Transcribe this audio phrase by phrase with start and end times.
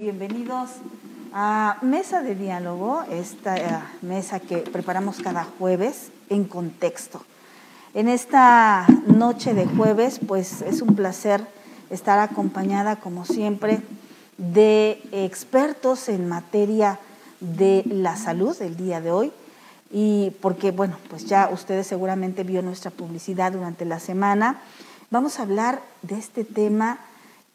[0.00, 0.70] Bienvenidos
[1.32, 7.24] a Mesa de Diálogo, esta eh, mesa que preparamos cada jueves en contexto.
[7.94, 11.44] En esta noche de jueves, pues es un placer
[11.90, 13.82] estar acompañada, como siempre,
[14.36, 17.00] de expertos en materia
[17.40, 19.32] de la salud el día de hoy.
[19.90, 24.60] Y porque, bueno, pues ya ustedes seguramente vio nuestra publicidad durante la semana.
[25.10, 27.00] Vamos a hablar de este tema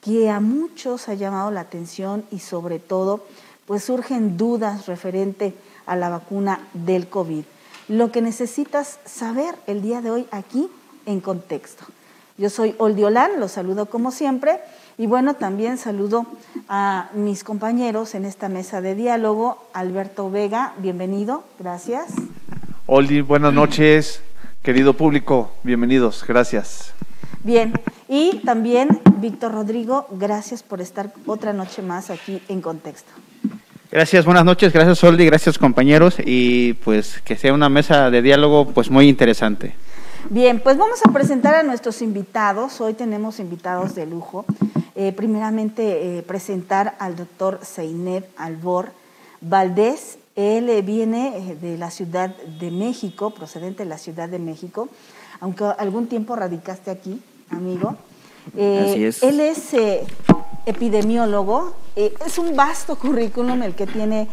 [0.04, 3.26] que a muchos ha llamado la atención y sobre todo
[3.66, 5.54] pues surgen dudas referente
[5.86, 7.44] a la vacuna del COVID.
[7.88, 10.70] Lo que necesitas saber el día de hoy aquí
[11.06, 11.86] en contexto.
[12.38, 14.60] Yo soy Oldiolán, los saludo como siempre
[14.97, 16.25] y bueno, también saludo
[16.68, 19.64] a mis compañeros en esta mesa de diálogo.
[19.74, 22.08] Alberto Vega, bienvenido, gracias.
[22.86, 24.22] Oldi, buenas noches,
[24.61, 26.94] querido público, bienvenidos, gracias.
[27.43, 27.74] Bien,
[28.07, 33.11] y también Víctor Rodrigo, gracias por estar otra noche más aquí en Contexto.
[33.92, 38.67] Gracias, buenas noches, gracias Soldi, gracias compañeros y pues que sea una mesa de diálogo
[38.67, 39.75] pues muy interesante.
[40.30, 42.80] Bien, pues vamos a presentar a nuestros invitados.
[42.80, 44.45] Hoy tenemos invitados de lujo.
[44.95, 48.94] Eh, primeramente, eh, presentar al doctor Seinet Albor
[49.41, 50.17] Valdés.
[50.38, 54.88] Él viene eh, de la Ciudad de México, procedente de la Ciudad de México,
[55.41, 57.21] aunque algún tiempo radicaste aquí
[57.55, 57.95] amigo.
[58.57, 60.05] Eh, él es eh,
[60.65, 64.27] epidemiólogo, eh, es un vasto currículum el que tiene,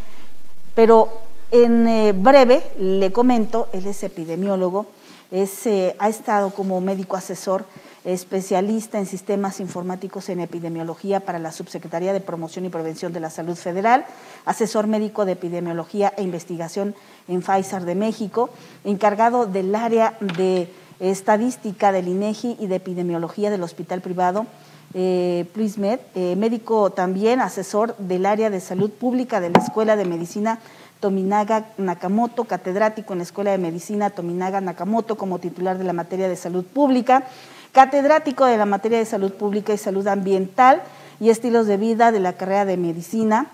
[0.75, 1.09] pero
[1.53, 4.87] en breve le comento, él es epidemiólogo,
[5.31, 7.65] es, ha estado como médico asesor
[8.05, 13.31] especialista en sistemas informáticos en epidemiología para la Subsecretaría de Promoción y Prevención de la
[13.31, 14.07] Salud Federal,
[14.47, 16.95] asesor médico de epidemiología e investigación
[17.29, 18.51] en Pfizer de México,
[18.85, 20.69] encargado del área de
[21.01, 24.47] estadística del INEGI y de epidemiología del hospital privado
[24.93, 30.59] eh, eh, médico también, asesor del área de salud pública de la Escuela de Medicina
[30.99, 36.29] Tominaga Nakamoto, catedrático en la Escuela de Medicina Tominaga Nakamoto como titular de la materia
[36.29, 37.25] de salud pública,
[37.73, 40.83] catedrático de la materia de salud pública y salud ambiental
[41.21, 43.47] y estilos de vida de la carrera de medicina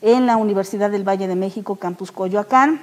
[0.00, 2.80] en la Universidad del Valle de México, Campus Coyoacán,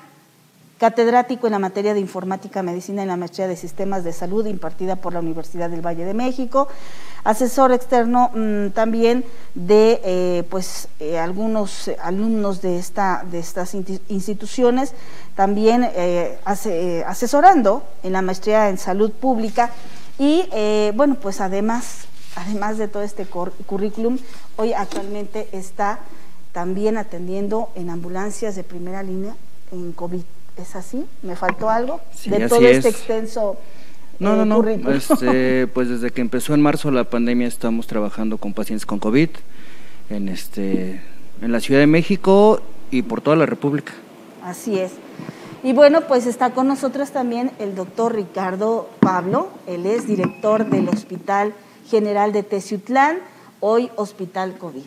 [0.78, 4.98] catedrático en la materia de informática, medicina en la maestría de sistemas de salud impartida
[4.98, 6.68] por la Universidad del Valle de México,
[7.24, 14.94] asesor externo mm, también de eh, pues eh, algunos alumnos de esta de estas instituciones,
[15.36, 16.38] también eh,
[17.06, 19.72] asesorando en la maestría en salud pública.
[20.18, 20.46] Y
[20.94, 22.08] bueno pues además
[22.38, 24.18] además de todo este currículum
[24.56, 26.00] hoy actualmente está
[26.54, 29.36] también atendiendo en ambulancias de primera línea
[29.74, 30.24] en COVID.
[30.58, 31.06] ¿Es así?
[31.22, 32.02] ¿Me faltó algo?
[32.26, 33.58] de todo este extenso
[34.20, 34.92] no, no, no.
[34.92, 39.30] Este, pues desde que empezó en marzo la pandemia estamos trabajando con pacientes con COVID
[40.10, 41.02] en este
[41.42, 42.62] en la Ciudad de México
[42.92, 43.94] y por toda la República.
[44.44, 44.94] Así es.
[45.64, 50.88] Y bueno, pues está con nosotros también el doctor Ricardo Pablo, él es director del
[50.88, 51.54] Hospital
[51.90, 53.18] General de Teciutlán,
[53.60, 54.84] hoy Hospital COVID.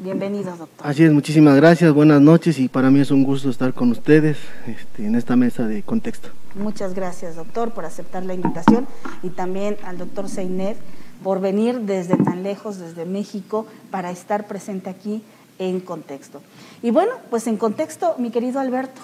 [0.00, 0.86] Bienvenido, doctor.
[0.86, 4.38] Así es, muchísimas gracias, buenas noches y para mí es un gusto estar con ustedes
[4.66, 6.30] este, en esta mesa de contexto.
[6.56, 8.88] Muchas gracias, doctor, por aceptar la invitación
[9.22, 10.76] y también al doctor Seinet
[11.22, 15.22] por venir desde tan lejos, desde México, para estar presente aquí
[15.60, 16.42] en contexto.
[16.82, 19.00] Y bueno, pues en contexto, mi querido Alberto.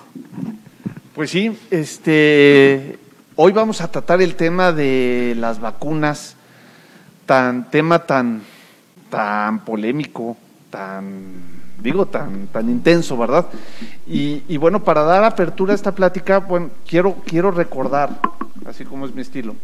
[1.15, 2.99] Pues sí, este,
[3.37, 6.34] hoy vamos a tratar el tema de las vacunas,
[7.27, 8.43] tan tema tan,
[9.09, 10.37] tan polémico,
[10.70, 11.12] tan,
[11.82, 13.47] digo, tan, tan intenso, ¿verdad?
[14.06, 18.20] Y, bueno, para dar apertura a esta plática, bueno, quiero, quiero recordar,
[18.66, 19.56] así como es mi estilo,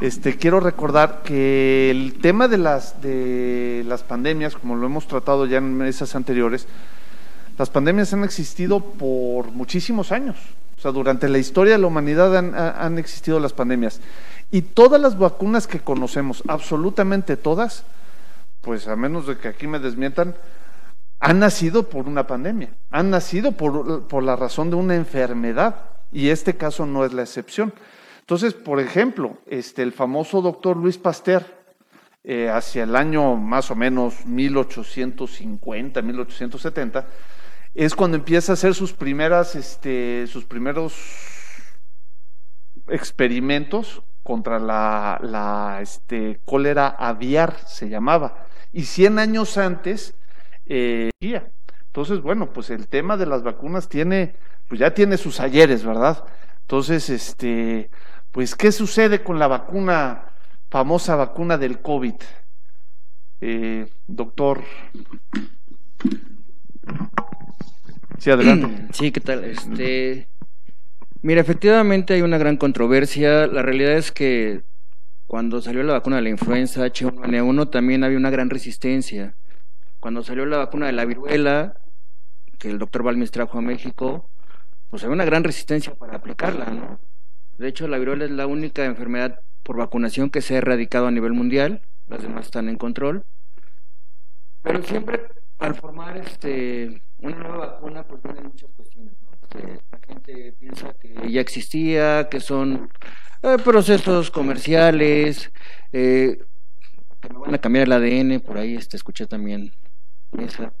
[0.00, 5.46] este, quiero recordar que el tema de las, de las pandemias, como lo hemos tratado
[5.46, 6.66] ya en mesas anteriores,
[7.58, 10.36] las pandemias han existido por muchísimos años.
[10.78, 14.00] O sea, durante la historia de la humanidad han, han existido las pandemias.
[14.50, 17.84] Y todas las vacunas que conocemos, absolutamente todas,
[18.62, 20.34] pues a menos de que aquí me desmientan,
[21.18, 26.56] han nacido por una pandemia, han nacido por, la razón de una enfermedad, y este
[26.56, 27.74] caso no es la excepción.
[28.20, 31.44] Entonces, por ejemplo, este, el famoso doctor Luis Pasteur,
[32.24, 37.06] eh, hacia el año más o menos 1850, 1870,
[37.74, 40.94] es cuando empieza a hacer sus primeras, este, sus primeros
[42.88, 50.14] experimentos contra la, la este, cólera aviar, se llamaba y 100 años antes,
[50.66, 54.34] eh, entonces, bueno, pues el tema de las vacunas tiene,
[54.68, 56.24] pues ya tiene sus ayeres, ¿verdad?
[56.62, 57.90] Entonces, este,
[58.30, 60.24] pues, ¿qué sucede con la vacuna,
[60.70, 62.14] famosa vacuna del COVID?
[63.40, 64.62] Eh, doctor
[68.18, 68.86] Sí, adelante.
[68.92, 69.44] Sí, ¿qué tal?
[69.44, 70.28] Este,
[71.22, 73.46] mira, efectivamente hay una gran controversia.
[73.46, 74.62] La realidad es que
[75.26, 79.34] cuando salió la vacuna de la influenza H1N1 también había una gran resistencia.
[80.00, 81.74] Cuando salió la vacuna de la viruela,
[82.58, 84.28] que el doctor Balmis trajo a México,
[84.90, 87.00] pues había una gran resistencia para aplicarla, ¿no?
[87.58, 91.10] De hecho, la viruela es la única enfermedad por vacunación que se ha erradicado a
[91.10, 93.24] nivel mundial, las demás están en control.
[94.62, 95.28] Pero siempre
[95.58, 99.28] al formar este una nueva vacuna, pues vienen muchas cuestiones, ¿no?
[99.42, 102.90] Este, la gente piensa que ya existía, que son
[103.42, 105.50] eh, procesos comerciales,
[105.92, 106.38] eh,
[107.20, 109.72] que me van a cambiar el ADN, por ahí este, escuché también
[110.38, 110.72] esa.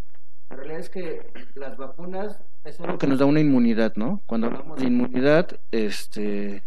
[0.50, 4.22] La realidad es que las vacunas es algo que nos da una inmunidad, ¿no?
[4.26, 6.62] Cuando hablamos de inmunidad, este,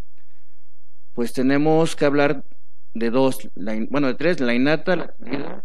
[1.14, 2.44] pues tenemos que hablar
[2.94, 3.48] de dos,
[3.90, 5.62] bueno, de tres, la innata, la adquirida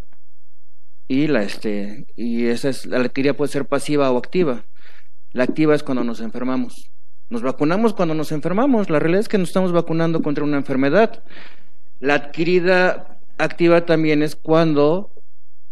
[1.08, 4.64] y la este y esa es la adquirida puede ser pasiva o activa.
[5.34, 6.90] La activa es cuando nos enfermamos.
[7.32, 8.90] Nos vacunamos cuando nos enfermamos.
[8.90, 11.24] La realidad es que nos estamos vacunando contra una enfermedad.
[12.02, 15.12] La adquirida activa también es cuando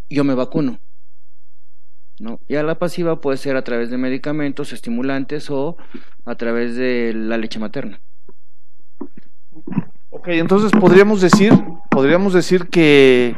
[0.09, 0.79] yo me vacuno.
[2.17, 2.39] ¿no?
[2.47, 5.75] Ya la pasiva puede ser a través de medicamentos, estimulantes o
[6.23, 7.99] a través de la leche materna.
[10.11, 11.51] Ok, entonces podríamos decir,
[11.89, 13.35] podríamos decir que,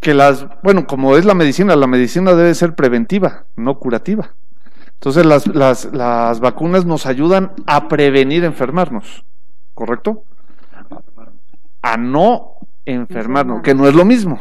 [0.00, 4.34] que las, bueno, como es la medicina, la medicina debe ser preventiva, no curativa.
[4.96, 9.24] Entonces las, las, las vacunas nos ayudan a prevenir enfermarnos,
[9.74, 10.24] ¿correcto?
[11.82, 12.54] A no
[12.84, 14.40] enfermarnos, que no es lo mismo.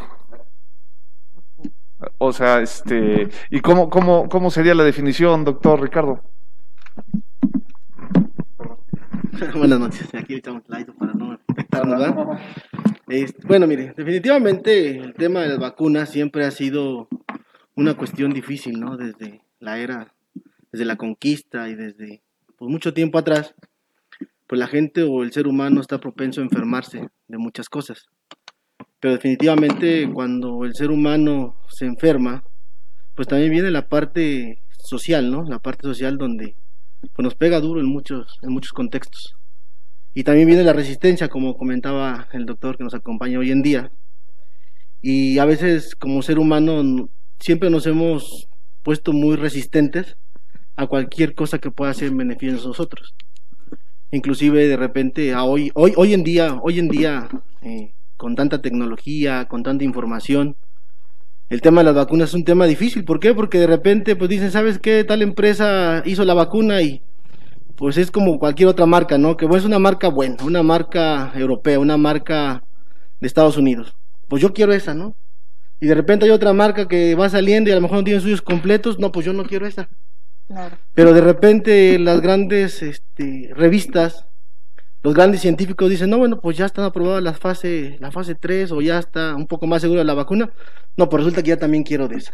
[2.17, 6.21] O sea, este, ¿y cómo, cómo, cómo sería la definición, doctor Ricardo?
[9.55, 12.39] Buenas noches, aquí estamos live para no afectarnos, ¿verdad?
[13.45, 17.07] bueno, mire, definitivamente el tema de las vacunas siempre ha sido
[17.75, 18.97] una cuestión difícil, ¿no?
[18.97, 20.13] Desde la era,
[20.75, 22.21] desde la conquista y desde
[22.57, 23.55] pues, mucho tiempo atrás,
[24.45, 28.09] pues la gente o el ser humano está propenso a enfermarse de muchas cosas.
[28.99, 32.43] Pero definitivamente cuando el ser humano se enferma,
[33.15, 35.45] pues también viene la parte social, ¿no?
[35.45, 36.57] La parte social donde
[37.13, 39.33] pues nos pega duro en muchos, en muchos contextos.
[40.13, 43.91] Y también viene la resistencia, como comentaba el doctor que nos acompaña hoy en día.
[45.01, 48.49] Y a veces como ser humano siempre nos hemos
[48.83, 50.17] puesto muy resistentes
[50.75, 53.13] a cualquier cosa que pueda ser en beneficio de nosotros.
[54.11, 57.27] Inclusive de repente a hoy, hoy, hoy en día, hoy en día,
[57.61, 60.55] eh, con tanta tecnología, con tanta información,
[61.49, 63.05] el tema de las vacunas es un tema difícil.
[63.05, 63.33] ¿Por qué?
[63.33, 65.03] Porque de repente pues dicen, ¿sabes qué?
[65.03, 67.01] Tal empresa hizo la vacuna y
[67.75, 69.37] pues es como cualquier otra marca, ¿no?
[69.37, 72.63] Que es una marca buena, una marca europea, una marca
[73.19, 73.93] de Estados Unidos.
[74.27, 75.15] Pues yo quiero esa, ¿no?
[75.79, 78.21] Y de repente hay otra marca que va saliendo y a lo mejor no tiene
[78.21, 79.89] suyos completos, no, pues yo no quiero esa.
[80.93, 84.27] Pero de repente las grandes este, revistas,
[85.03, 88.71] los grandes científicos dicen, no, bueno, pues ya están aprobadas la fase, la fase 3
[88.71, 90.51] o ya está un poco más segura la vacuna.
[90.97, 92.31] No, pues resulta que ya también quiero de esa.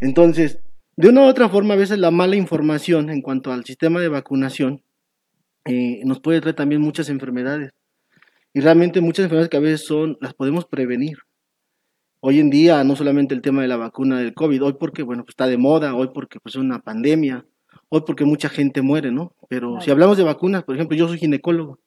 [0.00, 0.60] Entonces,
[0.96, 4.08] de una u otra forma, a veces la mala información en cuanto al sistema de
[4.08, 4.82] vacunación
[5.64, 7.72] eh, nos puede traer también muchas enfermedades.
[8.54, 11.18] Y realmente muchas enfermedades que a veces son, las podemos prevenir.
[12.20, 15.22] Hoy en día, no solamente el tema de la vacuna del COVID, hoy porque, bueno,
[15.22, 17.46] pues está de moda, hoy porque pues, es una pandemia,
[17.90, 19.36] hoy porque mucha gente muere, ¿no?
[19.48, 21.78] Pero si hablamos de vacunas, por ejemplo, yo soy ginecólogo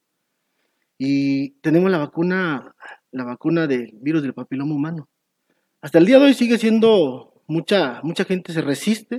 [0.97, 2.75] y tenemos la vacuna,
[3.11, 5.09] la vacuna del virus del papiloma humano.
[5.81, 9.17] Hasta el día de hoy sigue siendo mucha, mucha gente se resiste,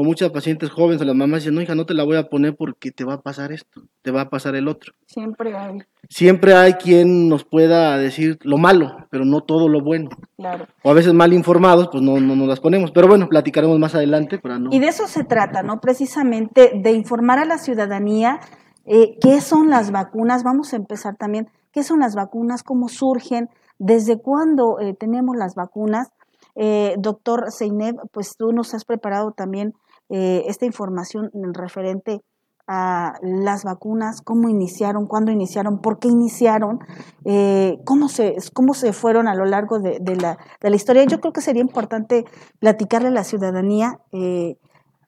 [0.00, 2.28] o muchas pacientes jóvenes o las mamás dicen, no, hija, no te la voy a
[2.28, 4.92] poner porque te va a pasar esto, te va a pasar el otro.
[5.06, 5.78] Siempre hay.
[6.08, 10.10] Siempre hay quien nos pueda decir lo malo, pero no todo lo bueno.
[10.36, 10.66] Claro.
[10.82, 12.90] O a veces mal informados, pues no, no nos las ponemos.
[12.92, 14.70] Pero bueno, platicaremos más adelante para no...
[14.72, 15.80] Y de eso se trata, ¿no?
[15.80, 18.40] Precisamente de informar a la ciudadanía
[18.84, 20.44] eh, qué son las vacunas.
[20.44, 23.48] Vamos a empezar también, qué son las vacunas, cómo surgen,
[23.78, 26.12] desde cuándo eh, tenemos las vacunas
[26.56, 29.74] eh, doctor Seineb, pues tú nos has preparado también
[30.08, 32.20] eh, esta información referente
[32.68, 36.80] a las vacunas, cómo iniciaron, cuándo iniciaron, por qué iniciaron,
[37.24, 41.04] eh, cómo, se, cómo se fueron a lo largo de, la, de, la, historia.
[41.04, 42.24] Yo creo que sería importante
[42.58, 44.00] platicarle a la ciudadanía,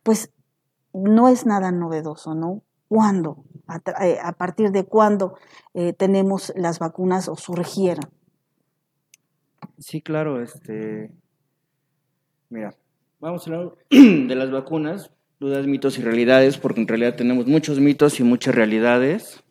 [0.05, 0.33] pues
[0.93, 2.63] no es nada novedoso, ¿no?
[2.87, 3.45] ¿Cuándo?
[3.67, 3.81] A,
[4.23, 5.35] a partir de cuándo
[5.97, 8.09] tenemos las vacunas o surgieron.
[9.79, 11.13] Sí, claro, este,
[12.51, 12.75] Mira,
[13.21, 15.11] vamos a hablar de las vacunas,
[15.41, 19.43] dudas, mitos y realidades, porque en realidad tenemos muchos mitos y muchas realidades.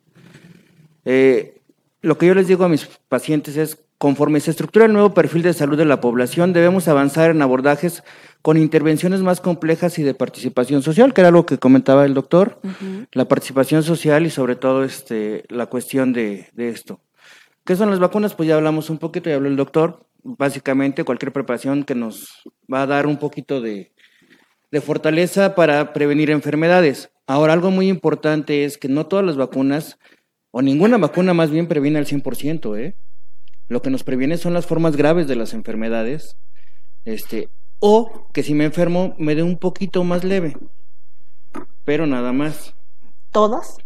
[1.04, 1.60] Eh,
[2.00, 5.42] lo que yo les digo a mis pacientes es conforme se estructura el nuevo perfil
[5.42, 8.04] de salud de la población, debemos avanzar en abordajes
[8.42, 12.60] con intervenciones más complejas y de participación social, que era lo que comentaba el doctor,
[13.12, 17.00] la participación social y sobre todo este, la cuestión de, de esto.
[17.64, 18.34] ¿Qué son las vacunas?
[18.34, 20.07] Pues ya hablamos un poquito, ya habló el doctor.
[20.22, 23.92] Básicamente cualquier preparación que nos va a dar un poquito de,
[24.70, 27.10] de fortaleza para prevenir enfermedades.
[27.26, 29.98] Ahora, algo muy importante es que no todas las vacunas,
[30.50, 32.96] o ninguna vacuna más bien previene al 100%, ¿eh?
[33.68, 36.36] Lo que nos previene son las formas graves de las enfermedades,
[37.04, 40.56] este, o que si me enfermo me dé un poquito más leve,
[41.84, 42.74] pero nada más.
[43.30, 43.76] ¿Todas?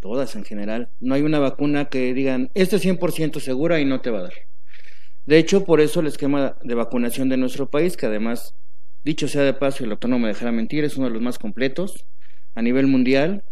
[0.00, 0.90] Todas en general.
[0.98, 4.22] No hay una vacuna que digan, esto es 100% segura y no te va a
[4.22, 4.32] dar.
[5.26, 8.54] De hecho, por eso el esquema de vacunación de nuestro país, que además
[9.04, 11.38] Dicho sea de paso, y el no me dejará mentir, es uno de los más
[11.38, 12.06] completos
[12.54, 13.42] a nivel mundial,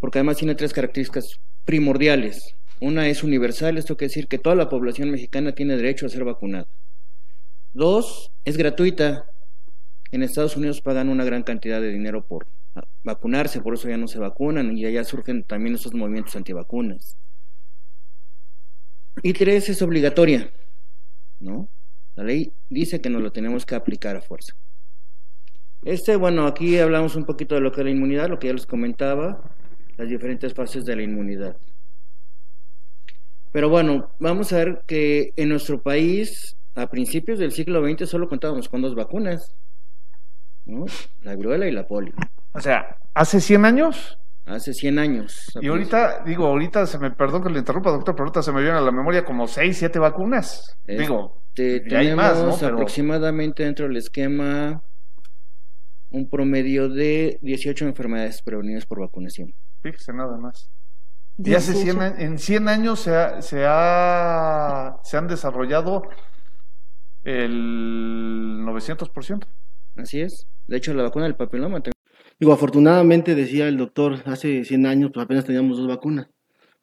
[0.00, 2.54] porque además tiene tres características primordiales.
[2.80, 6.24] Una es universal, esto quiere decir que toda la población mexicana tiene derecho a ser
[6.24, 6.66] vacunada.
[7.74, 9.26] Dos, es gratuita.
[10.10, 12.46] En Estados Unidos pagan una gran cantidad de dinero por
[13.02, 17.18] vacunarse, por eso ya no se vacunan y allá surgen también estos movimientos antivacunas.
[19.22, 20.50] Y tres, es obligatoria,
[21.40, 21.68] ¿no?
[22.16, 24.54] La ley dice que nos lo tenemos que aplicar a fuerza.
[25.84, 28.52] Este, bueno, aquí hablamos un poquito de lo que es la inmunidad, lo que ya
[28.52, 29.40] les comentaba,
[29.96, 31.56] las diferentes fases de la inmunidad.
[33.52, 38.28] Pero bueno, vamos a ver que en nuestro país, a principios del siglo XX, solo
[38.28, 39.54] contábamos con dos vacunas,
[40.66, 40.84] ¿no?
[41.22, 42.12] La viruela y la polio.
[42.52, 44.18] O sea, ¿hace 100 años?
[44.48, 45.52] Hace 100 años.
[45.60, 48.62] Y ahorita, digo, ahorita se me, perdón que le interrumpa, doctor, pero ahorita se me
[48.62, 50.74] viene a la memoria como 6, 7 vacunas.
[50.86, 52.68] digo, tenemos hay más, ¿no?
[52.68, 54.82] aproximadamente dentro del esquema
[56.10, 59.52] un promedio de 18 enfermedades prevenidas por vacunación.
[59.82, 60.70] Fíjese nada más.
[61.36, 66.02] Y hace 100, en 100 años se, ha, se, ha, se han desarrollado
[67.22, 69.46] el 900%.
[69.96, 70.46] Así es.
[70.66, 71.80] De hecho, la vacuna del papiloma.
[72.40, 76.28] Digo, afortunadamente, decía el doctor, hace 100 años pues apenas teníamos dos vacunas.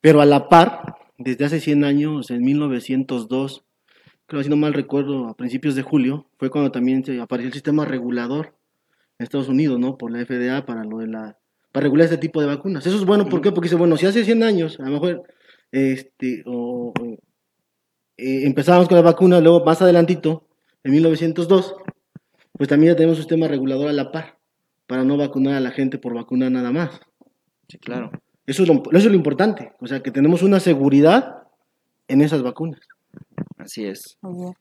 [0.02, 3.64] Pero a la par, desde hace 100 años, en 1902,
[4.26, 7.54] creo si no mal recuerdo, a principios de julio, fue cuando también se apareció el
[7.54, 8.54] sistema regulador
[9.18, 9.98] en Estados Unidos, ¿no?
[9.98, 11.38] Por la FDA para lo de la
[11.72, 12.86] para regular este tipo de vacunas.
[12.86, 13.52] Eso es bueno, ¿por qué?
[13.52, 15.24] Porque dice, bueno, si hace 100 años, a lo mejor
[15.72, 16.94] este o,
[18.18, 20.48] eh, empezábamos con la vacuna, luego más adelantito,
[20.84, 21.76] en 1902,
[22.54, 24.36] pues también ya tenemos un sistema regulador a la par
[24.88, 27.00] para no vacunar a la gente por vacunar nada más.
[27.68, 28.12] Sí, claro.
[28.46, 31.44] Eso es lo, eso es lo importante, o sea, que tenemos una seguridad
[32.08, 32.82] en esas vacunas.
[33.58, 34.18] Así es.
[34.22, 34.54] Muy bien.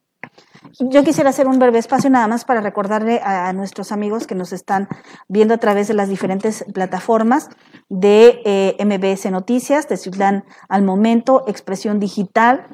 [0.78, 4.52] Yo quisiera hacer un breve espacio nada más para recordarle a, nuestros amigos que nos
[4.52, 4.88] están
[5.28, 7.50] viendo a través de las diferentes plataformas
[7.88, 12.66] de eh, MBS Noticias, de Ciudad al Momento, Expresión Digital.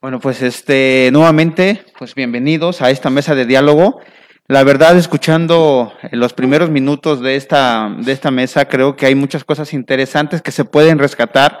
[0.00, 4.00] Bueno, pues este nuevamente, pues bienvenidos a esta mesa de diálogo.
[4.48, 9.44] La verdad, escuchando los primeros minutos de esta, de esta mesa, creo que hay muchas
[9.44, 11.60] cosas interesantes que se pueden rescatar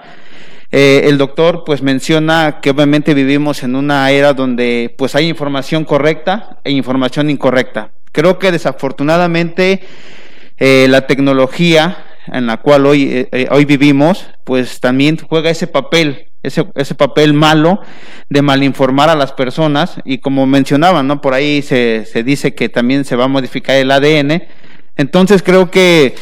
[0.74, 5.84] eh, el doctor pues menciona que obviamente vivimos en una era donde pues hay información
[5.84, 7.92] correcta e información incorrecta.
[8.10, 9.82] Creo que desafortunadamente
[10.56, 16.28] eh, la tecnología en la cual hoy, eh, hoy vivimos pues también juega ese papel,
[16.42, 17.80] ese, ese papel malo
[18.30, 21.20] de malinformar a las personas y como mencionaban, ¿no?
[21.20, 24.44] Por ahí se, se dice que también se va a modificar el ADN.
[24.96, 26.14] Entonces creo que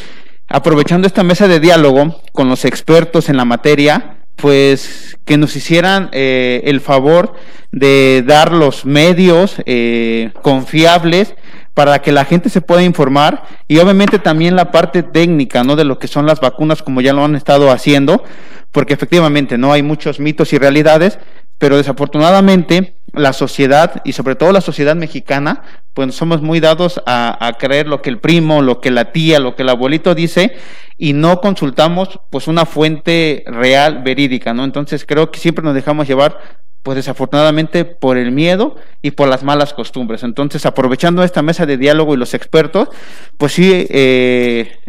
[0.49, 6.09] aprovechando esta mesa de diálogo con los expertos en la materia, pues que nos hicieran
[6.11, 7.33] eh, el favor
[7.71, 11.35] de dar los medios eh, confiables
[11.73, 15.75] para que la gente se pueda informar y obviamente también la parte técnica, ¿no?
[15.75, 18.23] De lo que son las vacunas como ya lo han estado haciendo,
[18.71, 21.19] porque efectivamente no hay muchos mitos y realidades,
[21.57, 25.63] pero desafortunadamente la sociedad y sobre todo la sociedad mexicana,
[25.93, 29.55] pues somos muy dados a, creer lo que el primo, lo que la tía, lo
[29.55, 30.55] que el abuelito dice
[30.97, 34.63] y no consultamos pues una fuente real, verídica, ¿no?
[34.63, 36.39] Entonces creo que siempre nos dejamos llevar
[36.83, 40.23] pues desafortunadamente por el miedo y por las malas costumbres.
[40.23, 42.89] Entonces, aprovechando esta mesa de diálogo y los expertos,
[43.37, 44.79] pues sí, eh,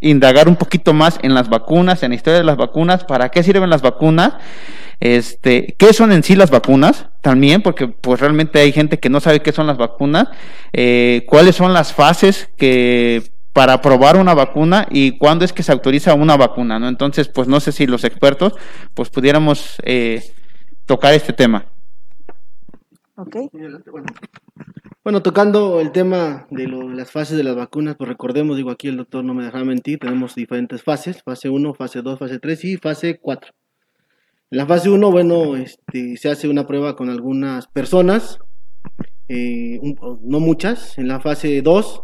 [0.00, 3.42] indagar un poquito más en las vacunas, en la historia de las vacunas, para qué
[3.42, 4.34] sirven las vacunas,
[5.00, 9.20] este, qué son en sí las vacunas también, porque pues realmente hay gente que no
[9.20, 10.28] sabe qué son las vacunas,
[10.72, 15.72] eh, cuáles son las fases que para probar una vacuna y cuándo es que se
[15.72, 16.88] autoriza una vacuna, ¿no?
[16.88, 18.52] Entonces, pues no sé si los expertos,
[18.92, 20.22] pues pudiéramos eh,
[20.84, 21.64] tocar este tema.
[23.16, 23.36] Ok.
[25.02, 28.88] Bueno, tocando el tema de lo- las fases de las vacunas, pues recordemos, digo aquí
[28.88, 32.64] el doctor no me dejará mentir, tenemos diferentes fases, fase 1, fase 2, fase 3
[32.64, 33.52] y fase 4.
[34.50, 38.38] En la fase 1, bueno, este, se hace una prueba con algunas personas,
[39.28, 39.80] eh,
[40.22, 42.02] no muchas, en la fase 2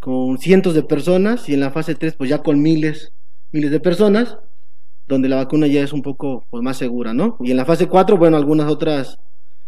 [0.00, 3.12] con cientos de personas y en la fase 3 pues ya con miles,
[3.52, 4.38] miles de personas,
[5.06, 7.36] donde la vacuna ya es un poco pues, más segura, ¿no?
[7.40, 9.18] Y en la fase 4, bueno, algunas otras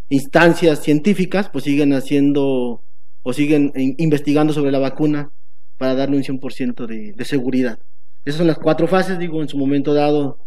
[0.09, 2.83] instancias científicas pues siguen haciendo
[3.23, 5.31] o siguen in- investigando sobre la vacuna
[5.79, 7.79] para darle un 100% de, de seguridad.
[8.25, 10.39] Esas son las cuatro fases, digo, en su momento dado,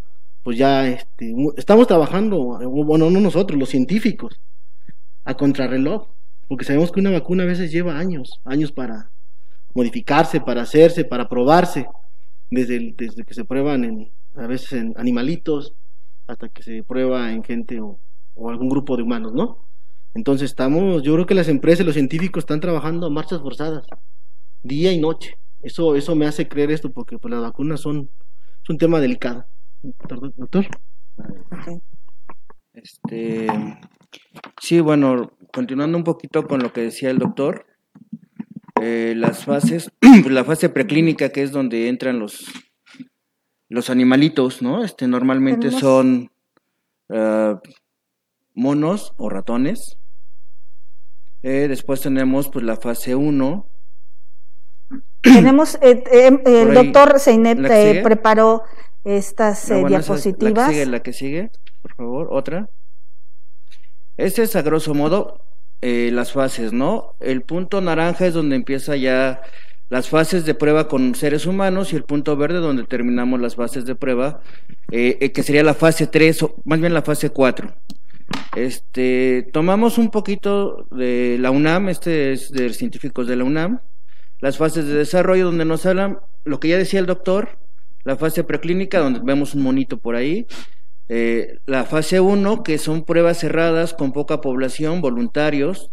[0.44, 4.40] pues ya este, estamos trabajando, eh, bueno, no nosotros, los científicos,
[5.26, 6.08] a contrarreloj,
[6.48, 9.12] porque sabemos que una vacuna a veces lleva años, años para
[9.74, 11.88] modificarse, para hacerse, para probarse,
[12.50, 15.74] desde, desde que se prueban en, a veces en animalitos,
[16.28, 18.00] hasta que se prueba en gente o,
[18.36, 19.66] o algún grupo de humanos, ¿no?
[20.14, 23.86] Entonces estamos, yo creo que las empresas, los científicos están trabajando a marchas forzadas,
[24.64, 25.38] día y noche.
[25.62, 28.10] Eso, eso me hace creer esto, porque pues, las vacunas son
[28.64, 29.46] es un tema delicado.
[29.82, 30.66] Doctor, doctor.
[32.74, 33.48] Este,
[34.62, 37.66] sí, bueno, continuando un poquito con lo que decía el doctor,
[38.82, 39.92] eh, las fases,
[40.30, 42.46] la fase preclínica que es donde entran los
[43.70, 44.84] los animalitos, ¿no?
[44.84, 46.32] Este, normalmente son
[47.10, 47.62] ah,
[48.56, 49.98] monos o ratones.
[51.44, 53.66] Eh, después tenemos pues la fase 1,
[55.22, 57.60] Tenemos, eh, eh, el doctor Seinet
[58.04, 58.64] preparó
[59.04, 60.70] estas Ah, eh, bueno, esa es La que diapositivas.
[60.70, 62.70] sigue, la que sigue, por favor, otra.
[64.18, 65.46] Este es a grosso modo
[65.82, 67.16] eh, las fases, ¿no?
[67.20, 69.42] El punto naranja es donde empieza ya
[69.90, 73.86] las fases de prueba con seres humanos y el punto verde donde terminamos las fases
[73.86, 74.42] de prueba,
[74.92, 77.74] eh, eh, que sería la fase 3 o más bien la fase 4.
[78.56, 83.80] Este, tomamos un poquito de la UNAM, este es de científicos de la UNAM,
[84.40, 87.58] las fases de desarrollo donde nos hablan lo que ya decía el doctor,
[88.10, 90.48] la fase preclínica donde vemos un monito por ahí,
[91.10, 95.92] eh, la fase 1 que son pruebas cerradas con poca población, voluntarios,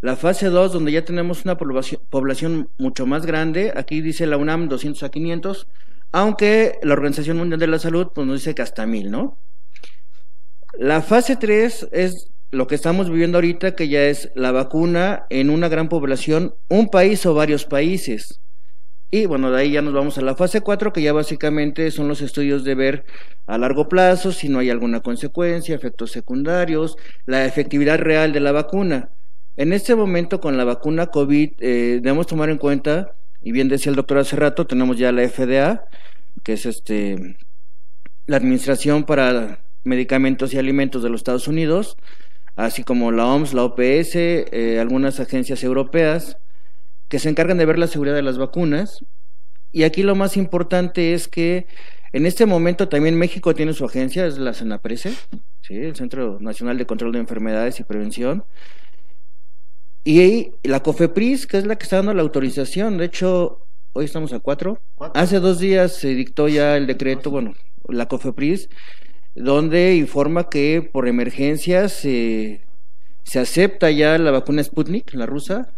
[0.00, 4.68] la fase 2 donde ya tenemos una población, mucho más grande, aquí dice la UNAM
[4.68, 5.66] 200 a 500,
[6.12, 9.36] aunque la Organización Mundial de la Salud pues nos dice que hasta 1000, ¿no?
[10.74, 15.50] La fase 3 es lo que estamos viviendo ahorita, que ya es la vacuna en
[15.50, 18.40] una gran población, un país o varios países.
[19.10, 22.08] Y bueno, de ahí ya nos vamos a la fase 4, que ya básicamente son
[22.08, 23.06] los estudios de ver
[23.46, 28.52] a largo plazo si no hay alguna consecuencia, efectos secundarios, la efectividad real de la
[28.52, 29.08] vacuna.
[29.56, 33.90] En este momento con la vacuna COVID eh, debemos tomar en cuenta, y bien decía
[33.90, 35.84] el doctor hace rato, tenemos ya la FDA,
[36.42, 37.36] que es este
[38.26, 41.96] la Administración para Medicamentos y Alimentos de los Estados Unidos,
[42.56, 46.36] así como la OMS, la OPS, eh, algunas agencias europeas
[47.08, 49.04] que se encargan de ver la seguridad de las vacunas.
[49.72, 51.66] Y aquí lo más importante es que
[52.12, 55.12] en este momento también México tiene su agencia, es la CENAPRESE,
[55.60, 55.74] ¿sí?
[55.74, 58.44] el Centro Nacional de Control de Enfermedades y Prevención.
[60.04, 64.32] Y la COFEPRIS, que es la que está dando la autorización, de hecho, hoy estamos
[64.32, 64.80] a cuatro.
[65.14, 67.52] Hace dos días se dictó ya el decreto, bueno,
[67.88, 68.70] la COFEPRIS,
[69.34, 72.62] donde informa que por emergencias se
[73.28, 75.68] se acepta ya la vacuna Sputnik, la rusa,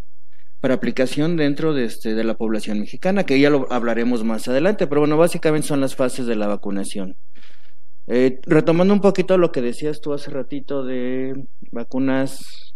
[0.61, 4.87] para aplicación dentro de, este, de la población mexicana, que ya lo hablaremos más adelante,
[4.87, 7.17] pero bueno, básicamente son las fases de la vacunación.
[8.07, 12.75] Eh, retomando un poquito lo que decías tú hace ratito de vacunas,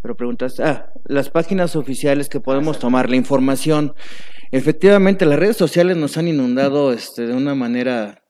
[0.00, 3.94] pero preguntaste, ah, las páginas oficiales que podemos tomar, la información.
[4.52, 8.22] Efectivamente, las redes sociales nos han inundado este, de una manera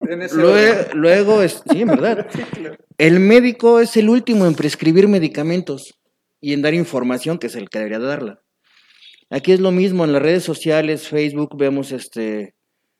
[0.00, 2.26] Luego, luego es, sí, en verdad.
[2.98, 5.99] El médico es el último en prescribir medicamentos
[6.40, 8.40] y en dar información, que es el que debería darla.
[9.30, 12.54] Aquí es lo mismo, en las redes sociales, Facebook, vemos este,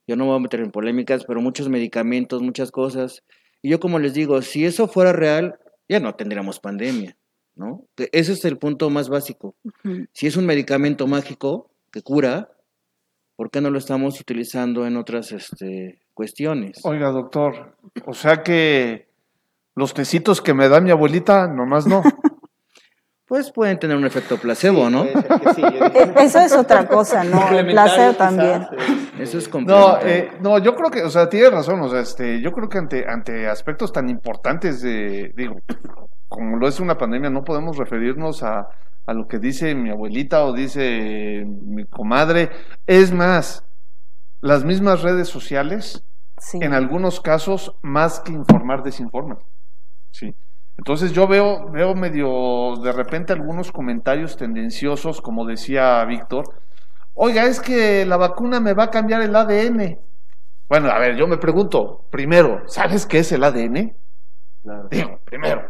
[0.06, 3.22] yo no me voy a meter en polémicas, pero muchos medicamentos, muchas cosas.
[3.62, 7.16] Y yo como les digo, si eso fuera real, ya no tendríamos pandemia,
[7.54, 7.84] ¿no?
[7.96, 9.56] Ese es el punto más básico.
[9.64, 10.06] Ujú.
[10.12, 12.50] Si es un medicamento mágico que cura,
[13.36, 16.78] ¿por qué no lo estamos utilizando en otras este, cuestiones?
[16.84, 17.76] Oiga, doctor,
[18.06, 19.08] o sea que
[19.76, 22.02] Los tecitos que me da mi abuelita, nomás no.
[23.30, 25.04] Pues pueden tener un efecto placebo, ¿no?
[25.54, 27.48] Sí, E- Eso es otra cosa, ¿no?
[27.56, 28.66] El placer también.
[29.20, 30.08] Eso es No, complementario.
[30.08, 32.78] eh, no, yo creo que, o sea, tienes razón, o sea, este, yo creo que
[32.78, 35.60] ante, ante aspectos tan importantes de, digo,
[36.28, 38.66] como lo es una pandemia, no podemos referirnos a,
[39.06, 42.50] a lo que dice mi abuelita o dice mi comadre.
[42.88, 43.64] Es más,
[44.40, 46.04] las mismas redes sociales,
[46.42, 46.58] Sí.
[46.62, 49.38] en algunos casos, más que informar, desinforman.
[50.10, 50.34] Sí.
[50.80, 56.54] Entonces yo veo, veo medio de repente algunos comentarios tendenciosos, como decía Víctor.
[57.12, 59.98] Oiga, es que la vacuna me va a cambiar el ADN.
[60.70, 63.94] Bueno, a ver, yo me pregunto, primero, ¿sabes qué es el ADN?
[64.90, 65.60] Digo, primero.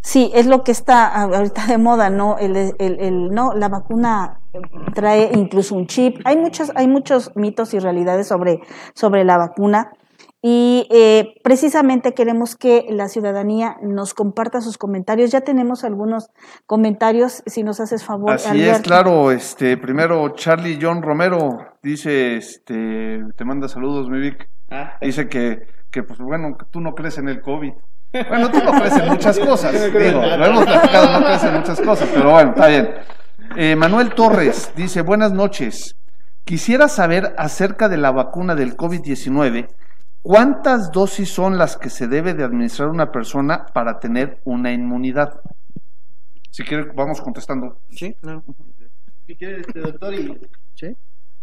[0.00, 2.36] Sí, es lo que está ahorita de moda, ¿no?
[2.38, 4.40] El, el, el- no, la vacuna
[4.92, 6.20] trae incluso un chip.
[6.24, 8.58] Hay muchos, hay muchos mitos y realidades sobre,
[8.94, 9.92] sobre la vacuna.
[10.44, 15.30] Y eh, precisamente queremos que la ciudadanía nos comparta sus comentarios.
[15.30, 16.30] Ya tenemos algunos
[16.66, 18.32] comentarios, si nos haces favor.
[18.32, 19.30] Así es, claro.
[19.30, 24.48] Este, primero, Charlie John Romero dice, este, te manda saludos, mi Vic.
[24.68, 25.60] Ah, Dice que,
[25.92, 27.72] que, pues bueno, que tú no crees en el COVID.
[28.28, 29.72] Bueno, tú no crees en muchas cosas.
[29.72, 32.90] Digo, lo hemos platicado, no crees en muchas cosas, pero bueno, está bien.
[33.56, 35.96] Eh, Manuel Torres dice, buenas noches.
[36.44, 39.68] Quisiera saber acerca de la vacuna del COVID-19,
[40.22, 45.40] ¿cuántas dosis son las que se debe de administrar una persona para tener una inmunidad?
[46.50, 47.78] Si quiere, vamos contestando.
[47.90, 48.44] Sí, claro.
[49.26, 50.38] Si quiere, este doctor, y
[50.74, 50.94] Sí.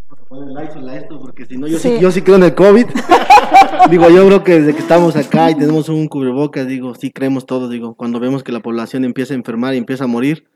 [0.07, 1.95] vamos a poner el iPhone a esto, porque si no, yo Sí.
[1.95, 2.85] sí, yo sí creo en el COVID.
[3.89, 7.45] digo, yo creo que desde que estamos acá y tenemos un cubrebocas, digo, sí creemos
[7.45, 10.47] todos, digo, cuando vemos que la población empieza a enfermar y empieza a morir.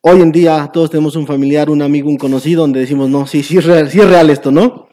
[0.00, 3.42] Hoy en día todos tenemos un familiar, un amigo, un conocido, donde decimos, no, sí,
[3.42, 4.87] sí es real, sí es real esto, ¿no?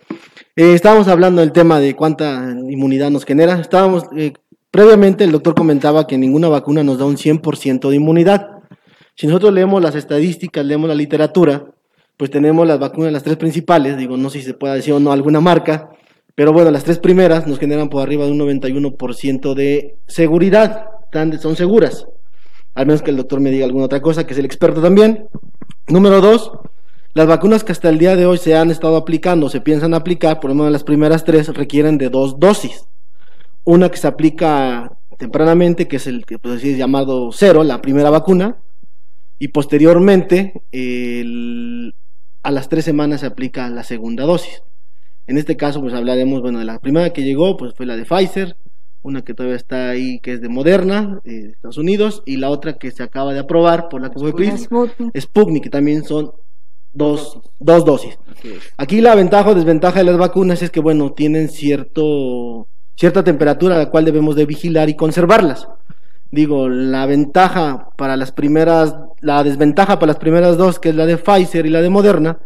[0.58, 3.60] Eh, estábamos hablando del tema de cuánta inmunidad nos genera.
[3.60, 4.32] Estábamos, eh,
[4.72, 8.52] previamente el doctor comentaba que ninguna vacuna nos da un 100% de inmunidad.
[9.16, 11.66] Si nosotros leemos las estadísticas, leemos la literatura,
[12.16, 15.00] pues tenemos las vacunas, las tres principales, digo, no sé si se puede decir o
[15.02, 15.90] no alguna marca,
[16.36, 20.86] pero bueno, las tres primeras nos generan por arriba de un 91% de seguridad,
[21.42, 22.08] son seguras,
[22.74, 25.28] al menos que el doctor me diga alguna otra cosa, que es el experto también.
[25.88, 26.52] Número dos,
[27.16, 30.42] las vacunas que hasta el día de hoy se han estado aplicando, se piensan aplicar,
[30.42, 32.86] por lo menos las primeras tres requieren de dos dosis.
[33.64, 38.10] Una que se aplica tempranamente, que es el que pues, es llamado cero, la primera
[38.10, 38.58] vacuna,
[39.40, 41.96] y posteriormente el-
[42.44, 44.62] a las tres semanas se aplica la segunda dosis.
[45.26, 48.04] En este caso, pues hablaremos, bueno, de la primera que llegó, pues fue la de
[48.04, 48.58] Pfizer,
[49.04, 52.50] una que todavía está ahí, que es de Moderna, eh, de Estados Unidos, y la
[52.50, 55.18] otra que se acaba de aprobar por la COFEPRIS, Sputnik.
[55.18, 56.32] Sputnik, que también son
[56.96, 58.18] dos, dos dosis.
[58.78, 63.76] Aquí la ventaja o desventaja de las vacunas es que, bueno, tienen cierto, cierta temperatura
[63.76, 65.68] a la cual debemos de vigilar y conservarlas.
[66.32, 71.06] Digo, la ventaja para las primeras, la desventaja para las primeras dos, que es la
[71.06, 72.40] de Pfizer y la de Moderna,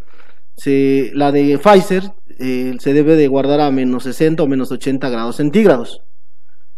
[0.55, 2.03] se, la de Pfizer
[2.39, 6.01] eh, se debe de guardar a menos 60 o menos 80 grados centígrados.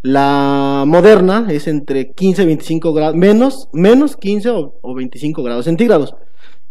[0.04, 5.66] La moderna es entre 15 y 25 grados, menos, menos 15 o, o 25 grados
[5.66, 6.16] centígrados.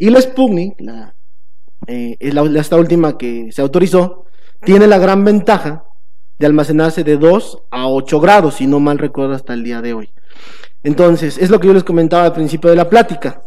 [0.00, 1.14] Y la Sputnik, la,
[1.86, 4.24] eh, la, esta última que se autorizó,
[4.64, 5.84] tiene la gran ventaja
[6.38, 9.92] de almacenarse de 2 a 8 grados, si no mal recuerdo hasta el día de
[9.92, 10.08] hoy.
[10.82, 13.42] Entonces, es lo que yo les comentaba al principio de la plática.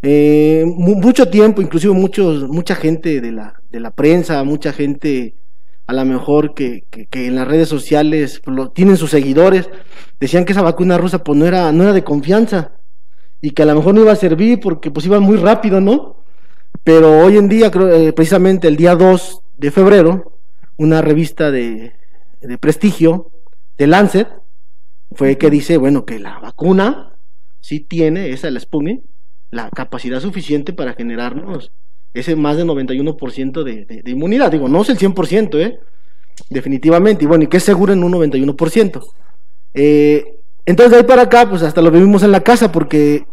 [0.00, 5.34] Eh, mu- mucho tiempo, inclusive muchos, mucha gente de la, de la prensa, mucha gente
[5.88, 9.68] a lo mejor que, que, en las redes sociales lo, tienen sus seguidores,
[10.20, 12.79] decían que esa vacuna rusa pues no era, no era de confianza
[13.40, 16.16] y que a lo mejor no iba a servir porque pues iba muy rápido, ¿no?
[16.84, 20.38] Pero hoy en día, creo, eh, precisamente el día 2 de febrero,
[20.76, 21.92] una revista de,
[22.40, 23.30] de prestigio,
[23.76, 24.28] de Lancet,
[25.12, 27.14] fue que dice, bueno, que la vacuna
[27.60, 29.02] sí tiene, esa la Sputnik,
[29.50, 31.72] la capacidad suficiente para generarnos
[32.14, 34.50] ese más de 91% de, de, de inmunidad.
[34.50, 35.80] Digo, no es el 100%, ¿eh?
[36.48, 37.24] Definitivamente.
[37.24, 39.02] Y bueno, y que es seguro en un 91%.
[39.74, 43.24] Eh, entonces de ahí para acá, pues hasta lo vivimos en la casa porque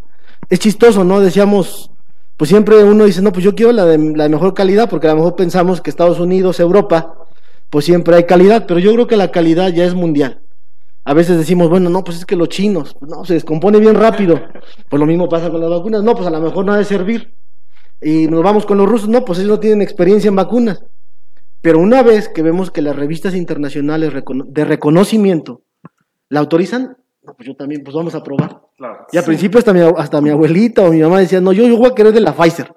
[0.50, 1.19] es chistoso, ¿no?
[1.19, 1.91] Decíamos,
[2.38, 5.12] pues siempre uno dice, no, pues yo quiero la de la mejor calidad porque a
[5.12, 7.13] lo mejor pensamos que Estados Unidos, Europa,
[7.69, 10.41] pues siempre hay calidad, pero yo creo que la calidad ya es mundial.
[11.04, 14.41] A veces decimos, bueno, no, pues es que los chinos, no, se descompone bien rápido.
[14.89, 16.86] Pues lo mismo pasa con las vacunas, no, pues a lo mejor no ha de
[16.86, 17.34] servir.
[18.02, 20.84] Y nos vamos con los rusos, no, pues ellos no tienen experiencia en vacunas.
[21.62, 25.62] Pero una vez que vemos que las revistas internacionales de reconocimiento
[26.30, 28.61] la autorizan, no, pues yo también, pues vamos a probar.
[29.11, 31.77] Y al principio hasta mi, hasta mi abuelita o mi mamá decía, no, yo, yo
[31.77, 32.73] voy a querer de la Pfizer.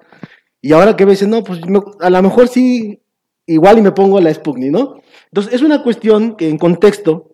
[0.61, 3.01] Y ahora que dicen, no, pues me- a lo mejor sí,
[3.47, 4.95] igual y me pongo la Sputnik, ¿no?
[5.25, 7.29] Entonces es una cuestión que en contexto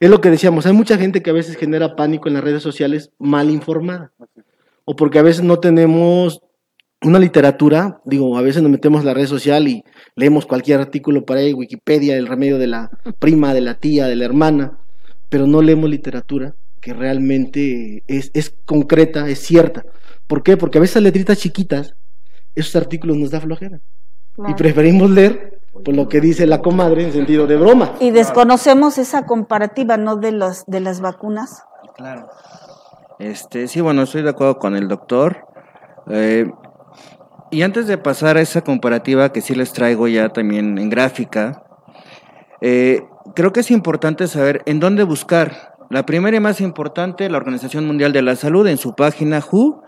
[0.00, 2.62] es lo que decíamos, hay mucha gente que a veces genera pánico en las redes
[2.62, 4.12] sociales mal informada.
[4.84, 6.40] O porque a veces no tenemos
[7.02, 9.84] una literatura, digo, a veces nos metemos en la red social y
[10.16, 14.16] leemos cualquier artículo para ahí, Wikipedia, el remedio de la prima, de la tía, de
[14.16, 14.78] la hermana,
[15.28, 19.84] pero no leemos literatura que realmente es, es concreta, es cierta.
[20.26, 20.56] ¿Por qué?
[20.56, 21.94] Porque a veces letritas chiquitas,
[22.54, 23.80] esos artículos nos da flojera.
[24.48, 27.94] Y preferimos leer por lo que dice la comadre en sentido de broma.
[28.00, 30.16] Y desconocemos esa comparativa, ¿no?
[30.16, 31.62] De, los, de las vacunas.
[31.96, 32.28] Claro.
[33.18, 35.44] Este, sí, bueno, estoy de acuerdo con el doctor.
[36.08, 36.50] Eh,
[37.50, 41.64] y antes de pasar a esa comparativa que sí les traigo ya también en gráfica,
[42.60, 43.02] eh,
[43.34, 45.76] creo que es importante saber en dónde buscar.
[45.90, 49.82] La primera y más importante, la Organización Mundial de la Salud, en su página WHO,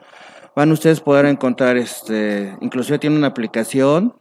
[0.56, 4.14] van ustedes a poder encontrar, este, inclusive tiene una aplicación,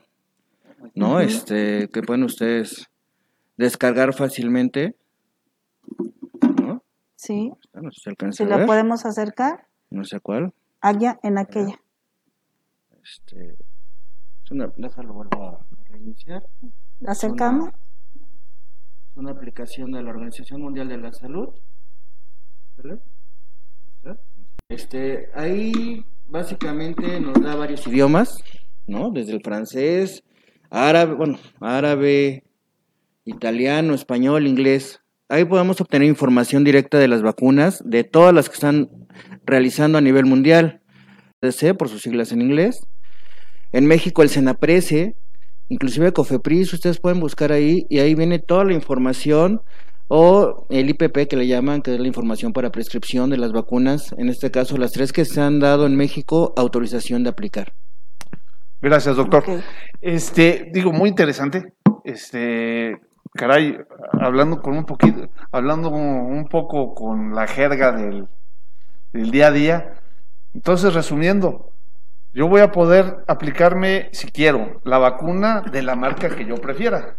[0.94, 1.20] ¿no?
[1.20, 2.90] Este, que pueden ustedes
[3.58, 4.96] descargar fácilmente,
[6.62, 6.84] ¿no?
[7.16, 7.52] Sí.
[7.74, 10.54] No sé si la podemos acercar, No sé cuál.
[10.82, 11.80] allá en aquella.
[13.04, 13.56] Este,
[14.44, 16.44] es una, déjalo vuelvo a reiniciar.
[17.00, 17.70] ¿La acercamos?
[19.20, 21.50] Una aplicación de la Organización Mundial de la Salud.
[24.70, 28.42] Este, ahí básicamente nos da varios idiomas,
[28.88, 29.12] ¿no?
[29.12, 30.24] Desde el francés,
[30.70, 32.46] árabe, bueno, árabe,
[33.26, 35.02] italiano, español, inglés.
[35.28, 38.90] Ahí podemos obtener información directa de las vacunas, de todas las que están
[39.46, 40.82] realizando a nivel mundial.
[41.42, 42.88] DC, por sus siglas en inglés.
[43.74, 45.16] En México el Senaprece,
[45.70, 49.62] inclusive Cofepris, ustedes pueden buscar ahí y ahí viene toda la información
[50.10, 54.14] o el IPP que le llaman, que es la información para prescripción de las vacunas,
[54.18, 57.74] en este caso las tres que se han dado en México, autorización de aplicar.
[58.82, 59.44] Gracias, doctor.
[60.02, 61.74] Este, digo, muy interesante.
[62.04, 62.98] Este,
[63.34, 63.78] caray,
[64.20, 68.28] hablando con un poquito, hablando un poco con la jerga del,
[69.14, 69.94] del día a día.
[70.56, 71.72] Entonces, resumiendo,
[72.34, 77.16] yo voy a poder aplicarme, si quiero, la vacuna de la marca que yo prefiera.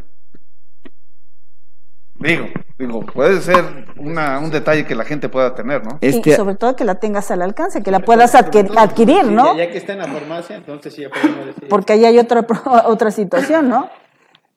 [2.18, 3.64] Digo, digo, puede ser
[3.96, 5.96] una, un detalle que la gente pueda tener, ¿no?
[6.02, 9.30] Este, Y sobre todo que la tengas al alcance, que la puedas adquir- adquirir, Sí,
[9.30, 9.56] ¿no?
[9.56, 11.68] Ya que está en la farmacia, entonces sí ya podemos decir.
[11.70, 12.46] Porque ahí hay otra,
[12.86, 13.88] otra situación, ¿no?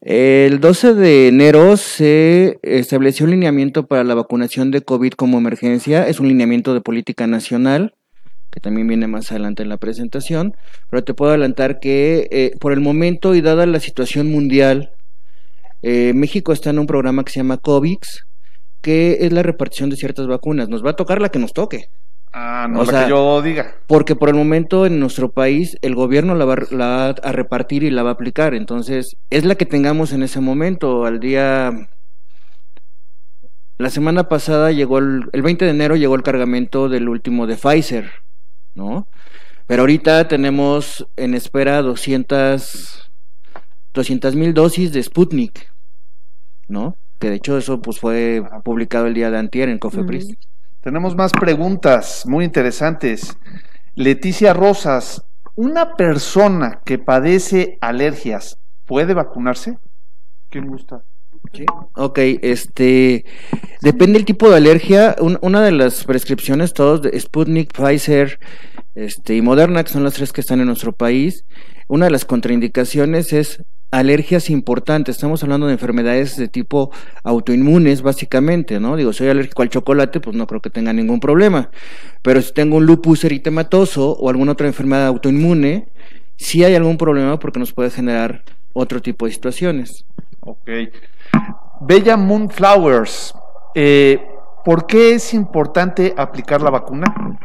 [0.01, 6.05] El 12 de enero se estableció un lineamiento para la vacunación de COVID como emergencia.
[6.05, 7.95] Es un lineamiento de política nacional,
[8.53, 10.55] que también viene más adelante en la presentación.
[10.91, 14.93] Pero te puedo adelantar que eh, por el momento y dada la situación mundial,
[15.81, 18.27] eh, México está en un programa que se llama COVIX,
[18.81, 20.69] que es la repartición de ciertas vacunas.
[20.69, 21.89] Nos va a tocar la que nos toque.
[22.31, 23.75] Ah, no O la sea, que yo diga.
[23.87, 27.81] Porque por el momento en nuestro país el gobierno la va, la va a repartir
[27.81, 28.53] y la va a aplicar.
[28.53, 31.05] Entonces, es la que tengamos en ese momento.
[31.05, 31.89] Al día.
[33.79, 37.55] La semana pasada llegó el, el 20 de enero llegó el cargamento del último de
[37.55, 38.11] Pfizer,
[38.75, 39.07] ¿no?
[39.67, 43.09] Pero ahorita tenemos en espera 200
[44.35, 45.71] mil dosis de Sputnik,
[46.67, 46.97] ¿no?
[47.19, 50.29] Que de hecho eso pues fue publicado el día de antier en Cofepris.
[50.29, 50.33] Mm.
[50.81, 53.37] Tenemos más preguntas muy interesantes.
[53.95, 55.23] Leticia Rosas,
[55.55, 59.77] ¿una persona que padece alergias puede vacunarse?
[60.49, 61.03] ¿Quién gusta?
[61.95, 63.25] Ok, este,
[63.81, 65.15] depende del tipo de alergia.
[65.19, 68.39] Un- una de las prescripciones, todos de Sputnik, Pfizer,
[68.95, 71.45] este, y Moderna, que son las tres que están en nuestro país,
[71.87, 75.15] una de las contraindicaciones es alergias importantes.
[75.15, 76.91] Estamos hablando de enfermedades de tipo
[77.23, 78.95] autoinmunes, básicamente, ¿no?
[78.95, 81.69] Digo, soy alérgico al chocolate, pues no creo que tenga ningún problema.
[82.23, 85.87] Pero si tengo un lupus eritematoso o alguna otra enfermedad autoinmune,
[86.37, 90.05] sí hay algún problema porque nos puede generar otro tipo de situaciones.
[90.39, 90.69] Ok.
[91.81, 93.33] Bella Moonflowers,
[93.75, 94.25] eh,
[94.63, 97.37] ¿por qué es importante aplicar la vacuna?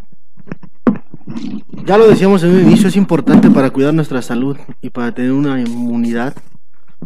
[1.84, 5.32] Ya lo decíamos en un inicio, es importante para cuidar nuestra salud y para tener
[5.32, 6.34] una inmunidad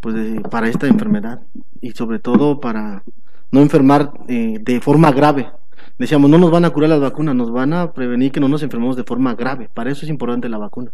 [0.00, 1.40] pues, de- para esta enfermedad
[1.80, 3.02] y sobre todo para
[3.50, 5.50] no enfermar eh, de forma grave.
[5.98, 8.62] Decíamos, no nos van a curar las vacunas, nos van a prevenir que no nos
[8.62, 9.68] enfermemos de forma grave.
[9.72, 10.90] Para eso es importante la vacuna.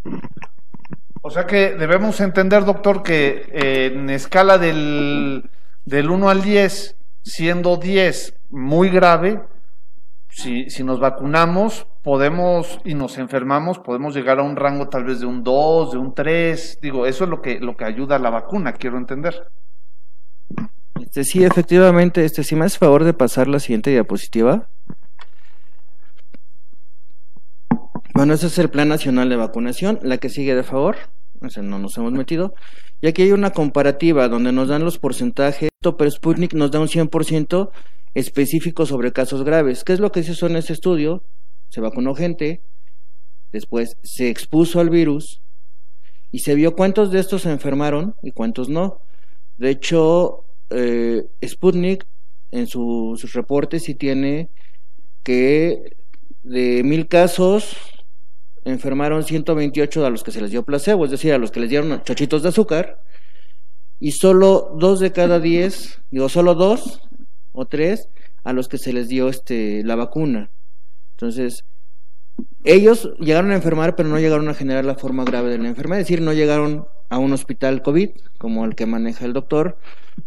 [1.23, 5.49] O sea que debemos entender, doctor, que eh, en escala del,
[5.89, 9.41] del 1 al 10, siendo 10 muy grave,
[10.29, 15.27] si, nos vacunamos, podemos y nos enfermamos, podemos llegar a un rango tal vez de
[15.27, 16.79] un 2, de un 3.
[16.83, 19.51] Digo, eso es lo que, lo que ayuda a la vacuna, quiero entender.
[21.01, 24.69] Este, sí, efectivamente, este, si me haces favor de pasar la siguiente diapositiva.
[28.13, 30.01] Bueno, ese es el Plan Nacional de Vacunación.
[30.03, 30.97] La que sigue, de favor.
[31.41, 32.53] No nos hemos metido.
[33.01, 35.71] Y aquí hay una comparativa donde nos dan los porcentajes.
[35.81, 37.71] Pero Sputnik nos da un 100%
[38.15, 39.85] específico sobre casos graves.
[39.85, 41.23] ¿Qué es lo que se hizo en ese estudio?
[41.69, 42.63] Se vacunó gente,
[43.53, 45.41] después se expuso al virus
[46.33, 49.01] y se vio cuántos de estos se enfermaron y cuántos no.
[49.57, 52.07] De hecho, eh, Sputnik
[52.51, 54.51] en sus reportes sí tiene
[55.23, 55.97] que
[56.43, 57.77] de mil casos
[58.69, 61.71] enfermaron 128 a los que se les dio placebo, es decir, a los que les
[61.71, 63.03] dieron chochitos de azúcar,
[64.01, 67.03] y solo dos de cada diez, digo, solo dos
[67.53, 68.09] o tres
[68.45, 70.51] a los que se les dio este, la vacuna.
[71.13, 71.65] Entonces,
[72.65, 76.01] ellos llegaron a enfermar, pero no llegaron a generar la forma grave de la enfermedad,
[76.01, 79.79] es decir, no llegaron a un hospital COVID, como el que maneja el doctor,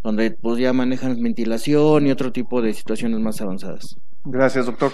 [0.03, 3.97] donde pues ya manejan ventilación y otro tipo de situaciones más avanzadas.
[4.25, 4.91] Gracias, doctor.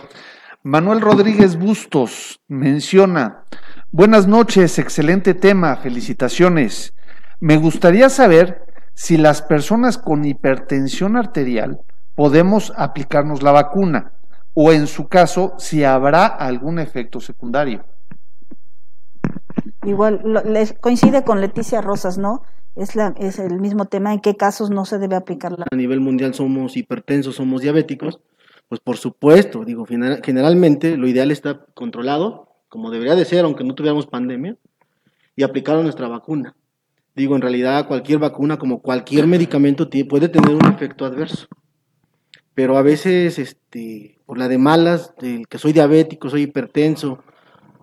[0.68, 3.46] Manuel Rodríguez Bustos menciona,
[3.90, 6.94] buenas noches, excelente tema, felicitaciones.
[7.40, 11.80] Me gustaría saber si las personas con hipertensión arterial
[12.16, 14.12] podemos aplicarnos la vacuna
[14.56, 17.86] o en su caso si habrá algún efecto secundario.
[19.86, 20.22] Igual
[20.82, 22.42] coincide con Leticia Rosas, ¿no?
[22.76, 25.76] Es, la, es el mismo tema en qué casos no se debe aplicar la A
[25.78, 28.20] nivel mundial somos hipertensos, somos diabéticos,
[28.68, 33.76] pues por supuesto, digo, generalmente lo ideal está controlado, como debería de ser, aunque no
[33.76, 34.58] tuviéramos pandemia,
[35.36, 36.56] y aplicar nuestra vacuna.
[37.16, 41.48] Digo, en realidad cualquier vacuna, como cualquier medicamento, puede tener un efecto adverso.
[42.54, 47.24] Pero a veces, este, por la de malas, del que soy diabético, soy hipertenso,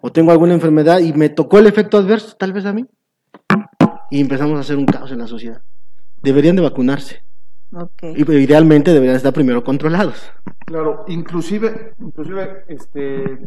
[0.01, 2.85] o tengo alguna enfermedad y me tocó el efecto adverso, tal vez a mí,
[4.11, 5.63] y empezamos a hacer un caos en la sociedad.
[6.23, 7.24] Deberían de vacunarse.
[8.03, 10.31] Y idealmente deberían estar primero controlados.
[10.67, 13.39] Claro, inclusive, inclusive, este,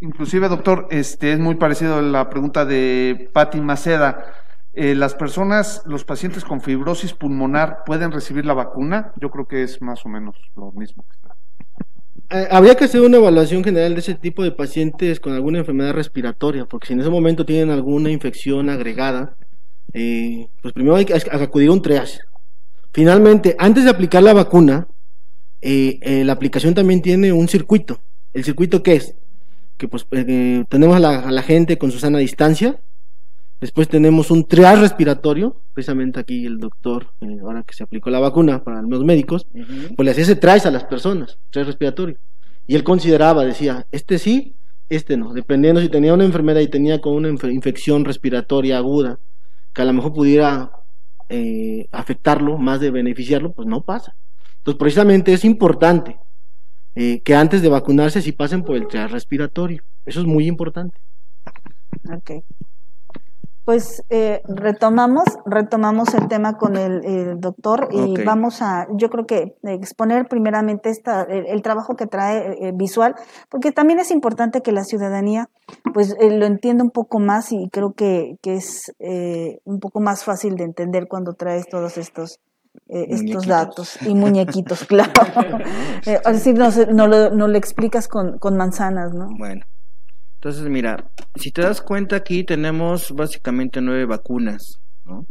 [0.00, 4.24] inclusive, doctor, este es muy parecido a la pregunta de Patti Maceda.
[4.72, 9.12] Eh, ¿Las personas, los pacientes con fibrosis pulmonar pueden recibir la vacuna?
[9.16, 11.04] Yo creo que es más o menos lo mismo.
[12.30, 15.94] Eh, habría que hacer una evaluación general de ese tipo de pacientes con alguna enfermedad
[15.94, 19.36] respiratoria, porque si en ese momento tienen alguna infección agregada,
[19.92, 22.20] eh, pues primero hay que acudir a un triage
[22.96, 24.88] Finalmente, antes de aplicar la vacuna,
[25.60, 28.00] eh, eh, la aplicación también tiene un circuito.
[28.32, 29.14] ¿El circuito qué es?
[29.76, 32.80] Que pues eh, tenemos a la, gente con su sana distancia,
[33.60, 37.08] después tenemos un triage respiratorio, precisamente aquí el doctor,
[37.42, 40.22] ahora que se aplicó la vacuna para los médicos, pues le hacía
[40.54, 42.16] ese a las personas, triage respiratorio.
[42.66, 44.54] Y él consideraba, decía, este sí,
[44.88, 49.18] este no, dependiendo si tenía una enfermedad y tenía con una infección respiratoria aguda,
[49.74, 50.72] que a lo mejor pudiera
[51.28, 54.14] eh, afectarlo más de beneficiarlo, pues no pasa.
[54.58, 56.18] Entonces, precisamente es importante
[56.94, 59.82] eh, que antes de vacunarse si pasen por el triage respiratorio.
[60.04, 60.98] Eso es muy importante.
[63.66, 69.56] Pues eh, retomamos, retomamos el tema con el, doctor y vamos a, yo creo que
[69.64, 73.16] exponer primeramente esta, el, trabajo que trae visual,
[73.50, 75.50] porque también es importante que la ciudadanía
[75.92, 78.94] pues lo entienda un poco más y creo que, que es
[79.64, 82.38] un poco más fácil de entender cuando traes todos estos
[82.88, 85.12] estos datos y muñequitos, claro.
[86.24, 89.26] así no, no, lo, no lo explicas con, con manzanas, ¿no?
[89.36, 89.62] Bueno.
[90.46, 95.26] Entonces, mira, si te das cuenta aquí tenemos básicamente nueve vacunas, ¿no?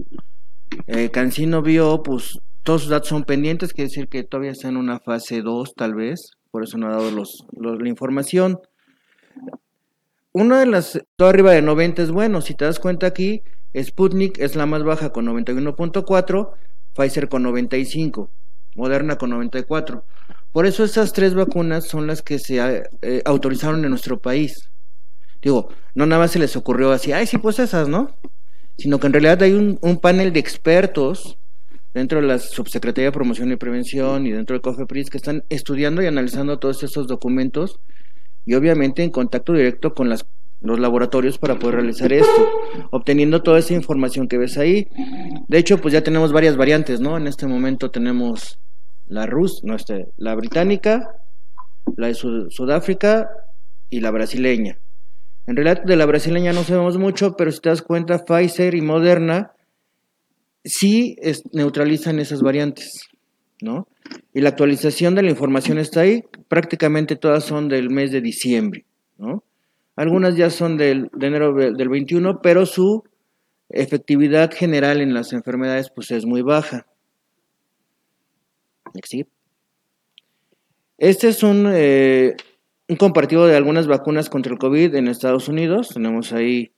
[0.87, 4.75] Eh, Cancino vio, pues todos sus datos son pendientes, quiere decir que todavía está en
[4.75, 8.59] una fase 2 tal vez, por eso no ha dado los, la información.
[10.33, 13.41] Una de las, todo arriba de 90 es bueno, si te das cuenta aquí,
[13.73, 16.51] Sputnik es la más baja con 91.4,
[16.93, 18.29] Pfizer con 95,
[18.75, 20.03] Moderna con 94.
[20.51, 24.71] Por eso esas tres vacunas son las que se eh, autorizaron en nuestro país.
[25.45, 28.09] Digo, no nada más se les ocurrió así, ay, sí, pues esas, ¿no?
[28.79, 31.37] Sino que en realidad hay un, panel de expertos
[31.93, 36.01] dentro de la Subsecretaría de Promoción y Prevención y dentro de COFEPRIS que están estudiando
[36.01, 37.79] y analizando todos estos documentos
[38.43, 40.25] y obviamente en contacto directo con las,
[40.61, 42.49] los laboratorios para poder realizar esto,
[42.89, 44.87] obteniendo toda esa información que ves ahí.
[45.47, 47.17] De hecho, pues ya tenemos varias variantes, ¿no?
[47.17, 48.57] En este momento tenemos
[49.05, 51.07] la Rus, no, este, la británica,
[51.97, 53.29] la de Sudáfrica
[53.91, 54.79] y la brasileña.
[55.47, 58.81] En realidad de la brasileña no sabemos mucho, pero si te das cuenta, Pfizer y
[58.81, 59.51] Moderna
[60.63, 61.17] sí
[61.51, 63.09] neutralizan esas variantes,
[63.61, 63.87] ¿no?
[64.33, 68.85] Y la actualización de la información está ahí, prácticamente todas son del mes de diciembre,
[69.17, 69.43] ¿no?
[69.95, 73.03] Algunas ya son del, de enero del 21, pero su
[73.69, 76.85] efectividad general en las enfermedades pues es muy baja.
[80.97, 82.35] Este es un, eh,
[82.87, 85.89] un compartido de algunas vacunas contra el COVID en Estados Unidos.
[85.89, 86.71] Tenemos ahí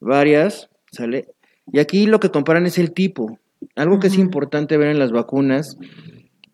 [0.00, 1.28] varias, ¿sale?
[1.72, 3.38] Y aquí lo que comparan es el tipo.
[3.74, 5.76] Algo que es importante ver en las vacunas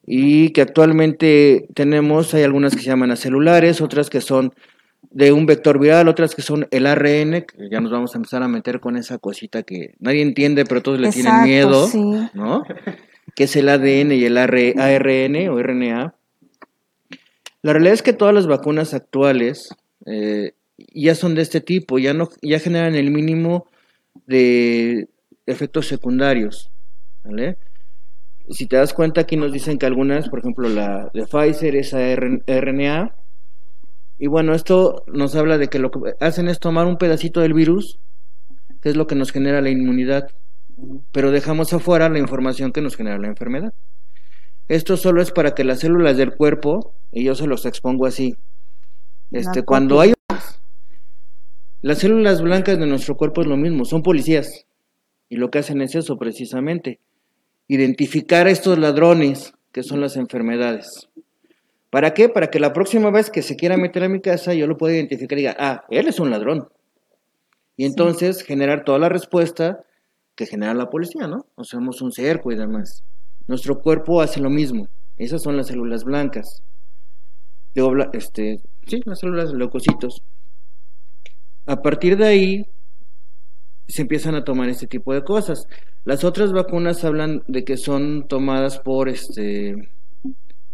[0.07, 4.53] y que actualmente tenemos, hay algunas que se llaman celulares, otras que son
[5.11, 8.43] de un vector viral, otras que son el ARN, que ya nos vamos a empezar
[8.43, 11.89] a meter con esa cosita que nadie entiende, pero todos le tienen miedo,
[12.35, 12.63] ¿no?
[13.35, 16.15] Que es el ADN y el ARN o RNA.
[17.63, 19.75] La realidad es que todas las vacunas actuales
[20.07, 20.55] eh,
[20.95, 23.67] ya son de este tipo, ya, no, ya generan el mínimo
[24.27, 25.09] de
[25.47, 26.71] efectos secundarios.
[28.51, 31.93] Si te das cuenta, aquí nos dicen que algunas, por ejemplo, la de Pfizer es
[31.93, 33.15] RNA,
[34.19, 37.55] y bueno, esto nos habla de que lo que hacen es tomar un pedacito del
[37.55, 37.99] virus,
[38.81, 40.29] que es lo que nos genera la inmunidad,
[41.13, 43.73] pero dejamos afuera la información que nos genera la enfermedad.
[44.69, 48.37] Esto solo es para que las células del cuerpo, y yo se los expongo así,
[49.31, 50.15] este, cuando hay...
[51.81, 54.67] Las células blancas de nuestro cuerpo es lo mismo, son policías,
[55.29, 57.01] y lo que hacen es eso precisamente,
[57.67, 61.09] identificar a estos ladrones que son las enfermedades.
[61.91, 62.29] ¿Para qué?
[62.29, 64.95] Para que la próxima vez que se quiera meter a mi casa yo lo pueda
[64.95, 66.69] identificar y diga, ah, él es un ladrón.
[67.77, 69.85] Y entonces generar toda la respuesta
[70.35, 71.47] que genera la policía, ¿no?
[71.55, 73.05] O somos un cerco y demás.
[73.47, 74.89] Nuestro cuerpo hace lo mismo.
[75.17, 76.63] Esas son las células blancas.
[78.13, 80.23] este, sí, las células leucocitos.
[81.67, 82.67] A partir de ahí
[83.89, 85.69] se empiezan a tomar este tipo de cosas.
[86.05, 89.91] Las otras vacunas hablan de que son tomadas por este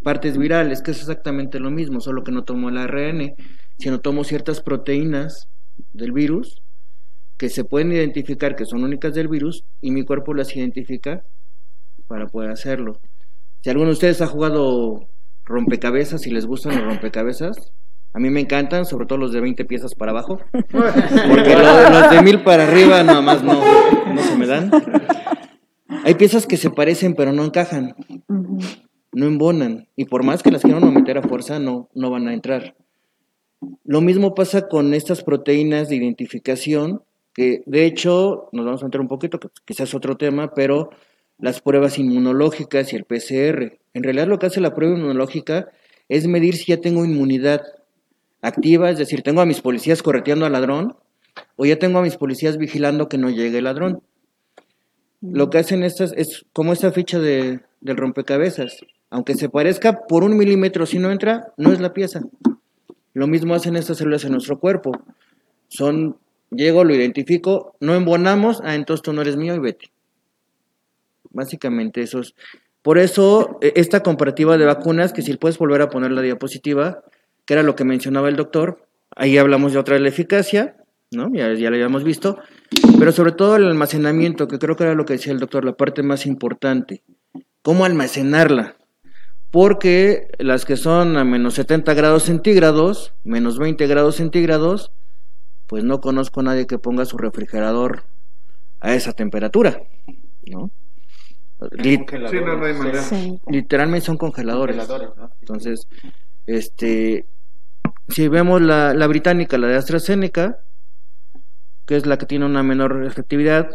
[0.02, 3.34] partes virales, que es exactamente lo mismo, solo que no tomo el ARN,
[3.78, 5.48] sino tomo ciertas proteínas
[5.92, 6.62] del virus
[7.36, 11.22] que se pueden identificar que son únicas del virus y mi cuerpo las identifica
[12.08, 12.98] para poder hacerlo.
[13.62, 15.06] Si alguno de ustedes ha jugado
[15.44, 17.72] rompecabezas y les gustan los rompecabezas,
[18.12, 22.22] a mí me encantan, sobre todo los de 20 piezas para abajo, porque los, de
[22.22, 23.60] mil para arriba nada más no,
[24.12, 24.70] no se me dan.
[26.04, 27.94] Hay piezas que se parecen pero no encajan
[29.12, 29.88] no embonan.
[29.96, 32.76] Y por más que las quieran meter a fuerza, no, no van a entrar.
[33.84, 37.02] Lo mismo pasa con estas proteínas de identificación,
[37.34, 40.90] que de hecho, nos vamos a entrar un poquito, quizás otro tema, pero
[41.38, 43.78] las pruebas inmunológicas y el PCR.
[43.94, 45.68] En realidad lo que hace la prueba inmunológica
[46.08, 47.62] es medir si ya tengo inmunidad
[48.42, 50.96] activa, es decir, tengo a mis policías correteando al ladrón
[51.56, 54.02] o ya tengo a mis policías vigilando que no llegue el ladrón.
[55.20, 58.78] Lo que hacen estas es como esta ficha de, del rompecabezas.
[59.10, 62.20] Aunque se parezca por un milímetro, si no entra, no es la pieza.
[63.14, 64.92] Lo mismo hacen estas células en nuestro cuerpo.
[65.68, 66.18] Son,
[66.50, 69.90] llego, lo identifico, no embonamos, ah, entonces tú no eres mío y vete.
[71.30, 72.34] Básicamente eso es.
[72.82, 77.02] Por eso, e, esta comparativa de vacunas, que si puedes volver a poner la diapositiva,
[77.44, 80.76] que era lo que mencionaba el doctor, ahí hablamos de otra de la eficacia,
[81.10, 81.30] ¿no?
[81.32, 82.38] Ya, ya lo habíamos visto,
[82.98, 85.72] pero sobre todo el almacenamiento, que creo que era lo que decía el doctor, la
[85.72, 87.02] parte más importante.
[87.62, 88.76] ¿Cómo almacenarla?
[89.50, 94.92] porque las que son a menos 70 grados centígrados, menos 20 grados centígrados,
[95.66, 98.04] pues no conozco a nadie que ponga su refrigerador
[98.80, 99.82] a esa temperatura,
[100.46, 100.70] ¿no?
[103.48, 104.88] Literalmente son congeladores.
[105.40, 105.86] Entonces,
[106.46, 107.26] este,
[108.08, 110.58] si vemos la, la británica, la de AstraZeneca,
[111.86, 113.68] que es la que tiene una menor efectividad,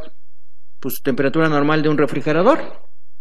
[0.80, 2.60] pues temperatura normal de un refrigerador,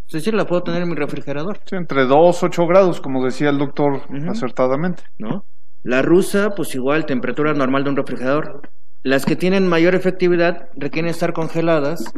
[0.06, 1.60] es decir, la puedo tener en mi refrigerador.
[1.70, 5.04] entre 2 8 grados, como decía el doctor acertadamente.
[5.16, 5.46] ¿No?
[5.82, 8.60] La rusa, pues igual, temperatura normal de un refrigerador.
[9.02, 12.12] Las que tienen mayor efectividad requieren estar congeladas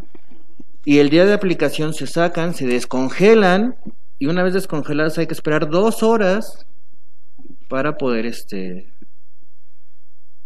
[0.85, 3.77] y el día de aplicación se sacan, se descongelan
[4.19, 6.67] y una vez descongeladas hay que esperar dos horas
[7.69, 8.93] para poder este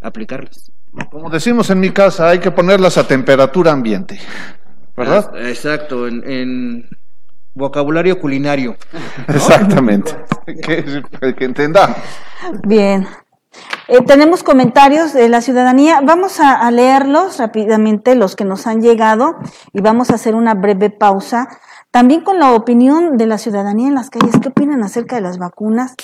[0.00, 0.70] aplicarlas.
[1.10, 4.18] Como decimos en mi casa, hay que ponerlas a temperatura ambiente,
[4.96, 5.30] ¿verdad?
[5.36, 6.88] Exacto, en
[7.54, 8.76] vocabulario culinario.
[9.28, 10.12] Exactamente,
[10.46, 11.02] que,
[11.36, 11.98] que entendamos.
[12.64, 13.06] Bien.
[13.88, 16.00] Eh, tenemos comentarios de la ciudadanía.
[16.02, 19.36] Vamos a, leerlos rápidamente, los que nos han llegado,
[19.72, 21.48] y vamos a hacer una breve pausa.
[21.90, 25.38] También con la opinión de la ciudadanía en las calles, ¿qué opinan acerca de las
[25.38, 25.94] vacunas?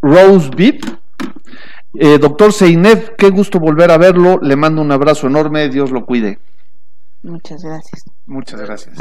[0.00, 0.84] Rose Beep.
[1.94, 4.38] Eh, doctor Seinev, qué gusto volver a verlo.
[4.42, 5.68] Le mando un abrazo enorme.
[5.68, 6.38] Dios lo cuide.
[7.22, 8.04] Muchas gracias.
[8.26, 8.96] Muchas gracias.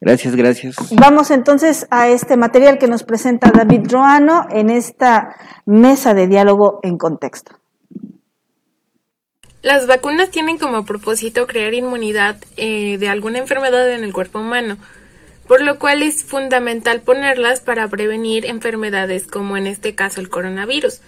[0.00, 0.76] Gracias, gracias.
[0.92, 5.34] Vamos entonces a este material que nos presenta David Roano en esta
[5.64, 7.58] mesa de diálogo en contexto.
[9.62, 14.76] Las vacunas tienen como propósito crear inmunidad eh, de alguna enfermedad en el cuerpo humano,
[15.48, 21.00] por lo cual es fundamental ponerlas para prevenir enfermedades como en este caso el coronavirus.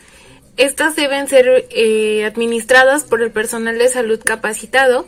[0.58, 5.06] Estas deben ser eh, administradas por el personal de salud capacitado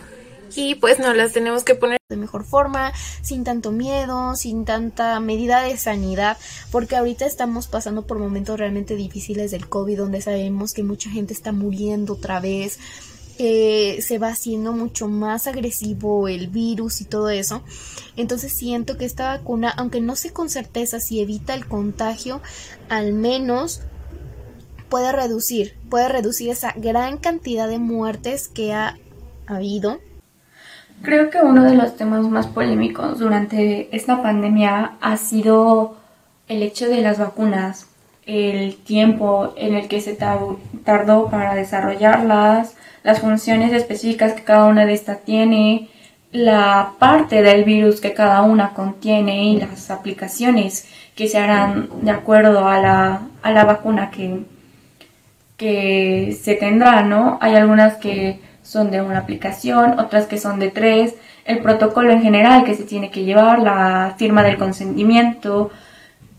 [0.54, 2.92] y pues no las tenemos que poner de mejor forma,
[3.22, 6.36] sin tanto miedo, sin tanta medida de sanidad,
[6.70, 11.34] porque ahorita estamos pasando por momentos realmente difíciles del COVID, donde sabemos que mucha gente
[11.34, 12.78] está muriendo otra vez,
[13.36, 17.62] se va haciendo mucho más agresivo el virus y todo eso.
[18.16, 22.40] Entonces siento que esta vacuna, aunque no sé con certeza si evita el contagio,
[22.88, 23.80] al menos
[24.90, 28.98] puede reducir, puede reducir esa gran cantidad de muertes que ha
[29.46, 30.00] habido.
[31.02, 35.96] Creo que uno de los temas más polémicos durante esta pandemia ha sido
[36.48, 37.86] el hecho de las vacunas,
[38.26, 44.84] el tiempo en el que se tardó para desarrollarlas, las funciones específicas que cada una
[44.84, 45.88] de estas tiene,
[46.32, 50.86] la parte del virus que cada una contiene y las aplicaciones
[51.16, 54.44] que se harán de acuerdo a la, a la vacuna que,
[55.60, 57.38] que se tendrá, ¿no?
[57.42, 62.22] Hay algunas que son de una aplicación, otras que son de tres, el protocolo en
[62.22, 65.70] general que se tiene que llevar, la firma del consentimiento,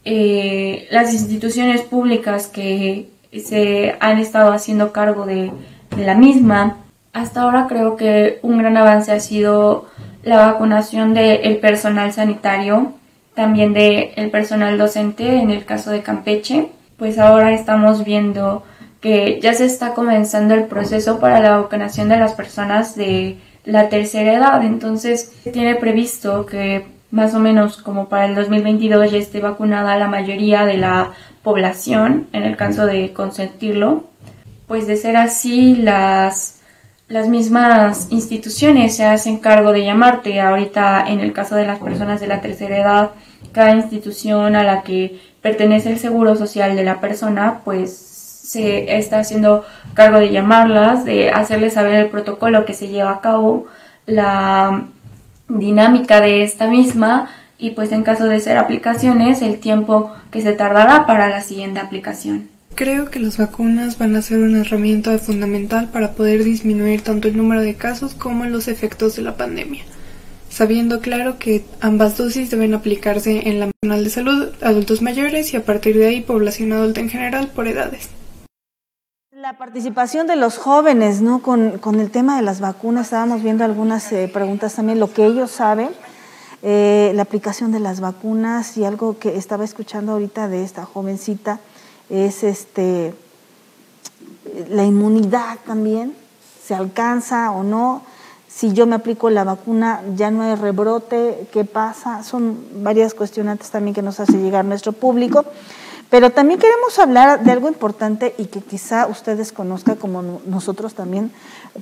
[0.06, 3.10] eh, las instituciones públicas que
[3.46, 5.52] se han estado haciendo cargo de
[5.96, 6.78] de la misma.
[7.14, 9.88] Hasta ahora creo que un gran avance ha sido
[10.24, 12.94] la vacunación del personal sanitario,
[13.34, 16.70] también del el personal docente en el caso de Campeche.
[16.98, 18.64] Pues ahora estamos viendo
[19.02, 23.90] que ya se está comenzando el proceso para la vacunación de las personas de la
[23.90, 24.64] tercera edad.
[24.64, 30.08] Entonces, tiene previsto que más o menos como para el 2022 ya esté vacunada la
[30.08, 31.12] mayoría de la
[31.44, 34.12] población, en el caso de consentirlo
[34.72, 36.62] pues de ser así, las,
[37.10, 40.40] las mismas instituciones se hacen cargo de llamarte.
[40.40, 43.12] Ahorita, en el caso de las personas de la tercera edad,
[43.52, 47.90] cada institución a la que pertenece el seguro social de la persona, pues
[48.42, 53.22] se está haciendo cargo de llamarlas, de hacerles saber el protocolo que se lleva a
[53.22, 53.68] cabo,
[54.06, 54.86] la
[55.48, 60.54] dinámica de esta misma y pues en caso de ser aplicaciones, el tiempo que se
[60.54, 62.50] tardará para la siguiente aplicación.
[62.74, 67.38] Creo que las vacunas van a ser una herramienta fundamental para poder disminuir tanto el
[67.38, 69.84] número de casos como los efectos de la pandemia,
[70.50, 75.58] sabiendo claro que ambas dosis deben aplicarse en la Nacional de Salud, adultos mayores y
[75.58, 78.10] a partir de ahí población adulta en general por edades.
[79.42, 81.42] La participación de los jóvenes, ¿no?
[81.42, 85.50] Con, el tema de las vacunas, estábamos viendo algunas eh, preguntas también, lo que ellos
[85.50, 85.90] saben,
[86.62, 91.60] eh, la aplicación de las vacunas y algo que estaba escuchando ahorita de esta jovencita
[92.12, 93.16] es este,
[94.70, 96.16] la inmunidad también,
[96.64, 98.04] se alcanza o no.
[98.48, 102.22] Si yo me aplico la vacuna, ya no hay rebrote, ¿qué pasa?
[102.22, 105.46] Son varias cuestionantes también que nos hace llegar nuestro público.
[106.12, 111.32] Pero también queremos hablar de algo importante y que quizá ustedes conozcan como nosotros también,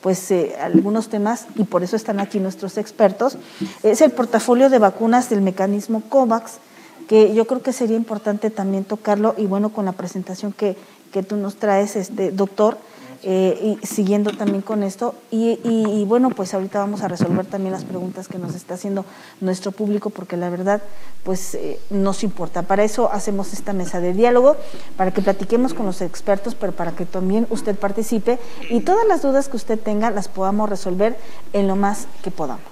[0.02, 3.40] pues eh, algunos temas, y por eso están aquí nuestros expertos,
[3.82, 6.60] es el portafolio de vacunas del mecanismo COVAX,
[7.08, 10.78] que yo creo que sería importante también tocarlo y bueno, con la presentación que,
[11.12, 12.78] que tú nos traes, este doctor,
[13.24, 15.16] eh, y siguiendo también con esto.
[15.32, 19.06] Y, bueno, pues ahorita vamos a resolver también las preguntas que nos está haciendo
[19.42, 20.82] nuestro público, porque la verdad,
[21.24, 22.64] pues eh, nos importa.
[22.64, 24.56] Para eso hacemos esta mesa de diálogo,
[24.98, 28.40] para que platiquemos con los expertos, pero para que también usted participe
[28.70, 31.18] y todas las dudas que usted tenga las podamos resolver
[31.54, 32.64] en lo más que podamos.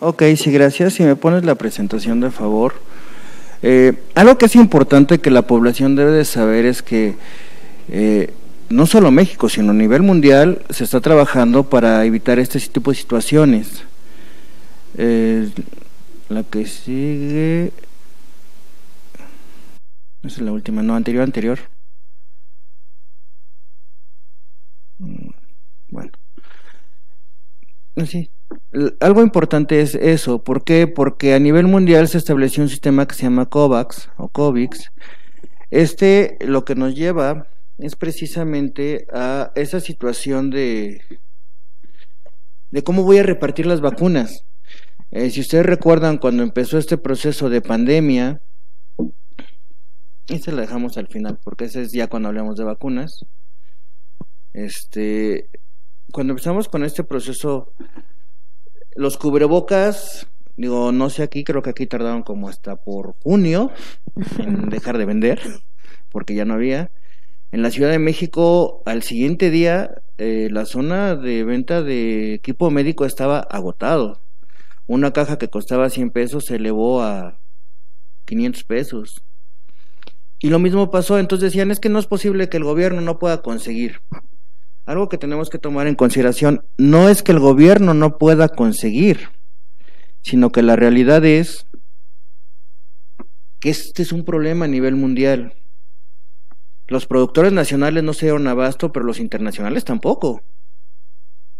[0.00, 0.94] Ok, sí, gracias.
[0.94, 2.74] Si me pones la presentación de favor.
[3.62, 7.14] Eh, algo que es importante que la población debe de saber es que
[7.88, 8.30] eh,
[8.68, 12.96] no solo México, sino a nivel mundial se está trabajando para evitar este tipo de
[12.96, 13.84] situaciones.
[14.96, 15.50] Eh,
[16.28, 17.72] la que sigue
[20.22, 21.58] es la última, no, anterior, anterior.
[24.98, 25.30] Mm,
[25.88, 26.10] bueno.
[28.06, 28.30] Sí,
[29.00, 30.42] algo importante es eso.
[30.42, 30.86] ¿Por qué?
[30.86, 34.92] Porque a nivel mundial se estableció un sistema que se llama COVAX o COVIX.
[35.70, 37.46] Este lo que nos lleva
[37.78, 41.00] es precisamente a esa situación de,
[42.70, 44.44] de cómo voy a repartir las vacunas.
[45.10, 48.40] Eh, si ustedes recuerdan cuando empezó este proceso de pandemia,
[50.28, 53.24] Y se la dejamos al final, porque ese es ya cuando hablamos de vacunas.
[54.52, 55.48] Este,
[56.12, 57.72] cuando empezamos con este proceso,
[58.96, 63.70] los cubrebocas, digo, no sé aquí, creo que aquí tardaron como hasta por junio
[64.38, 65.40] en dejar de vender,
[66.10, 66.90] porque ya no había.
[67.52, 72.70] En la Ciudad de México, al siguiente día, eh, la zona de venta de equipo
[72.70, 74.20] médico estaba agotado.
[74.86, 77.38] Una caja que costaba 100 pesos se elevó a
[78.24, 79.22] 500 pesos.
[80.38, 83.18] Y lo mismo pasó, entonces decían, es que no es posible que el gobierno no
[83.18, 84.00] pueda conseguir.
[84.84, 89.30] Algo que tenemos que tomar en consideración, no es que el gobierno no pueda conseguir,
[90.22, 91.66] sino que la realidad es
[93.58, 95.54] que este es un problema a nivel mundial.
[96.88, 100.42] Los productores nacionales no se dieron abasto, pero los internacionales tampoco.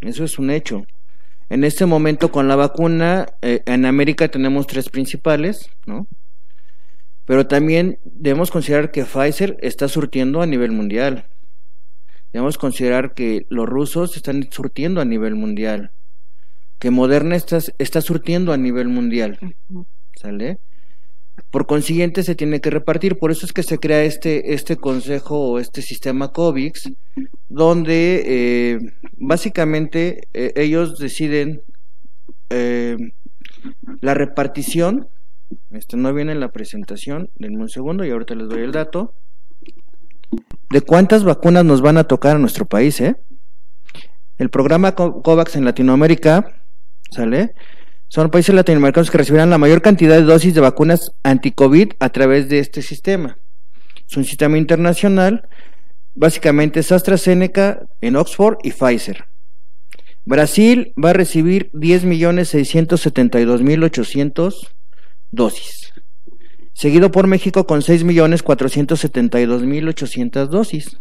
[0.01, 0.85] Eso es un hecho.
[1.49, 6.07] En este momento con la vacuna, eh, en América tenemos tres principales, ¿no?
[7.25, 11.27] Pero también debemos considerar que Pfizer está surtiendo a nivel mundial.
[12.33, 15.91] Debemos considerar que los rusos están surtiendo a nivel mundial.
[16.79, 19.39] Que Moderna está, está surtiendo a nivel mundial.
[20.15, 20.61] ¿Sale?
[21.57, 23.19] Por consiguiente, se tiene que repartir.
[23.19, 26.93] Por eso es que se crea este, este consejo o este sistema COVIX,
[27.49, 31.63] donde eh, básicamente eh, ellos deciden
[32.51, 32.99] eh,
[34.03, 35.09] la repartición
[35.71, 39.15] esto no viene en la presentación, denme un segundo y ahorita les doy el dato.
[40.69, 43.17] ¿De cuántas vacunas nos van a tocar a nuestro país, eh?
[44.37, 46.61] El programa COVAX en Latinoamérica,
[47.11, 47.55] ¿sale?
[48.09, 52.49] Son países latinoamericanos que recibirán la mayor cantidad de dosis de vacunas anti-COVID a través
[52.49, 53.37] de este sistema.
[54.09, 55.49] Es un sistema internacional,
[56.15, 59.25] básicamente es AstraZeneca en Oxford y Pfizer.
[60.25, 64.69] Brasil va a recibir 10.672.800
[65.31, 65.93] dosis,
[66.73, 70.97] seguido por México con 6.472.800 dosis.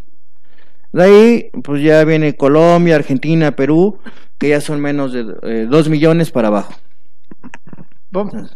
[0.91, 3.99] De ahí, pues ya viene Colombia, Argentina, Perú,
[4.37, 6.75] que ya son menos de 2 eh, millones para abajo.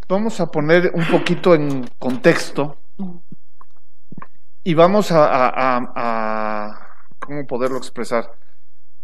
[0.08, 2.78] Vamos a poner un poquito en contexto
[4.64, 6.80] y vamos a,
[7.20, 8.32] ¿cómo poderlo expresar?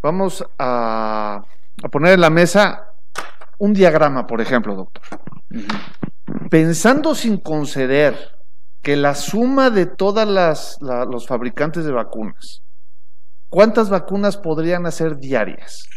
[0.01, 1.43] Vamos a,
[1.91, 2.93] poner en la mesa
[3.57, 5.03] un diagrama, por ejemplo, doctor
[6.49, 8.15] pensando sin conceder
[8.81, 12.61] que la suma de todas las los fabricantes de vacunas,
[13.49, 15.89] ¿cuántas vacunas podrían hacer diarias?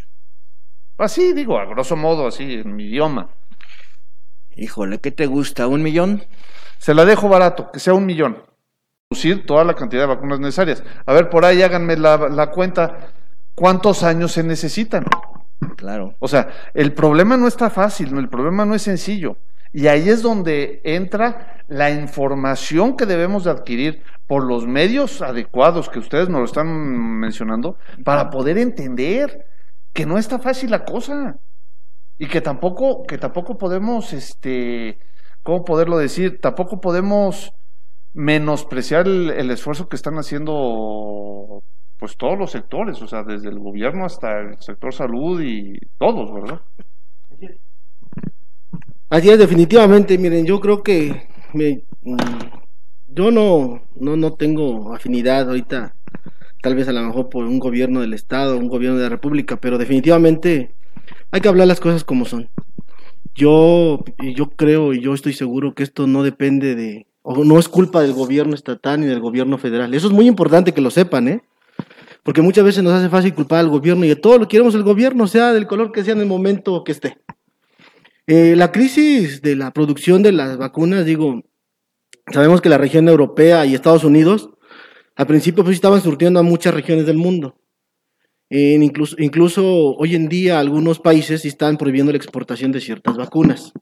[0.97, 3.29] Así digo, a grosso modo, así en mi idioma.
[4.59, 5.69] Híjole, ¿qué te gusta?
[5.69, 6.25] ¿Un millón?
[6.79, 8.43] Se la dejo barato, que sea un millón.
[9.09, 10.83] Producir toda la cantidad de vacunas necesarias.
[11.07, 13.13] A ver, por ahí háganme la, la cuenta.
[13.55, 15.05] ¿Cuántos años se necesitan?
[15.77, 16.17] Claro.
[16.19, 19.37] O sea, el problema no está fácil, el problema no es sencillo.
[19.73, 25.89] Y ahí es donde entra la información que debemos de adquirir por los medios adecuados
[25.89, 29.47] que ustedes nos lo están mencionando para poder entender
[29.93, 31.39] que no está fácil la cosa
[32.19, 34.99] y que tampoco que tampoco podemos este
[35.43, 37.53] cómo poderlo decir tampoco podemos
[38.13, 41.63] menospreciar el, esfuerzo que están haciendo
[41.99, 46.33] pues todos los sectores o sea desde el gobierno hasta el sector salud y todos
[46.35, 46.61] verdad
[49.11, 52.17] Así es, definitivamente, miren, yo creo que me, mm,
[53.09, 55.95] yo no, no, no tengo afinidad ahorita,
[56.63, 59.57] tal vez a lo mejor por un gobierno del Estado, un gobierno de la República,
[59.57, 60.75] pero definitivamente
[61.31, 62.49] hay que hablar las cosas como son.
[63.35, 67.69] Yo, yo creo y yo estoy seguro que esto no depende de, o no es
[67.69, 69.95] culpa del gobierno estatal ni del gobierno federal.
[69.95, 71.43] Eso es muy importante que lo sepan, ¿eh?
[72.23, 74.75] Porque muchas veces nos hace fácil culpar al gobierno y de todo lo que queremos
[74.75, 77.19] el gobierno, sea del color que sea en el momento que esté.
[78.27, 81.43] Eh, la crisis de la producción de las vacunas, digo,
[82.33, 84.51] sabemos que la región europea y Estados Unidos
[85.17, 87.58] al principio pues estaban surtiendo a muchas regiones del mundo.
[88.51, 93.73] Incluso, incluso hoy en día algunos países están prohibiendo la exportación de ciertas vacunas.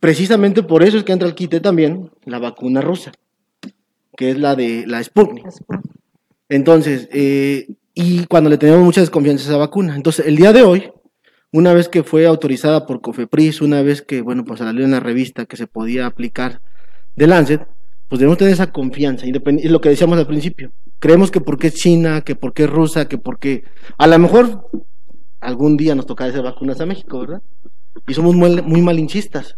[0.00, 3.12] Precisamente por eso es que entra al quite también la vacuna rusa,
[4.16, 5.46] que es la de la Sputnik.
[6.48, 9.96] Entonces, eh, y cuando le tenemos mucha desconfianza a esa vacuna.
[9.96, 10.92] Entonces, el día de hoy,
[11.50, 15.00] una vez que fue autorizada por Cofepris, una vez que, bueno, pues salió en la
[15.00, 16.60] revista que se podía aplicar
[17.16, 17.66] de Lancet,
[18.08, 20.72] pues debemos tener esa confianza, es lo que decíamos al principio.
[20.98, 23.64] Creemos que porque es China, que porque es rusa, que porque
[23.98, 24.68] a lo mejor
[25.40, 27.42] algún día nos tocará hacer vacunas a México, ¿verdad?
[28.06, 29.56] Y somos muy, muy malinchistas.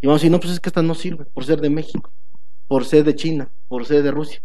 [0.00, 2.10] Y vamos a decir, no, pues es que esta no sirve por ser de México,
[2.66, 4.40] por ser de China, por ser de Rusia.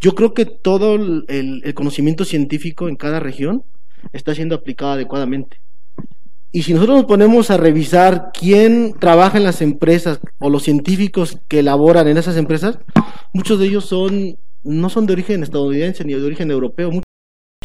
[0.00, 3.64] Yo creo que todo el conocimiento científico en cada región
[4.12, 5.60] está siendo aplicado adecuadamente.
[6.52, 11.38] Y si nosotros nos ponemos a revisar quién trabaja en las empresas o los científicos
[11.46, 12.78] que elaboran en esas empresas,
[13.32, 17.04] muchos de ellos son no son de origen estadounidense ni de origen europeo, muchos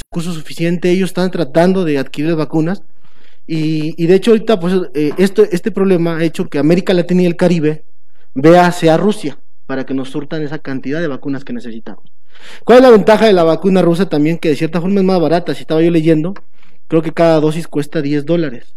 [0.09, 2.83] recursos suficiente, ellos están tratando de adquirir vacunas
[3.47, 7.23] y, y de hecho ahorita pues eh, esto, este problema ha hecho que América Latina
[7.23, 7.85] y el Caribe
[8.33, 12.03] vea hacia Rusia para que nos surtan esa cantidad de vacunas que necesitamos.
[12.63, 14.37] ¿Cuál es la ventaja de la vacuna rusa también?
[14.37, 15.53] Que de cierta forma es más barata.
[15.53, 16.33] Si estaba yo leyendo,
[16.87, 18.75] creo que cada dosis cuesta 10 dólares,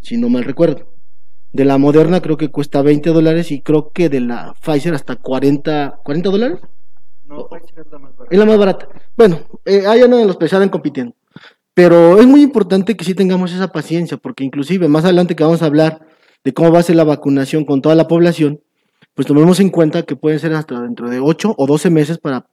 [0.00, 0.88] si no mal recuerdo.
[1.52, 5.16] De la Moderna creo que cuesta 20 dólares y creo que de la Pfizer hasta
[5.16, 6.58] 40, 40 dólares.
[7.34, 8.34] No, Pfizer es la más barata.
[8.34, 8.88] Es la más barata.
[9.16, 11.14] Bueno, eh, ahí andan los pesados compitiendo.
[11.74, 15.62] Pero es muy importante que sí tengamos esa paciencia, porque inclusive más adelante que vamos
[15.62, 16.06] a hablar
[16.44, 18.60] de cómo va a ser la vacunación con toda la población,
[19.14, 22.46] pues tomemos en cuenta que pueden ser hasta dentro de 8 o 12 meses para,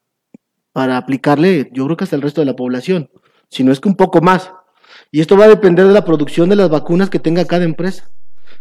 [0.73, 3.09] para aplicarle, yo creo que hasta el resto de la población,
[3.49, 4.51] si no es que un poco más.
[5.11, 8.09] Y esto va a depender de la producción de las vacunas que tenga cada empresa.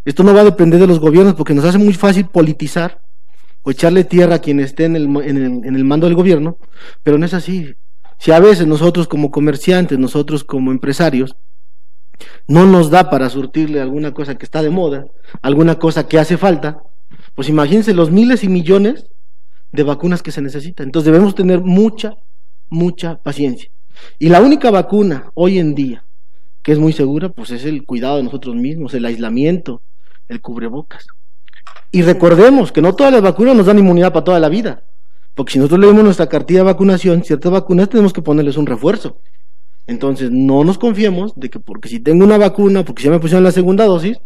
[0.04, 3.00] Esto no va a depender de los gobiernos porque nos hace muy fácil politizar
[3.62, 6.58] o echarle tierra a quien esté en el, en el, en el mando del gobierno,
[7.02, 7.74] pero no es así.
[8.18, 11.36] Si a veces nosotros como comerciantes, nosotros como empresarios,
[12.46, 15.06] no nos da para surtirle alguna cosa que está de moda,
[15.40, 16.82] alguna cosa que hace falta,
[17.34, 19.06] pues imagínense los miles y millones
[19.72, 20.86] de vacunas que se necesitan.
[20.86, 22.16] Entonces debemos tener mucha,
[22.68, 23.70] mucha paciencia.
[24.18, 26.04] Y la única vacuna hoy en día
[26.62, 29.82] que es muy segura, pues es el cuidado de nosotros mismos, el aislamiento,
[30.28, 31.06] el cubrebocas.
[31.92, 34.84] Y recordemos que no todas las vacunas nos dan inmunidad para toda la vida.
[35.34, 39.18] Porque si nosotros leemos nuestra cartilla de vacunación, ciertas vacunas tenemos que ponerles un refuerzo.
[39.86, 43.42] Entonces, no nos confiemos de que porque si tengo una vacuna, porque ya me pusieron
[43.42, 44.18] la segunda dosis,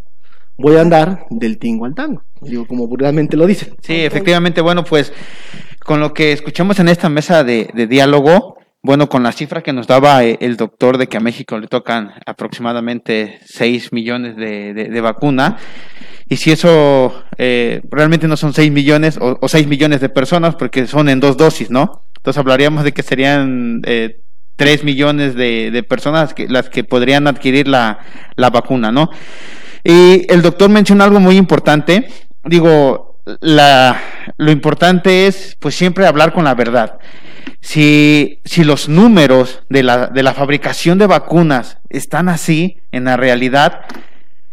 [0.59, 2.23] voy a andar del tingo al tango.
[2.43, 3.75] Digo, como realmente lo dicen.
[3.81, 5.13] Sí, efectivamente, bueno, pues
[5.85, 9.87] con lo que escuchamos en esta mesa de, diálogo, bueno, con la cifra que nos
[9.87, 15.01] daba eh, el doctor de que a México le tocan aproximadamente 6 millones de, de,
[15.01, 15.57] vacuna,
[16.29, 20.55] y si eso eh, realmente no son 6 millones o, o, 6 millones de personas,
[20.57, 22.05] porque son en dos dosis, ¿no?
[22.19, 24.21] Entonces hablaríamos de que serían eh,
[24.57, 28.01] 3 millones de, personas las que podrían adquirir la,
[28.37, 29.09] la vacuna, ¿no?
[29.83, 32.07] Y el doctor menciona algo muy importante.
[32.45, 34.01] Digo, la,
[34.37, 36.99] lo importante es pues siempre hablar con la verdad.
[37.61, 43.17] Si, si los números de la, de la fabricación de vacunas están así en la
[43.17, 43.81] realidad,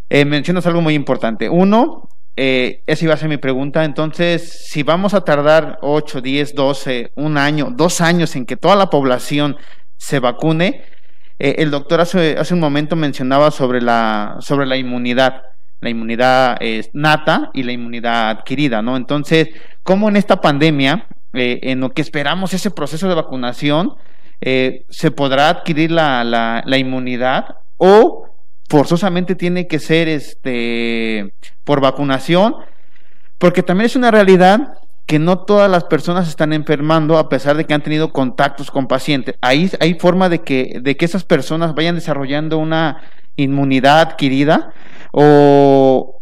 [0.10, 1.50] eh, mencionas algo muy importante.
[1.50, 3.84] Uno, eh, esa iba a ser mi pregunta.
[3.84, 8.76] Entonces, si vamos a tardar 8, 10, 12, un año, dos años en que toda
[8.76, 9.58] la población
[9.98, 10.84] se vacune,
[11.40, 15.42] eh, el doctor hace, hace, un momento mencionaba sobre la, sobre la inmunidad,
[15.82, 18.96] la inmunidad eh, nata y la inmunidad adquirida, ¿no?
[18.96, 19.50] Entonces,
[19.84, 23.96] ¿cómo en esta pandemia, eh, en lo que esperamos ese proceso de vacunación,
[24.44, 28.26] se podrá adquirir la, la, la inmunidad o
[28.72, 32.56] forzosamente tiene que ser este por vacunación,
[33.38, 37.66] porque también es una realidad que no todas las personas están enfermando a pesar de
[37.66, 39.36] que han tenido contactos con pacientes.
[39.42, 43.02] Ahí hay forma de que, de que esas personas vayan desarrollando una
[43.36, 44.74] inmunidad adquirida
[45.12, 46.20] o,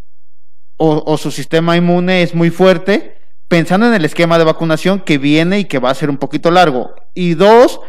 [0.77, 3.17] o, su sistema inmune es muy fuerte,
[3.47, 6.51] pensando en el esquema de vacunación que viene y que va a ser un poquito
[6.51, 6.93] largo.
[7.13, 7.81] Y dos,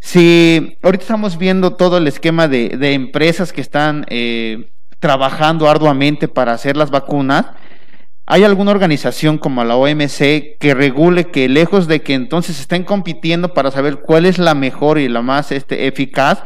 [0.00, 6.28] si ahorita estamos viendo todo el esquema de, de empresas que están eh, trabajando arduamente
[6.28, 7.46] para hacer las vacunas,
[8.26, 13.54] ¿hay alguna organización como la OMC que regule que lejos de que entonces estén compitiendo
[13.54, 16.42] para saber cuál es la mejor y la más este, eficaz,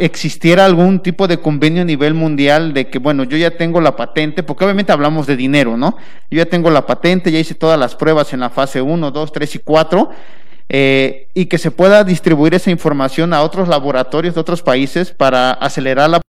[0.00, 3.96] existiera algún tipo de convenio a nivel mundial de que, bueno, yo ya tengo la
[3.96, 5.96] patente, porque obviamente hablamos de dinero, ¿no?
[6.30, 9.32] Yo ya tengo la patente, ya hice todas las pruebas en la fase 1, 2,
[9.32, 10.10] 3 y 4
[10.70, 15.52] eh, y que se pueda distribuir esa información a otros laboratorios de otros países para
[15.52, 16.20] acelerar la...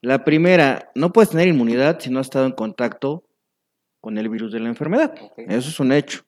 [0.00, 3.24] La primera, no puedes tener inmunidad si no has estado en contacto
[4.00, 5.14] con el virus de la enfermedad.
[5.36, 6.22] Eso es un hecho.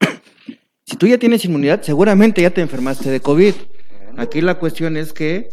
[0.86, 3.54] si tú ya tienes inmunidad, seguramente ya te enfermaste de COVID.
[4.16, 5.50] Aquí la cuestión es que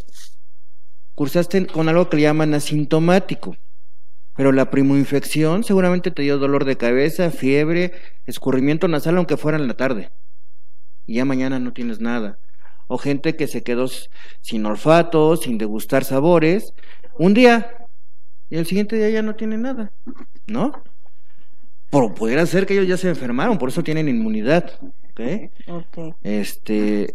[1.15, 3.55] cursaste con algo que le llaman asintomático.
[4.35, 7.91] Pero la primoinfección seguramente te dio dolor de cabeza, fiebre,
[8.25, 10.09] escurrimiento nasal, aunque fuera en la tarde
[11.11, 12.39] y ya mañana no tienes nada.
[12.87, 13.87] O gente que se quedó
[14.41, 16.73] sin olfato, sin degustar sabores,
[17.17, 17.87] un día
[18.49, 19.91] y el siguiente día ya no tiene nada,
[20.47, 20.83] ¿no?
[21.89, 24.79] Pero pudiera ser que ellos ya se enfermaron, por eso tienen inmunidad,
[25.11, 25.21] ¿ok?
[25.67, 26.15] Ok.
[26.21, 27.13] Este,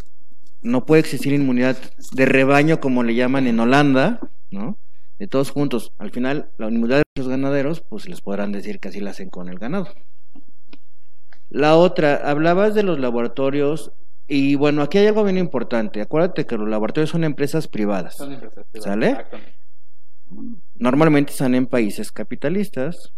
[0.62, 1.76] no puede existir inmunidad
[2.12, 4.78] de rebaño como le llaman en Holanda, ¿no?
[5.18, 5.92] De todos juntos.
[5.98, 9.30] Al final, la inmunidad de los ganaderos, pues les podrán decir que así la hacen
[9.30, 9.88] con el ganado.
[11.48, 13.92] La otra, hablabas de los laboratorios
[14.28, 16.00] Y bueno, aquí hay algo bien importante.
[16.00, 18.16] Acuérdate que los laboratorios son empresas privadas.
[18.16, 19.16] Son empresas privadas, ¿Sale?
[20.74, 23.12] Normalmente están en países capitalistas,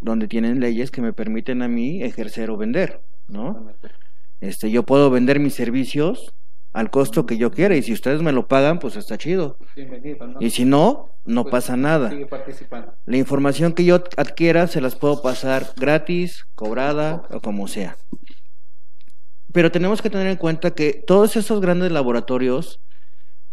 [0.00, 3.70] donde tienen leyes que me permiten a mí ejercer o vender, ¿no?
[4.40, 6.32] Este, yo puedo vender mis servicios
[6.76, 9.56] al costo que yo quiera y si ustedes me lo pagan, pues está chido.
[10.40, 12.10] Y si no, no Pues, pasa nada.
[12.10, 12.92] Sigue participando.
[13.06, 17.96] La información que yo adquiera se las puedo pasar gratis, cobrada o como sea.
[19.52, 22.78] Pero tenemos que tener en cuenta que todos esos grandes laboratorios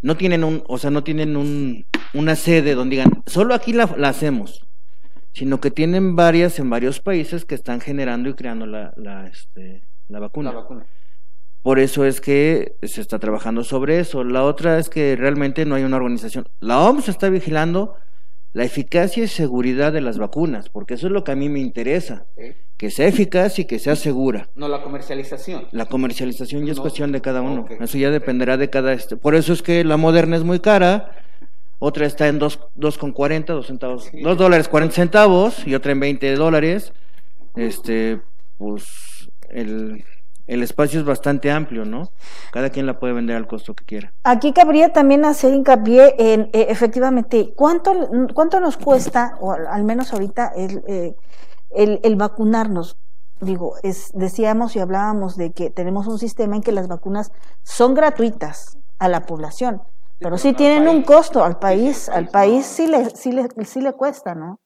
[0.02, 3.90] no tienen un, o sea, no tienen un, una sede donde digan, solo aquí la,
[3.98, 4.66] la hacemos,
[5.32, 9.82] sino que tienen varias en varios países que están generando y creando la, la, este,
[10.10, 10.52] la vacuna.
[10.52, 10.86] La vacuna.
[11.64, 14.24] Por eso es que se está trabajando sobre eso.
[14.24, 16.46] La otra es que realmente no hay una organización.
[16.60, 17.96] La OMS está vigilando
[18.52, 21.60] la eficacia y seguridad de las vacunas, porque eso es lo que a mí me
[21.60, 22.28] interesa,
[22.78, 24.50] que sea eficaz y que sea segura.
[24.56, 25.68] No, la comercialización.
[25.72, 27.66] La comercialización ya es cuestión de cada uno.
[27.80, 29.18] Eso ya dependerá de cada este.
[29.18, 31.16] Por eso es que la moderna es muy cara,
[31.80, 36.94] otra está en 2,40, 2 centavos, 2 dólares 40 centavos y otra en 20 dólares.
[37.56, 38.22] Este,
[38.58, 40.04] pues el,
[40.46, 42.10] el espacio es bastante amplio, ¿no?
[42.52, 44.14] Cada quien la puede vender al costo que quiera.
[44.24, 47.94] Aquí cabría también hacer hincapié en, eh, efectivamente, ¿cuánto,
[48.34, 51.16] cuánto nos cuesta, o al, menos ahorita, el, eh,
[51.72, 52.98] el, el vacunarnos?
[53.40, 57.32] Digo, es, decíamos y hablábamos de que tenemos un sistema en que las vacunas
[57.64, 59.82] son gratuitas a la población,
[60.20, 63.10] pero pero sí tienen un costo al país, sí, al al país país, sí le,
[63.10, 64.60] sí le, sí le cuesta, ¿no?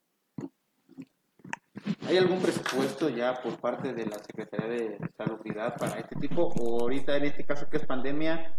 [2.08, 6.54] ¿Hay algún presupuesto ya por parte de la Secretaría de Salubridad para este tipo?
[6.60, 8.56] ¿O ahorita en este caso que es pandemia,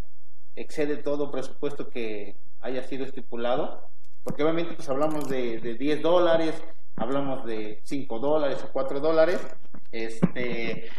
[0.57, 3.91] excede todo presupuesto que haya sido estipulado?
[4.25, 6.55] Porque obviamente pues hablamos de, de 10 dólares,
[6.97, 9.41] hablamos de 5 dólares o 4 dólares.
[9.91, 10.91] Este,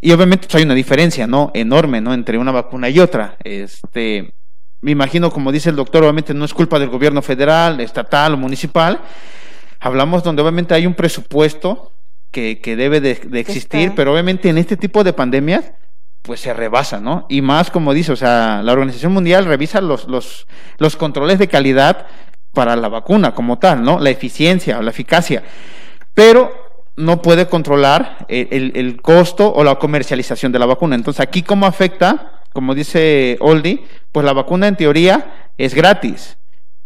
[0.00, 1.50] Y obviamente pues, hay una diferencia, ¿no?
[1.54, 2.12] Enorme, ¿no?
[2.14, 3.36] Entre una vacuna y otra.
[3.44, 4.32] Este,
[4.80, 8.36] me imagino, como dice el doctor, obviamente no es culpa del gobierno federal, estatal o
[8.36, 9.00] municipal.
[9.84, 11.92] Hablamos donde obviamente hay un presupuesto
[12.30, 13.94] que, que debe de, de existir, Está.
[13.96, 15.72] pero obviamente en este tipo de pandemias,
[16.22, 17.26] pues se rebasa, ¿no?
[17.28, 20.46] Y más, como dice, o sea, la Organización Mundial revisa los, los,
[20.78, 22.06] los controles de calidad
[22.52, 23.98] para la vacuna como tal, ¿no?
[23.98, 25.42] La eficiencia o la eficacia.
[26.14, 26.52] Pero
[26.96, 30.94] no puede controlar el, el- el costo o la comercialización de la vacuna.
[30.94, 36.36] Entonces, aquí cómo afecta, como dice Oldi, pues la vacuna en teoría es gratis,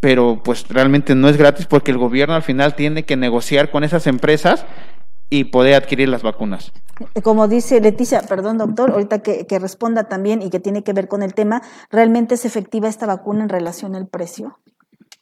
[0.00, 3.84] pero pues realmente no es gratis porque el gobierno al final tiene que negociar con
[3.84, 4.66] esas empresas
[5.28, 6.72] y poder adquirir las vacunas.
[7.22, 11.08] Como dice Leticia, perdón doctor, ahorita que, que responda también y que tiene que ver
[11.08, 14.58] con el tema, ¿realmente es efectiva esta vacuna en relación al precio?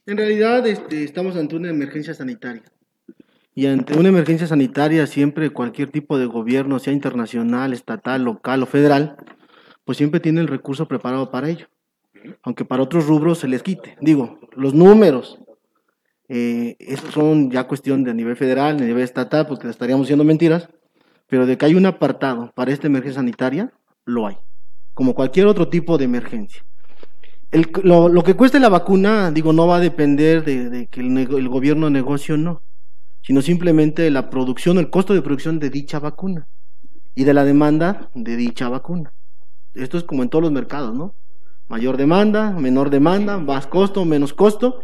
[0.07, 2.63] En realidad este, estamos ante una emergencia sanitaria.
[3.55, 8.67] Y ante una emergencia sanitaria siempre cualquier tipo de gobierno, sea internacional, estatal, local o
[8.67, 9.17] federal,
[9.85, 11.69] pues siempre tiene el recurso preparado para ello.
[12.43, 13.97] Aunque para otros rubros se les quite.
[14.01, 15.39] Digo, los números,
[16.29, 20.69] eh, esos son ya cuestión de nivel federal, de nivel estatal, porque estaríamos diciendo mentiras,
[21.29, 23.73] pero de que hay un apartado para esta emergencia sanitaria,
[24.05, 24.37] lo hay.
[24.95, 26.65] Como cualquier otro tipo de emergencia.
[27.83, 31.89] Lo, que cueste la vacuna, digo, no va a depender de, que el, el gobierno
[31.89, 32.63] negocie o no,
[33.23, 36.49] sino simplemente la producción, el costo de producción de dicha vacuna
[37.15, 39.13] y de la demanda de dicha vacuna.
[39.73, 41.15] Esto es como en todos los mercados, ¿no?
[41.69, 44.83] Mayor demanda, menor demanda, más costo, menos costo.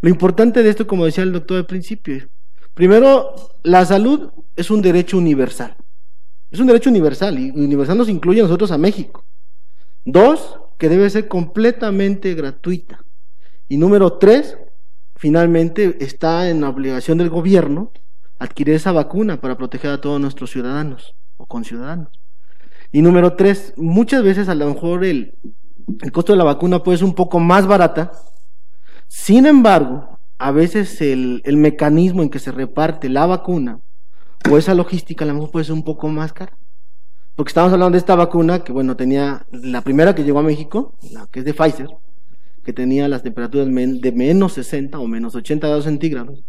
[0.00, 2.28] Lo importante de esto, como decía el doctor al principio,
[2.74, 5.76] primero, la salud es un derecho universal.
[6.50, 9.24] Es un derecho universal y universal nos incluye a nosotros a México.
[10.04, 13.04] Dos, que debe ser completamente gratuita.
[13.68, 14.58] Y número tres,
[15.16, 17.92] finalmente está en la obligación del gobierno
[18.38, 22.08] adquirir esa vacuna para proteger a todos nuestros ciudadanos o conciudadanos.
[22.90, 25.38] Y número tres, muchas veces a lo mejor el,
[26.00, 28.12] el costo de la vacuna puede ser un poco más barata.
[29.08, 33.80] Sin embargo, a veces el, el mecanismo en que se reparte la vacuna
[34.50, 36.56] o esa logística a lo mejor puede ser un poco más cara.
[37.34, 40.94] Porque estamos hablando de esta vacuna que, bueno, tenía la primera que llegó a México,
[41.12, 41.88] la que es de Pfizer,
[42.62, 46.44] que tenía las temperaturas de menos 60 o menos 80 grados centígrados.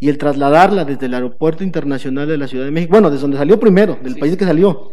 [0.00, 3.36] Y el trasladarla desde el aeropuerto internacional de la Ciudad de México, bueno, desde donde
[3.36, 4.92] salió primero, del país que salió,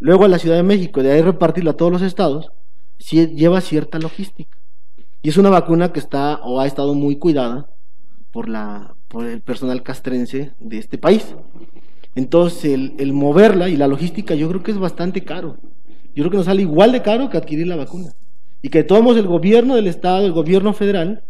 [0.00, 2.50] luego a la Ciudad de México, de ahí repartirla a todos los estados,
[3.02, 4.56] sí lleva cierta logística.
[5.22, 7.68] Y es una vacuna que está o ha estado muy cuidada
[8.30, 11.34] por, la, por el personal castrense de este país.
[12.14, 15.56] Entonces, el, el moverla y la logística yo creo que es bastante caro.
[16.14, 18.12] Yo creo que nos sale igual de caro que adquirir la vacuna.
[18.62, 21.24] Y que todos el gobierno del Estado, el gobierno federal,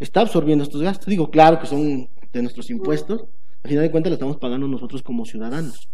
[0.00, 1.06] está absorbiendo estos gastos.
[1.06, 3.24] Digo, claro que son de nuestros impuestos.
[3.62, 5.88] Al final de cuentas, lo estamos pagando nosotros como ciudadanos.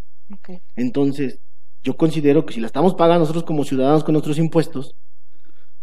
[0.75, 1.39] Entonces,
[1.83, 4.95] yo considero que si la estamos pagando nosotros como ciudadanos con nuestros impuestos,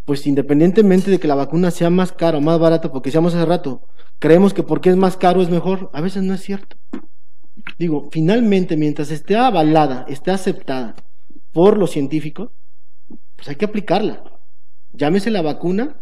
[0.06, 3.44] pues independientemente de que la vacuna sea más cara o más barata, porque decíamos hace
[3.44, 3.82] rato,
[4.20, 6.76] creemos que porque es más caro es mejor, a veces no es cierto.
[7.78, 10.94] Digo, finalmente, mientras esté avalada, esté aceptada
[11.52, 12.50] por los científicos,
[13.34, 14.22] pues hay que aplicarla.
[14.92, 15.96] Llámese la vacuna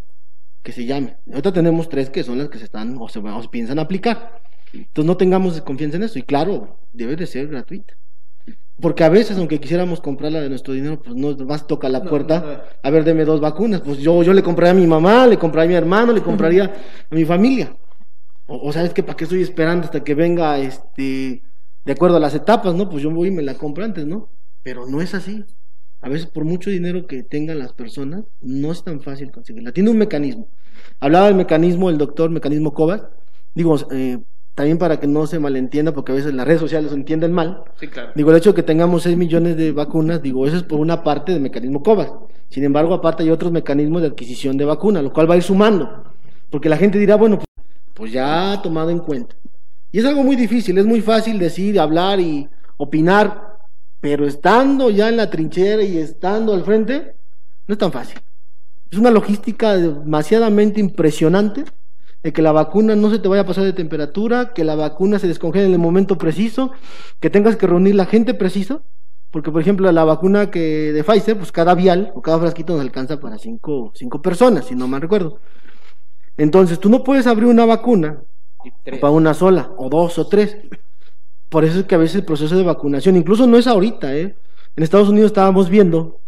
[0.63, 1.17] que se llame.
[1.27, 4.43] Ahorita tenemos tres que son las que se están o se, o piensan aplicar.
[4.73, 6.19] Entonces no tengamos confianza en eso.
[6.19, 7.95] Y claro, debe de ser gratuita.
[8.81, 12.65] Porque a veces, aunque quisiéramos comprarla de nuestro dinero, pues no más toca la puerta.
[12.83, 13.81] A ver, deme dos vacunas.
[13.81, 16.65] Pues yo, yo le compraría a mi mamá, le compraría a mi hermano, le compraría
[17.11, 17.77] a mi familia.
[18.47, 21.43] O, o sabes que para qué estoy esperando hasta que venga este
[21.85, 22.89] de acuerdo a las etapas, ¿no?
[22.89, 24.31] Pues yo voy y me la compro antes, ¿no?
[24.63, 25.45] Pero no es así.
[26.01, 29.73] A veces por mucho dinero que tengan las personas, no es tan fácil conseguirla.
[29.73, 30.49] Tiene un mecanismo.
[31.01, 33.07] Hablaba del mecanismo el doctor, mecanismo COVAX.
[33.55, 34.19] Digo, eh,
[34.55, 37.65] también para que no se malentienda, porque a veces las redes sociales lo entienden mal.
[37.79, 38.13] Sí, claro.
[38.15, 41.03] Digo, el hecho de que tengamos 6 millones de vacunas, digo, eso es por una
[41.03, 42.13] parte del mecanismo COVAX.
[42.51, 45.43] Sin embargo, aparte hay otros mecanismos de adquisición de vacunas, lo cual va a ir
[45.43, 46.05] sumando.
[46.51, 47.41] Porque la gente dirá, bueno,
[47.95, 49.35] pues ya tomado en cuenta.
[49.91, 53.59] Y es algo muy difícil, es muy fácil decir, hablar y opinar,
[54.01, 57.17] pero estando ya en la trinchera y estando al frente,
[57.67, 58.21] no es tan fácil.
[58.91, 61.65] Es una logística demasiadamente impresionante
[62.25, 65.19] de que la vacuna no se te vaya a pasar de temperatura, que la vacuna
[65.19, 66.73] se descongele en el momento preciso,
[67.21, 68.83] que tengas que reunir la gente preciso,
[69.31, 72.81] porque por ejemplo la vacuna que de Pfizer, pues cada vial o cada frasquito nos
[72.81, 75.39] alcanza para cinco, cinco personas, si no mal recuerdo.
[76.39, 78.23] Entonces tú no puedes abrir una vacuna
[79.03, 80.57] para una sola, o dos, o tres.
[81.51, 84.35] Por eso es que a veces el proceso de vacunación, incluso no es ahorita, ¿eh?
[84.77, 86.21] En Estados Unidos estábamos viendo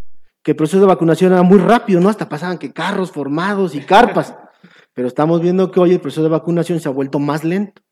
[0.42, 2.10] que el proceso de vacunación era muy rápido, ¿no?
[2.10, 4.36] Hasta pasaban que carros formados y carpas.
[4.96, 7.82] Pero estamos viendo que hoy el proceso de vacunación se ha vuelto más lento.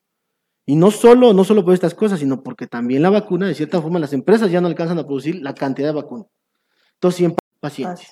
[0.65, 3.83] Y no solo, no solo por estas cosas, sino porque también la vacuna, de cierta
[3.83, 6.25] forma, las empresas ya no alcanzan a producir la cantidad de vacuna.
[6.95, 8.09] Entonces siempre paciencia.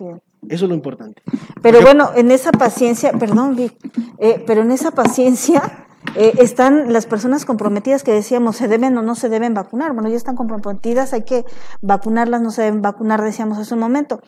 [0.47, 1.22] Eso es lo importante.
[1.62, 3.74] Pero bueno, en esa paciencia, perdón, Vic,
[4.18, 9.03] eh, pero en esa paciencia eh, están las personas comprometidas que decíamos, ¿se deben o
[9.03, 9.95] no se deben vacunar?
[9.95, 11.47] Bueno, ya están comprometidas, hay que
[11.80, 14.20] vacunarlas, no se deben vacunar, decíamos hace un momento.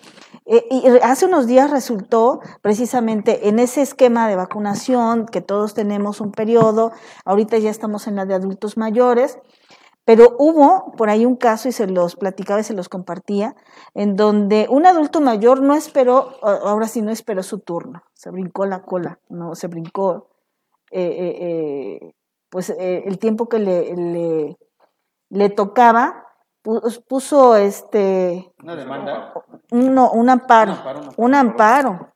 [0.46, 6.20] Eh, y hace unos días resultó precisamente en ese esquema de vacunación, que todos tenemos
[6.20, 6.92] un periodo,
[7.24, 9.38] ahorita ya estamos en la de adultos mayores,
[10.04, 13.56] pero hubo por ahí un caso, y se los platicaba y se los compartía,
[13.94, 18.66] en donde un adulto mayor no esperó, ahora sí no esperó su turno, se brincó
[18.66, 20.28] la cola, no se brincó
[20.90, 22.14] eh, eh, eh,
[22.50, 24.56] pues el tiempo que le,
[25.30, 26.26] le tocaba,
[26.64, 29.32] puso, puso este Una demanda.
[29.70, 30.76] uno, un amparo,
[31.16, 32.14] Un amparo, un.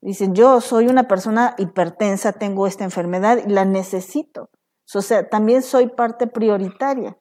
[0.00, 4.50] Dicen, yo soy una persona hipertensa, tengo esta enfermedad y la necesito.
[4.92, 7.16] O sea, también soy parte prioritaria.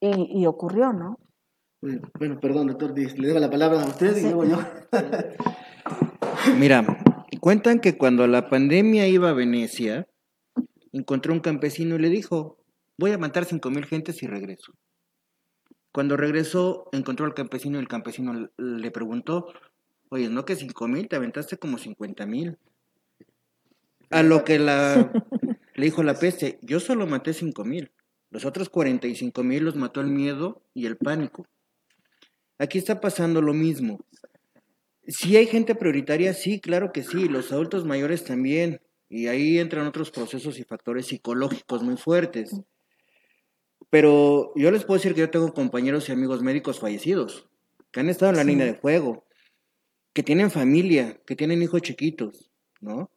[0.00, 1.18] Y, y ocurrió, ¿no?
[1.80, 4.58] Bueno, bueno, perdón, doctor, le dejo la palabra a usted y luego yo.
[6.56, 6.84] Mira,
[7.40, 10.06] cuentan que cuando la pandemia iba a Venecia,
[10.92, 12.58] encontró un campesino y le dijo,
[12.96, 14.72] voy a matar cinco mil gentes y regreso.
[15.98, 19.52] Cuando regresó, encontró al campesino y el campesino le preguntó,
[20.10, 21.08] oye, ¿no que cinco mil?
[21.08, 22.56] Te aventaste como cincuenta mil.
[24.08, 25.10] A lo que la,
[25.74, 27.90] le dijo la peste, yo solo maté cinco mil.
[28.30, 31.48] Los otros 45 mil los mató el miedo y el pánico.
[32.58, 33.98] Aquí está pasando lo mismo.
[35.08, 38.80] Si hay gente prioritaria, sí, claro que sí, los adultos mayores también.
[39.08, 42.52] Y ahí entran otros procesos y factores psicológicos muy fuertes.
[43.90, 47.48] Pero yo les puedo decir que yo tengo compañeros y amigos médicos fallecidos,
[47.90, 49.24] que han estado en la línea de fuego,
[50.12, 53.10] que tienen familia, que tienen hijos chiquitos, ¿no?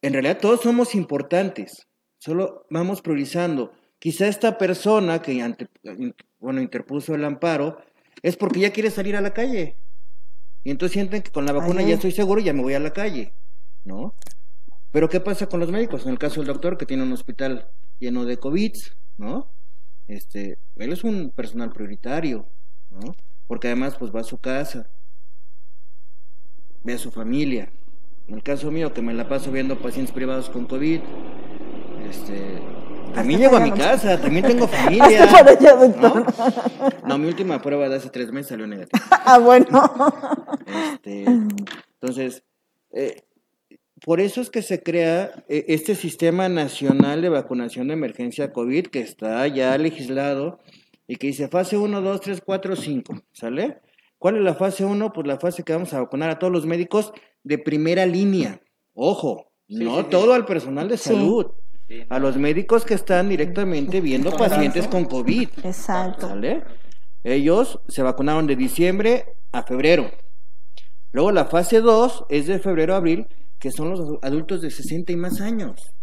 [0.00, 1.86] En realidad todos somos importantes,
[2.18, 3.72] solo vamos priorizando.
[3.98, 5.68] Quizá esta persona que ante-
[6.40, 7.78] bueno, interpuso el amparo
[8.22, 9.76] es porque ya quiere salir a la calle.
[10.64, 12.74] Y entonces sienten que con la vacuna Ay, ya estoy seguro y ya me voy
[12.74, 13.32] a la calle,
[13.84, 14.14] ¿no?
[14.92, 16.04] Pero ¿qué pasa con los médicos?
[16.04, 18.72] En el caso del doctor que tiene un hospital lleno de COVID,
[19.22, 19.48] ¿no?
[20.08, 22.46] Este, él es un personal prioritario,
[22.90, 23.14] ¿no?
[23.46, 24.90] Porque además pues va a su casa,
[26.82, 27.72] ve a su familia.
[28.26, 31.00] En el caso mío, que me la paso viendo pacientes privados con COVID,
[32.08, 32.60] este,
[33.14, 35.04] también llego a mi casa, también tengo familia.
[35.04, 35.76] Allá.
[36.00, 36.26] ¿no?
[37.06, 39.00] No, mi última prueba de hace tres meses salió negativa.
[39.24, 39.68] Ah, bueno.
[40.94, 42.42] Este, entonces,
[42.90, 43.22] eh,
[44.04, 48.86] por eso es que se crea eh, este sistema nacional de vacunación de emergencia COVID
[48.88, 50.58] que está ya legislado
[51.06, 53.80] y que dice fase 1, 2, 3, 4, 5, ¿sale?
[54.18, 55.12] ¿Cuál es la fase 1?
[55.12, 58.60] Pues la fase que vamos a vacunar a todos los médicos de primera línea.
[58.94, 61.10] Ojo, no todo al personal de Sí.
[61.10, 61.46] salud,
[62.08, 65.48] a los médicos que están directamente viendo pacientes con COVID.
[65.64, 66.28] Exacto.
[66.28, 66.62] ¿Sale?
[67.24, 70.10] Ellos se vacunaron de diciembre a febrero.
[71.12, 73.26] Luego la fase 2 es de febrero a abril,
[73.62, 75.94] que son los adultos de 60 y más años.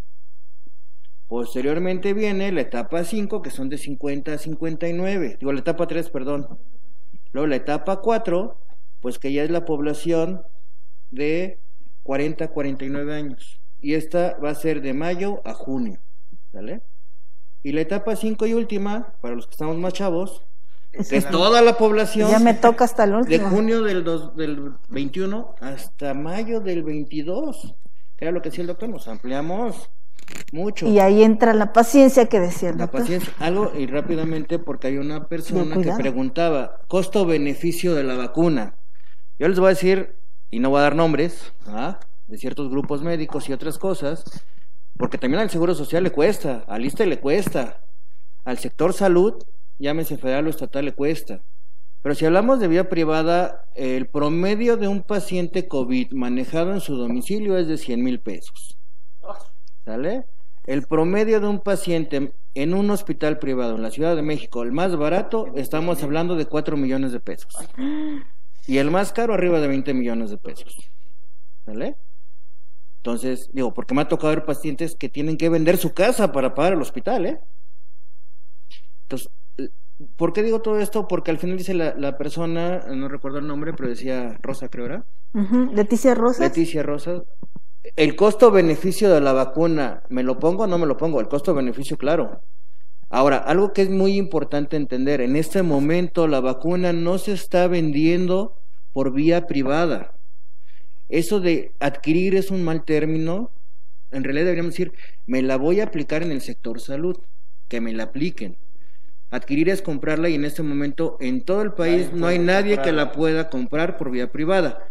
[1.28, 5.36] Posteriormente viene la etapa 5, que son de 50 a 59.
[5.38, 6.58] Digo, la etapa 3, perdón.
[7.32, 8.56] Luego la etapa 4,
[9.00, 10.42] pues que ya es la población
[11.10, 11.60] de
[12.02, 13.60] 40 a 49 años.
[13.78, 16.00] Y esta va a ser de mayo a junio.
[16.52, 16.80] ¿Sale?
[17.62, 20.46] Y la etapa 5 y última, para los que estamos más chavos,
[20.92, 22.30] es toda la población.
[22.30, 23.48] Ya me toca hasta el De último.
[23.50, 27.74] junio del, dos- del 21 hasta mayo del 22.
[28.16, 29.90] Que era lo que decía el doctor, nos ampliamos
[30.52, 30.86] mucho.
[30.86, 33.00] Y ahí entra la paciencia que decía el La doctor.
[33.00, 38.74] paciencia, algo y rápidamente porque hay una persona que preguntaba costo-beneficio de la vacuna.
[39.38, 40.16] Yo les voy a decir,
[40.50, 41.98] y no voy a dar nombres, ¿ah?
[42.26, 44.22] de ciertos grupos médicos y otras cosas,
[44.96, 47.80] porque también al Seguro Social le cuesta, al ISTE le cuesta,
[48.44, 49.42] al sector salud,
[49.80, 51.42] llámese federal o estatal, le cuesta.
[52.02, 56.96] Pero si hablamos de vía privada, el promedio de un paciente COVID manejado en su
[56.96, 58.78] domicilio es de 100 mil pesos.
[59.84, 60.26] ¿Sale?
[60.64, 64.72] El promedio de un paciente en un hospital privado en la Ciudad de México, el
[64.72, 67.54] más barato, estamos hablando de 4 millones de pesos.
[68.66, 70.76] Y el más caro, arriba de 20 millones de pesos.
[71.64, 71.96] ¿Sale?
[72.98, 76.54] Entonces, digo, porque me ha tocado ver pacientes que tienen que vender su casa para
[76.54, 77.40] pagar el hospital, ¿eh?
[79.02, 79.30] Entonces,
[80.16, 81.08] ¿por qué digo todo esto?
[81.08, 84.86] Porque al final dice la, la persona, no recuerdo el nombre, pero decía Rosa, creo,
[84.86, 85.06] ¿era?
[85.34, 86.40] Ujú, Leticia Rosas.
[86.40, 87.22] Leticia Rosa.
[87.96, 91.20] El costo-beneficio de la vacuna, ¿me lo pongo o no me lo pongo?
[91.20, 92.42] El costo-beneficio, claro.
[93.10, 97.68] Ahora, algo que es muy importante entender, en este momento la vacuna no se está
[97.68, 98.56] vendiendo
[98.92, 100.14] por vía privada.
[101.08, 103.52] Eso de adquirir es un mal término.
[104.10, 104.92] En realidad deberíamos decir,
[105.26, 107.16] me la voy a aplicar en el sector salud,
[107.68, 108.56] que me la apliquen.
[109.30, 112.92] Adquirir es comprarla y en este momento en todo el país no hay nadie que
[112.92, 114.88] la pueda comprar por vía privada.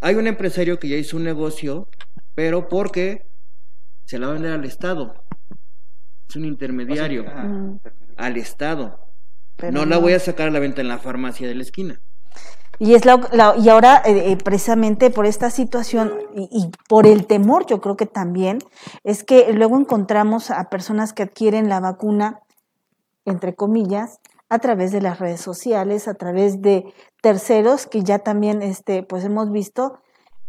[0.00, 1.88] Hay un empresario que ya hizo un negocio,
[2.34, 3.24] pero porque
[4.04, 5.14] se la va a vender al Estado.
[6.28, 7.24] Es un intermediario.
[7.24, 7.76] Mm,
[8.16, 8.98] Al Estado.
[9.56, 12.00] pero no la voy a sacar a la venta en la farmacia de la esquina.
[12.78, 17.06] Y, es la, la- y ahora, eh, eh, precisamente por esta situación y, y por
[17.06, 18.58] el temor, yo creo que también,
[19.04, 22.40] es que luego encontramos a personas que adquieren la vacuna,
[23.24, 26.84] entre comillas, a través de las redes sociales, a través de
[27.22, 29.98] terceros que ya también, este, pues hemos visto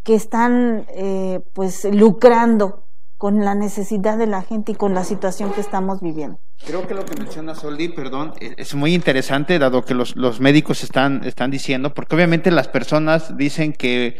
[0.04, 2.84] que están, eh, pues, lucrando
[3.18, 6.38] con la necesidad de la gente y con la situación que estamos viviendo.
[6.66, 10.42] Creo que lo que menciona Soldi, perdón, es es muy interesante, dado que los, los
[10.42, 14.18] médicos están, están diciendo, porque obviamente las personas dicen que,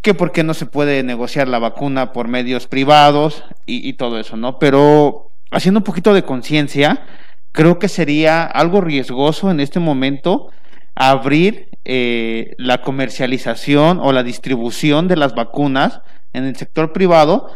[0.00, 4.38] que por qué no se puede negociar la vacuna por medios privados y todo eso,
[4.38, 4.58] ¿no?
[4.58, 7.04] Pero haciendo un poquito de conciencia,
[7.52, 10.50] creo que sería algo riesgoso en este momento
[10.94, 16.00] abrir eh, la comercialización o la distribución de las vacunas
[16.32, 17.50] en el sector privado,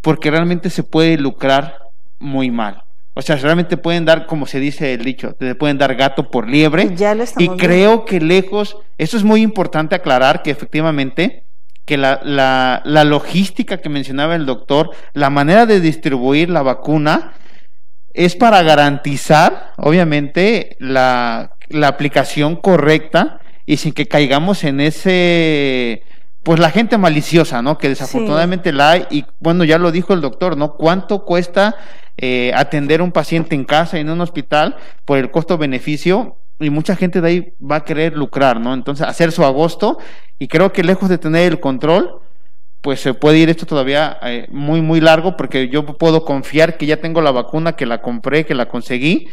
[0.00, 1.78] porque realmente se puede lucrar
[2.18, 2.84] muy mal.
[3.14, 6.48] O sea, realmente pueden dar, como se dice el dicho, te pueden dar gato por
[6.48, 6.94] liebre.
[6.94, 11.44] Ya lo Y creo que lejos, eso es muy importante aclarar que efectivamente
[11.84, 17.32] que la, la, la logística que mencionaba el doctor, la manera de distribuir la vacuna
[18.14, 26.02] es para garantizar, obviamente, la, la aplicación correcta y sin que caigamos en ese,
[26.42, 27.78] pues la gente maliciosa, ¿no?
[27.78, 30.74] Que desafortunadamente la hay y bueno, ya lo dijo el doctor, ¿no?
[30.74, 31.76] ¿Cuánto cuesta
[32.16, 36.36] eh, atender a un paciente en casa, en un hospital, por el costo-beneficio?
[36.58, 38.74] Y mucha gente de ahí va a querer lucrar, ¿no?
[38.74, 39.98] Entonces, hacer su agosto
[40.38, 42.20] y creo que lejos de tener el control,
[42.80, 46.86] pues se puede ir esto todavía eh, muy, muy largo porque yo puedo confiar que
[46.86, 49.28] ya tengo la vacuna, que la compré, que la conseguí,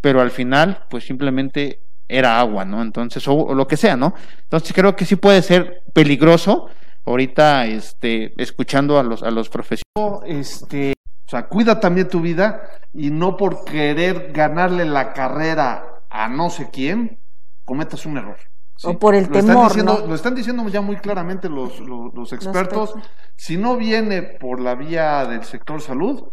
[0.00, 2.82] pero al final, pues simplemente era agua, ¿no?
[2.82, 4.14] Entonces, o, lo que sea, ¿no?
[4.42, 6.68] Entonces creo que sí puede ser peligroso
[7.06, 9.82] ahorita, este, escuchando a los, a los profesionales.
[10.26, 10.94] Este,
[11.26, 12.62] o sea, cuida también tu vida
[12.92, 17.18] y no por querer ganarle la carrera a no sé quién,
[17.64, 18.38] cometas un error.
[18.84, 20.06] O por el lo están temor, diciendo- ¿no?
[20.06, 22.94] Lo están diciendo ya muy claramente los, los, los expertos.
[23.36, 26.24] Si no viene por la vía del sector salud,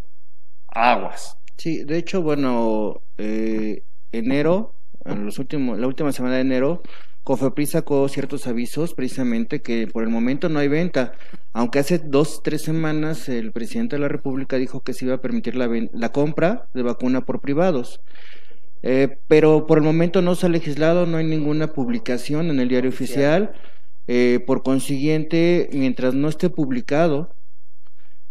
[0.68, 1.38] aguas.
[1.58, 4.76] Sí, de hecho, bueno, eh, enero,
[5.06, 6.82] en los últimos, la última semana de enero,
[7.24, 11.14] Cofepris sacó ciertos avisos precisamente que por el momento no hay venta,
[11.54, 15.22] aunque hace dos, tres semanas el presidente de la República dijo que se iba a
[15.22, 18.00] permitir la, la compra de vacuna por privados.
[18.90, 22.70] Eh, pero por el momento no se ha legislado, no hay ninguna publicación en el
[22.70, 23.52] diario oficial.
[24.08, 27.36] Eh, por consiguiente, mientras no esté publicado,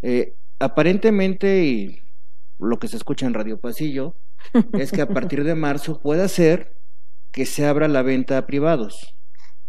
[0.01, 2.01] eh, aparentemente, y
[2.59, 4.15] lo que se escucha en Radio Pasillo,
[4.73, 6.73] es que a partir de marzo puede ser
[7.33, 9.15] que se abra la venta a privados.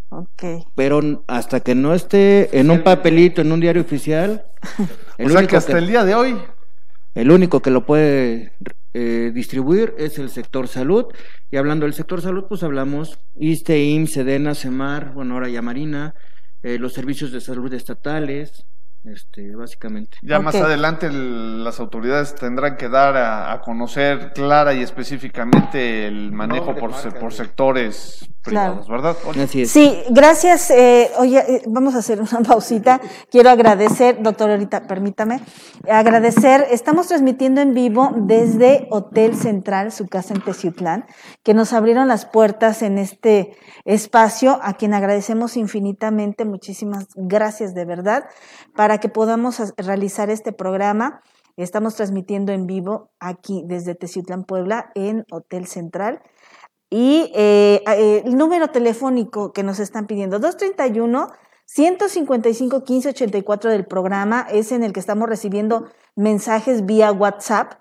[0.07, 0.69] Ok.
[0.73, 4.45] Pero hasta que no esté en un papelito, en un diario oficial,
[5.19, 6.37] o sea que hasta el día de hoy.
[7.13, 8.53] El único que lo puede
[8.99, 11.05] eh, distribuir es el sector salud.
[11.51, 16.15] Y hablando del sector salud, pues hablamos ISTE, IMSS, SEDENA, CEMAR, bueno, ahora ya Marina,
[16.63, 18.65] eh, los servicios de salud estatales,
[19.13, 20.17] este, básicamente.
[20.21, 26.75] Ya más adelante las autoridades tendrán que dar a, conocer clara y específicamente el manejo
[26.75, 29.15] por, por sectores privados, ¿verdad?
[29.65, 30.71] Sí, gracias.
[30.71, 33.01] Eh, oye, eh, vamos a hacer una pausita.
[33.29, 35.41] Quiero agradecer, doctor, ahorita permítame,
[35.89, 41.05] agradecer, estamos transmitiendo en vivo desde Hotel Central, su casa en Teciutlán,
[41.43, 43.55] que nos abrieron las puertas en este
[43.85, 48.25] espacio, a quien agradecemos infinitamente, muchísimas gracias de verdad,
[48.75, 51.21] para que podamos realizar este programa.
[51.57, 56.21] Estamos transmitiendo en vivo aquí desde Teciutlán, Puebla, en Hotel Central.
[56.89, 61.31] Y eh, eh, el número telefónico que nos están pidiendo, 231
[61.65, 67.73] 155 1584 del programa, es en el que estamos recibiendo mensajes vía WhatsApp.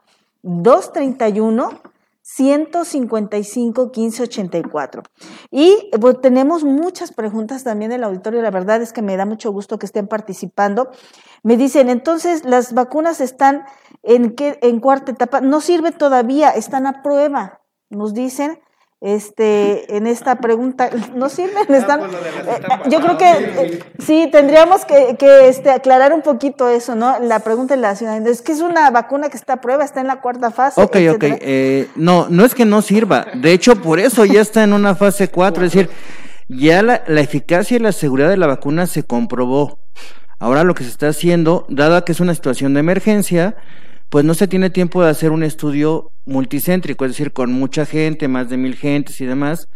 [0.43, 1.80] 231
[2.28, 5.03] 155 1584.
[5.53, 8.43] Y pues, tenemos muchas preguntas también del auditorio.
[8.43, 10.90] La verdad es que me da mucho gusto que estén participando.
[11.44, 13.65] Me dicen, entonces, las vacunas están
[14.03, 15.40] en, qué, en cuarta etapa.
[15.40, 18.59] No sirve todavía, están a prueba, nos dicen
[19.01, 20.90] este, en esta pregunta.
[21.14, 21.66] ¿No sirven?
[21.66, 21.89] Pues, eh,
[22.90, 25.16] yo creo que eh, sí, tendríamos que,
[25.48, 27.18] este, aclarar un poquito eso, ¿no?
[27.20, 28.31] La pregunta de la ciudadanía.
[28.31, 30.81] Es que es una vacuna que está a prueba, está en la cuarta fase.
[30.81, 31.24] Ok, ok.
[31.24, 33.27] Eh, no, no es que no sirva.
[33.35, 35.64] De hecho, por eso ya está en una fase 4.
[35.64, 35.90] Es decir,
[36.48, 39.78] ya la, la eficacia y la seguridad de la vacuna se comprobó.
[40.39, 43.56] Ahora lo que se está haciendo, dada que es una situación de emergencia,
[44.09, 48.28] pues no se tiene tiempo de hacer un estudio multicéntrico, es decir, con mucha gente,
[48.28, 49.69] más de mil gentes y demás.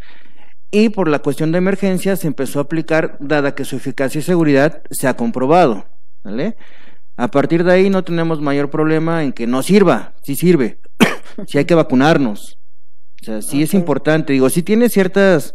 [0.70, 4.22] Y por la cuestión de emergencia se empezó a aplicar, dada que su eficacia y
[4.22, 5.86] seguridad se ha comprobado.
[6.22, 6.56] ¿vale?
[7.16, 10.78] A partir de ahí no tenemos mayor problema en que no sirva, sí sirve,
[11.46, 12.56] sí hay que vacunarnos.
[13.20, 14.32] O sea, sí es importante.
[14.32, 15.54] Digo, si tiene ciertas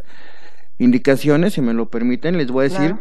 [0.78, 2.96] indicaciones, si me lo permiten, les voy a decir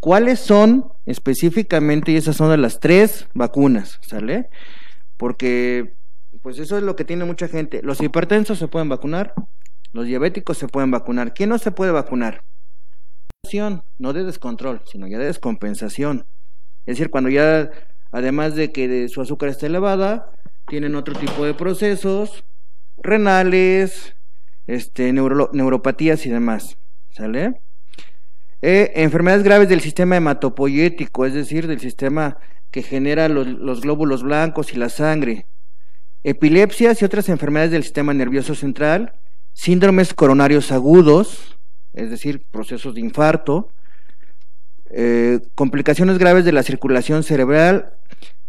[0.00, 4.48] cuáles son específicamente, y esas son de las tres vacunas, ¿sale?
[5.18, 5.94] Porque
[6.40, 7.82] pues eso es lo que tiene mucha gente.
[7.82, 9.34] Los hipertensos se pueden vacunar,
[9.92, 11.34] los diabéticos se pueden vacunar.
[11.34, 12.42] ¿Quién no se puede vacunar?
[13.98, 16.26] No de descontrol, sino ya de descompensación.
[16.86, 17.70] Es decir, cuando ya,
[18.12, 20.30] además de que su azúcar está elevada,
[20.66, 22.44] tienen otro tipo de procesos
[22.98, 24.14] renales,
[24.66, 26.76] este, neuropatías y demás.
[27.10, 27.60] ¿Sale?
[28.60, 32.38] Eh, enfermedades graves del sistema hematopoyético, es decir, del sistema
[32.70, 35.46] que genera los, glóbulos blancos y la sangre,
[36.24, 39.14] epilepsias y otras enfermedades del sistema nervioso central,
[39.52, 41.58] síndromes coronarios agudos,
[41.92, 43.70] es decir, procesos de infarto,
[44.90, 47.94] eh, complicaciones graves de la circulación cerebral,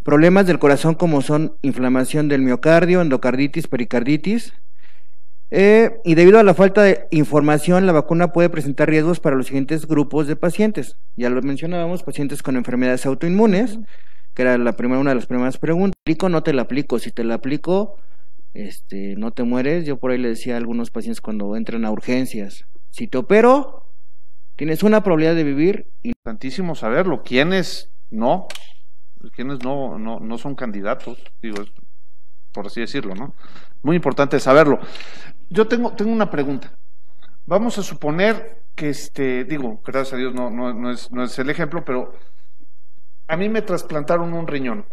[0.03, 4.53] problemas del corazón como son inflamación del miocardio, endocarditis, pericarditis,
[5.51, 9.47] eh, y debido a la falta de información, la vacuna puede presentar riesgos para los
[9.47, 10.97] siguientes grupos de pacientes.
[11.15, 13.79] Ya lo mencionábamos, pacientes con enfermedades autoinmunes,
[14.39, 15.99] que era la primera, una de las primeras preguntas.
[16.01, 16.97] ¿Aplico o no te la aplico?
[16.97, 17.97] Si te la aplico,
[18.53, 19.85] este, no te mueres.
[19.85, 23.91] Yo por ahí le decía a algunos pacientes cuando entran a urgencias, si te opero,
[24.55, 25.91] tienes una probabilidad de vivir.
[26.03, 27.21] Importantísimo saberlo.
[27.21, 28.47] ¿Quiénes no?
[29.33, 31.21] ¿Quiénes no, no, no son candidatos?
[31.41, 31.57] Digo,
[32.53, 33.35] por así decirlo, ¿no?
[33.83, 34.79] Muy importante saberlo.
[35.49, 36.71] Yo tengo, tengo una pregunta.
[37.45, 41.37] Vamos a suponer que, este, digo, gracias a Dios no, no, no, es, no es
[41.39, 42.13] el ejemplo, pero
[43.29, 44.85] a mí me trasplantaron un riñón,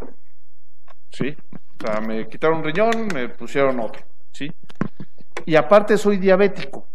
[1.10, 1.34] ¿sí?
[1.78, 4.52] O sea, me quitaron un riñón, me pusieron otro, ¿sí?
[5.46, 6.86] Y aparte soy diabético.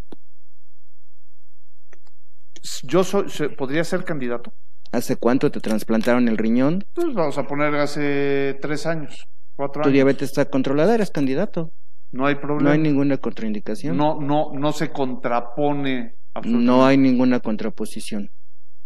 [2.84, 3.26] ¿Yo soy,
[3.58, 4.54] podría ser candidato?
[4.92, 6.86] ¿Hace cuánto te trasplantaron el riñón?
[6.94, 9.90] Pues vamos a poner hace tres años, cuatro años.
[9.90, 10.94] ¿Tu diabetes está controlada?
[10.94, 11.72] ¿Eres candidato?
[12.12, 12.64] No hay problema.
[12.64, 13.98] No hay ninguna contraindicación.
[13.98, 16.18] No, no, no se contrapone.
[16.44, 18.30] No hay ninguna contraposición.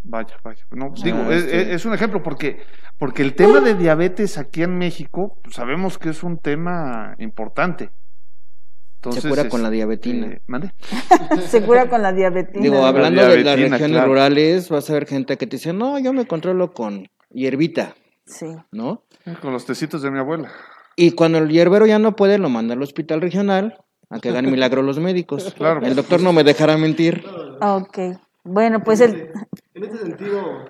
[0.08, 0.64] Vaya, vaya.
[0.72, 2.62] No, pues digo, es, un ejemplo porque,
[2.98, 7.90] porque el tema de diabetes aquí en México, pues, sabemos que es un tema importante.
[8.98, 10.28] Entonces, se cura con la diabetina.
[10.28, 10.74] Eh, ¿Mande?
[11.48, 12.62] se cura con la diabetina.
[12.62, 16.14] Digo, hablando de las regiones rurales, vas a ver gente que te dice, no, yo
[16.14, 17.96] me controlo con hierbita.
[18.28, 18.48] Sí.
[18.72, 19.04] ¿No?
[19.42, 20.52] Con los tecitos de mi abuela.
[20.96, 24.46] Y cuando el hierbero ya no puede, lo manda al hospital regional a que hagan
[24.52, 25.54] milagro los médicos.
[25.56, 25.82] Claro.
[25.82, 27.26] El doctor no me dejará mentir.
[27.60, 27.98] Ok.
[28.46, 29.32] Bueno, pues el...
[29.74, 30.70] En este sentido,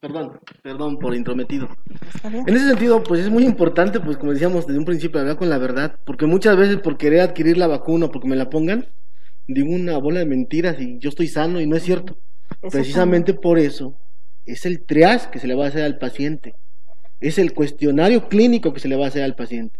[0.00, 1.68] perdón, perdón por intrometido.
[2.22, 5.50] En ese sentido, pues es muy importante, pues como decíamos desde un principio, hablar con
[5.50, 8.86] la verdad, porque muchas veces por querer adquirir la vacuna o porque me la pongan,
[9.48, 12.16] digo una bola de mentiras y yo estoy sano y no es cierto.
[12.70, 13.96] Precisamente por eso
[14.46, 16.54] es el triage que se le va a hacer al paciente.
[17.18, 19.76] Es el cuestionario clínico que se le va a hacer al paciente.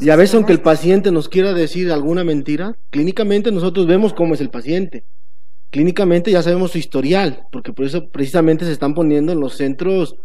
[0.00, 4.34] y a veces aunque el paciente nos quiera decir alguna mentira, clínicamente nosotros vemos cómo
[4.34, 5.04] es el paciente.
[5.70, 10.16] Clínicamente ya sabemos su historial, porque por eso precisamente se están poniendo en los centros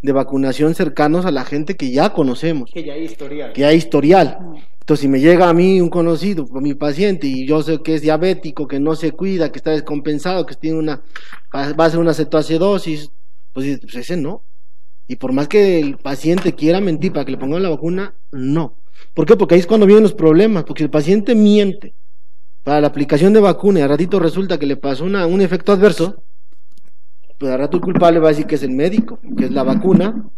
[0.00, 2.70] de vacunación cercanos a la gente que ya conocemos.
[2.72, 3.52] Que ya hay historial.
[3.52, 4.38] Que hay historial.
[4.80, 8.02] Entonces, si me llega a mí un conocido, mi paciente, y yo sé que es
[8.02, 11.02] diabético, que no se cuida, que está descompensado, que tiene una,
[11.54, 13.10] va a hacer una cetoacidosis,
[13.52, 14.44] pues, pues ese no.
[15.06, 18.76] Y por más que el paciente quiera mentir para que le pongan la vacuna, no.
[19.14, 19.36] ¿Por qué?
[19.36, 21.94] Porque ahí es cuando vienen los problemas, porque si el paciente miente
[22.64, 25.72] para la aplicación de vacuna y a ratito resulta que le pasó una, un efecto
[25.72, 26.22] adverso,
[27.38, 29.64] pues al rato el culpable va a decir que es el médico, que es la
[29.64, 30.30] vacuna,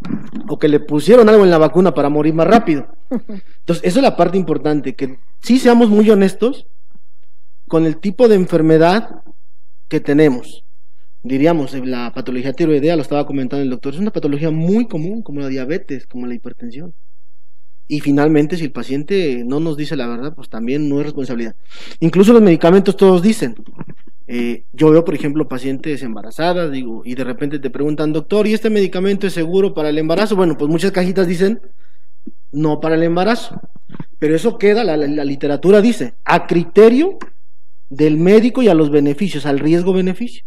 [0.49, 2.87] o que le pusieron algo en la vacuna para morir más rápido.
[3.11, 6.67] Entonces, eso es la parte importante, que sí seamos muy honestos
[7.69, 9.23] con el tipo de enfermedad
[9.89, 10.65] que tenemos.
[11.23, 15.41] Diríamos, la patología tiroidea, lo estaba comentando el doctor, es una patología muy común, como
[15.41, 16.95] la diabetes, como la hipertensión.
[17.87, 21.55] Y finalmente, si el paciente no nos dice la verdad, pues también no es responsabilidad.
[22.01, 23.55] Incluso los medicamentos todos dicen,
[24.27, 28.55] eh, yo veo, por ejemplo, pacientes embarazadas, digo, y de repente te preguntan, doctor, ¿y
[28.55, 30.35] este medicamento es seguro para el embarazo?
[30.35, 31.61] Bueno, pues muchas cajitas dicen,
[32.53, 33.61] no para el embarazo.
[34.19, 37.19] Pero eso queda, la, literatura dice, a criterio
[37.91, 40.45] del médico y a los beneficios, al riesgo-beneficio.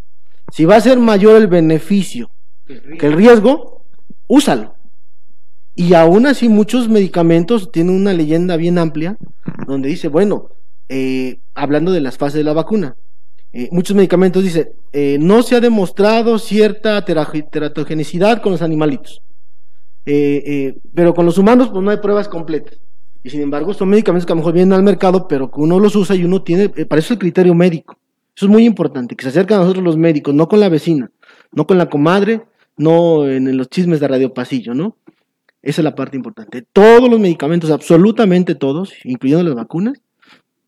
[0.51, 2.31] Si va a ser mayor el beneficio
[2.65, 3.85] que el riesgo,
[4.27, 4.76] úsalo.
[5.79, 9.15] Y aún así muchos medicamentos tienen una leyenda bien amplia
[9.67, 10.49] donde dice, bueno,
[10.89, 12.95] eh, hablando de las fases de la vacuna,
[13.53, 19.21] eh, muchos medicamentos dice, eh, no se ha demostrado cierta teratogenicidad con los animalitos,
[20.07, 22.79] eh, pero con los humanos pues no hay pruebas completas.
[23.23, 25.79] Y sin embargo son medicamentos que a lo mejor vienen al mercado, pero que uno
[25.79, 27.99] los usa y uno tiene, para eso el criterio médico.
[28.35, 31.11] Eso es muy importante, que se acerquen a nosotros los médicos, no con la vecina,
[31.51, 32.41] no con la comadre,
[32.77, 34.95] no en los chismes de radio pasillo, ¿no?
[35.67, 36.61] Esa es la parte importante.
[36.61, 39.99] Todos los medicamentos, absolutamente todos, incluyendo las vacunas,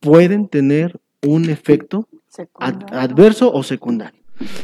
[0.01, 2.09] pueden tener un efecto
[2.91, 4.19] adverso o secundario.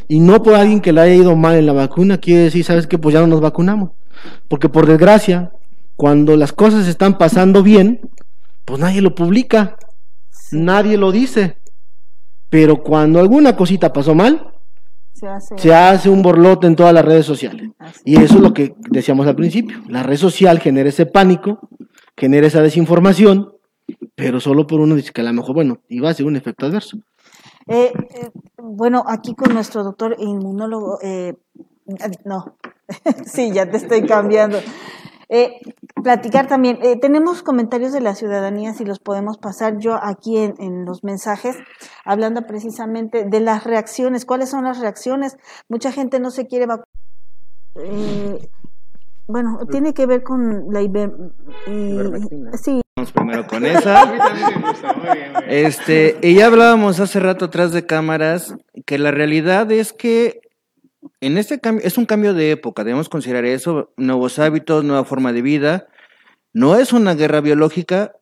[0.08, 2.86] Y no por alguien que le haya ido mal en la vacuna quiere decir, ¿sabes
[2.86, 2.98] qué?
[2.98, 3.92] Pues ya no nos vacunamos.
[4.46, 5.52] Porque por desgracia,
[5.96, 8.10] cuando las cosas están pasando bien,
[8.66, 9.78] pues nadie lo publica,
[10.52, 11.56] nadie lo dice.
[12.50, 14.52] Pero cuando alguna cosita pasó mal,
[15.56, 17.70] se hace, un borlote en todas las redes sociales.
[18.04, 19.78] Y eso es lo que decíamos al principio.
[19.88, 21.58] La red social genera ese pánico,
[22.16, 23.54] genera esa desinformación,
[24.14, 26.66] pero solo por uno dice que a lo mejor, bueno, iba a ser un efecto
[26.66, 26.98] adverso.
[27.66, 31.34] Eh, eh, bueno, aquí con nuestro doctor inmunólogo, eh,
[32.24, 32.56] no,
[33.24, 34.58] sí, ya te estoy cambiando.
[36.02, 41.02] Platicar también, tenemos comentarios de la ciudadanía, si los podemos pasar yo aquí en, los
[41.02, 41.56] mensajes,
[42.04, 45.36] hablando precisamente de las reacciones, cuáles son las reacciones.
[45.68, 46.88] Mucha gente no se quiere vacunar.
[49.26, 50.80] bueno, tiene que ver con la
[52.56, 52.82] sí.
[52.96, 54.14] Vamos primero con esa.
[55.48, 60.40] Este, y ya hablábamos hace rato atrás de cámaras que la realidad es que
[61.20, 65.32] en este cambio es un cambio de época, debemos considerar eso, nuevos hábitos, nueva forma
[65.32, 65.88] de vida.
[66.52, 68.12] No es una guerra biológica,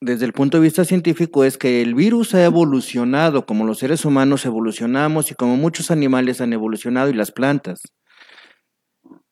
[0.00, 4.04] desde el punto de vista científico es que el virus ha evolucionado como los seres
[4.04, 7.80] humanos evolucionamos y como muchos animales han evolucionado y las plantas.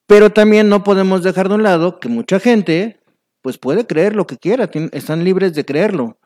[0.06, 3.00] Pero también no podemos dejar de un lado que mucha gente
[3.42, 6.18] pues puede creer lo que quiera, están libres de creerlo.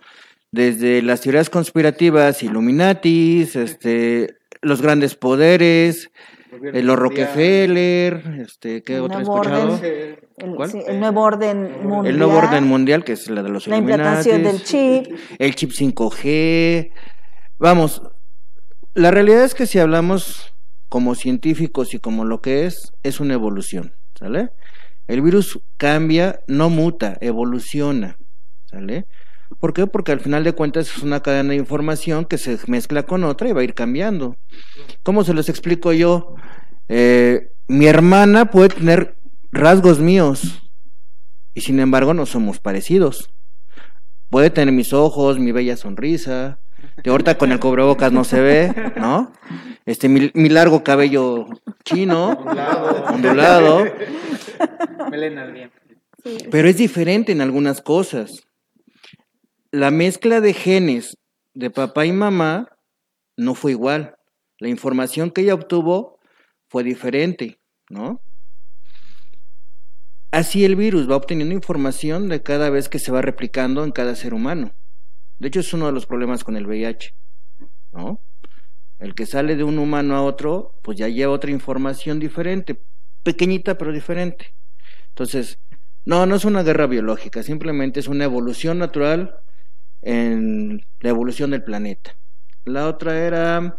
[0.53, 6.11] Desde las teorías conspirativas, Illuminatis, este, los grandes poderes,
[6.63, 9.81] el los Rockefeller, este, ¿qué otro he escuchado?
[9.83, 12.07] el, nuevo orden mundial.
[12.07, 15.07] El nuevo orden mundial, que es la de los La implantación del chip.
[15.39, 16.93] El chip 5G.
[17.59, 18.03] Vamos,
[18.95, 20.55] la realidad es que si hablamos
[20.89, 24.51] como científicos y como lo que es, es una evolución, ¿sale?
[25.07, 28.17] El virus cambia, no muta, evoluciona.
[28.67, 29.07] ¿Sale?
[29.61, 29.87] ¿Por qué?
[29.87, 33.49] Porque al final de cuentas es una cadena de información que se mezcla con otra
[33.49, 34.37] y va a ir cambiando.
[35.03, 36.35] ¿Cómo se los explico yo?
[36.89, 39.17] Eh, mi hermana puede tener
[39.51, 40.63] rasgos míos
[41.55, 43.31] y sin embargo no somos parecidos.
[44.31, 46.61] Puede tener mis ojos, mi bella sonrisa.
[47.03, 49.33] De ahorita con el cobrebocas no se ve, ¿no?
[49.87, 51.47] Este, mi, mi largo cabello
[51.85, 52.39] chino,
[53.13, 53.85] ondulado.
[56.51, 58.48] Pero es diferente en algunas cosas.
[59.71, 61.19] La mezcla de genes
[61.53, 62.79] de papá y mamá
[63.37, 64.17] no fue igual.
[64.59, 66.21] La información que ella obtuvo
[66.71, 68.23] fue diferente, ¿no?
[70.31, 74.15] Así el virus va obteniendo información de cada vez que se va replicando en cada
[74.15, 74.73] ser humano.
[75.39, 77.15] De hecho, es uno de los problemas con el VIH.
[77.93, 78.23] ¿no?
[78.99, 82.81] El que sale de un humano a otro, pues ya lleva otra información diferente,
[83.23, 84.55] pequeñita pero diferente.
[85.11, 85.59] Entonces,
[86.07, 89.43] no, no es una guerra biológica, simplemente es una evolución natural
[90.03, 92.17] en la evolución del planeta.
[92.65, 93.77] La otra era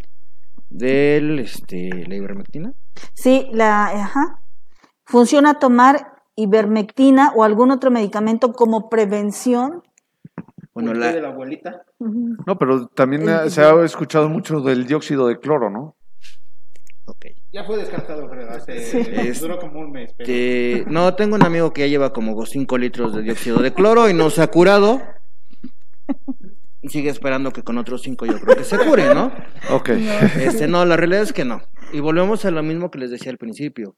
[0.69, 2.73] del, este, la ivermectina.
[3.13, 4.41] Sí, la, ajá.
[5.05, 9.83] Funciona tomar ivermectina o algún otro medicamento como prevención.
[10.73, 11.83] Bueno, la, de la abuelita?
[11.99, 15.95] No, pero también El- se ha escuchado mucho del dióxido de cloro, ¿no?
[17.05, 17.25] ok.
[17.51, 18.79] Ya fue descartado, creo, hace...
[18.85, 18.97] Sí.
[19.11, 20.29] Es- Duró como un mes, pero...
[20.29, 24.07] Este, no, tengo un amigo que ya lleva como 5 litros de dióxido de cloro
[24.09, 25.01] y no se ha curado.
[26.81, 29.31] Y sigue esperando que con otros 5 yo creo que se cure, ¿no?
[29.71, 29.89] Ok.
[29.89, 31.61] Este, no, la realidad es que no.
[31.91, 33.95] Y volvemos a lo mismo que les decía al principio.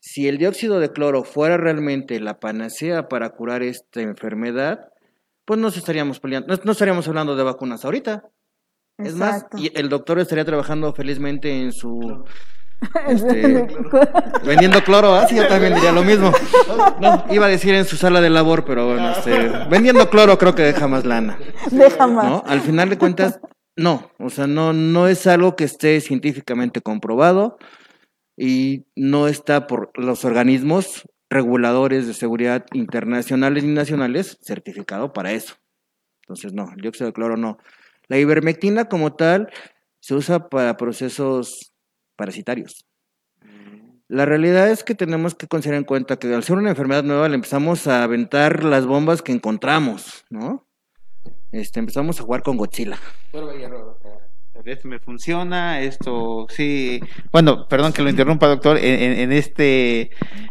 [0.00, 4.88] Si el dióxido de cloro fuera realmente la panacea para curar esta enfermedad,
[5.44, 8.24] pues no estaríamos peleando, no, no estaríamos hablando de vacunas ahorita.
[8.98, 12.24] Es más, y el doctor estaría trabajando felizmente en su
[13.08, 13.66] este,
[14.44, 15.26] vendiendo cloro, ¿ah?
[15.26, 16.32] Sí, yo también diría lo mismo.
[17.00, 20.54] No, iba a decir en su sala de labor, pero bueno, este, vendiendo cloro creo
[20.54, 21.38] que deja más lana.
[21.70, 22.26] Deja más.
[22.26, 22.42] ¿no?
[22.46, 23.40] Al final de cuentas,
[23.76, 27.58] no, o sea, no, no es algo que esté científicamente comprobado
[28.36, 35.56] y no está por los organismos reguladores de seguridad internacionales y nacionales certificado para eso.
[36.22, 37.58] Entonces, no, el dióxido de cloro no.
[38.08, 39.50] La ivermectina como tal
[40.00, 41.73] se usa para procesos
[42.16, 42.86] parasitarios.
[44.08, 47.28] La realidad es que tenemos que considerar en cuenta que al ser una enfermedad nueva
[47.28, 50.66] le empezamos a aventar las bombas que encontramos, ¿no?
[51.52, 52.98] Este, empezamos a jugar con Godzilla.
[54.64, 57.00] Esto me funciona, esto sí.
[57.32, 60.10] Bueno, perdón que lo interrumpa, doctor, en, en- en este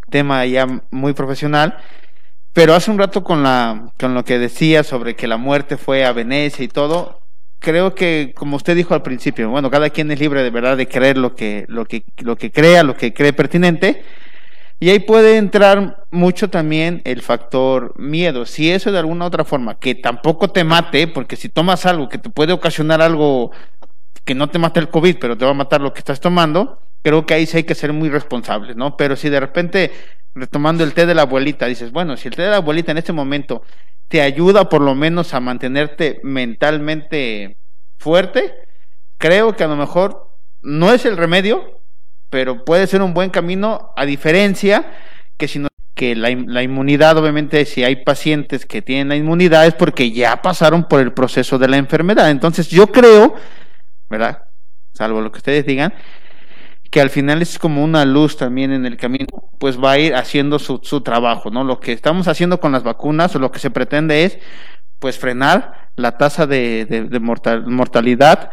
[0.10, 1.78] tema ya muy profesional.
[2.54, 6.06] Pero hace un rato con, la, con lo que decía sobre que la muerte fue
[6.06, 7.23] a Venecia y todo,
[7.64, 10.88] creo que, como usted dijo al principio, bueno, cada quien es libre de verdad de
[10.88, 14.04] creer lo que, lo que, lo que crea, lo que cree pertinente.
[14.82, 18.46] Y ahí puede entrar mucho también el factor miedo.
[18.46, 22.18] Si eso de alguna otra forma, que tampoco te mate, porque si tomas algo que
[22.18, 23.52] te puede ocasionar algo
[24.26, 26.82] que no te mata el COVID, pero te va a matar lo que estás tomando,
[27.02, 28.98] creo que ahí sí hay que ser muy responsables, ¿no?
[28.98, 29.92] Pero si de repente,
[30.36, 32.98] retomando el té de la abuelita, dices, bueno, si el té de la abuelita en
[32.98, 33.64] este momento
[34.14, 37.58] te ayuda por lo menos a mantenerte mentalmente
[37.98, 38.54] fuerte,
[39.18, 41.82] creo que a lo mejor no es el remedio,
[42.30, 44.86] pero puede ser un buen camino, a diferencia
[45.36, 49.66] que si no que la, la inmunidad, obviamente, si hay pacientes que tienen la inmunidad
[49.66, 52.30] es porque ya pasaron por el proceso de la enfermedad.
[52.30, 53.34] Entonces, yo creo,
[54.12, 54.44] ¿verdad?
[54.94, 55.92] Salvo lo que ustedes digan,
[56.94, 59.26] que al final es como una luz también en el camino,
[59.58, 61.64] pues va a ir haciendo su, su trabajo, ¿no?
[61.64, 64.38] Lo que estamos haciendo con las vacunas o lo que se pretende es,
[65.00, 68.52] pues, frenar la tasa de, de- de mortal- mortalidad,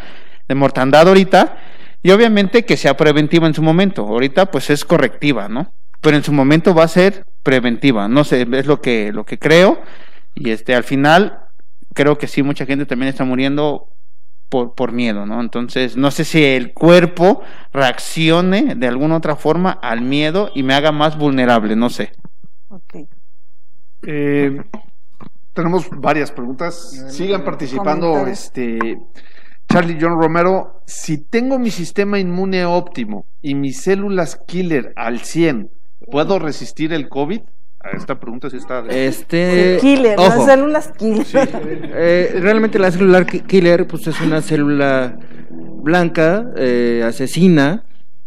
[0.48, 1.58] de mortandad ahorita,
[2.02, 4.06] y obviamente que sea preventiva en su momento.
[4.06, 5.74] Ahorita, pues, es correctiva, ¿no?
[6.00, 9.38] Pero en su momento va a ser preventiva, no sé, es lo que, lo que
[9.38, 9.82] creo,
[10.34, 11.40] y este, al final,
[11.92, 13.88] creo que sí, mucha gente también está muriendo
[14.50, 15.40] por, por miedo, ¿no?
[15.40, 17.40] Entonces, no sé si el cuerpo
[17.72, 22.12] reaccione de alguna otra forma al miedo y me haga más vulnerable, no sé.
[22.68, 23.08] Ok.
[24.02, 24.60] Eh,
[25.54, 27.06] tenemos varias preguntas.
[27.08, 28.26] Sigan participando.
[28.26, 28.98] Este,
[29.68, 35.70] Charlie John Romero, si tengo mi sistema inmune óptimo y mis células killer al 100,
[36.10, 37.42] ¿puedo resistir el COVID?
[37.82, 38.84] A esta pregunta sí está.
[38.90, 41.26] Este, Killer, ojo, las células killer.
[41.94, 45.18] eh, realmente la célula ki- killer, pues es una célula
[45.50, 47.84] blanca, eh, asesina,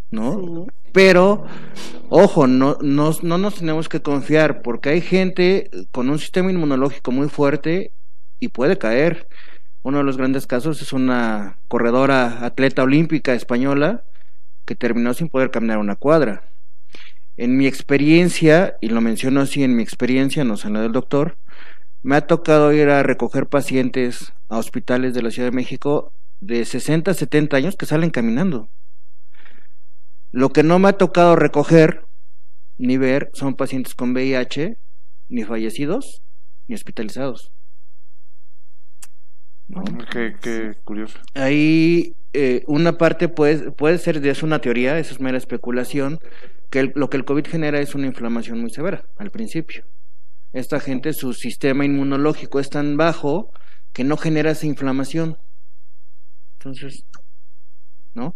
[0.10, 0.42] ¿no?
[0.66, 0.72] Sí.
[0.92, 1.44] Pero,
[2.10, 7.12] ojo, no, no, no nos tenemos que confiar, porque hay gente con un sistema inmunológico
[7.12, 7.94] muy fuerte
[8.40, 9.28] y puede caer.
[9.84, 14.04] Uno de los grandes casos es una corredora atleta olímpica española
[14.66, 16.44] que terminó sin poder caminar una cuadra.
[17.38, 20.92] En mi experiencia, y lo menciono así, en mi experiencia, no sé en la del
[20.92, 21.38] doctor,
[22.04, 26.12] me ha tocado ir a recoger pacientes a hospitales de la Ciudad de México
[26.42, 28.70] de 60 a 70 años que salen caminando.
[30.32, 32.06] Lo que no me ha tocado recoger
[32.78, 34.78] ni ver son pacientes con VIH,
[35.30, 36.22] ni fallecidos,
[36.68, 37.52] ni hospitalizados.
[39.68, 39.84] ¿No?
[40.12, 41.20] Qué, qué curioso.
[41.34, 46.20] Ahí eh, una parte puede, puede ser, de es una teoría, eso es mera especulación,
[46.74, 49.86] que el- lo que el COVID genera es una inflamación muy severa al principio.
[50.54, 53.52] Esta gente, su sistema inmunológico es tan bajo
[53.92, 55.38] que no genera esa inflamación.
[56.58, 57.06] Entonces,
[58.16, 58.34] ¿no?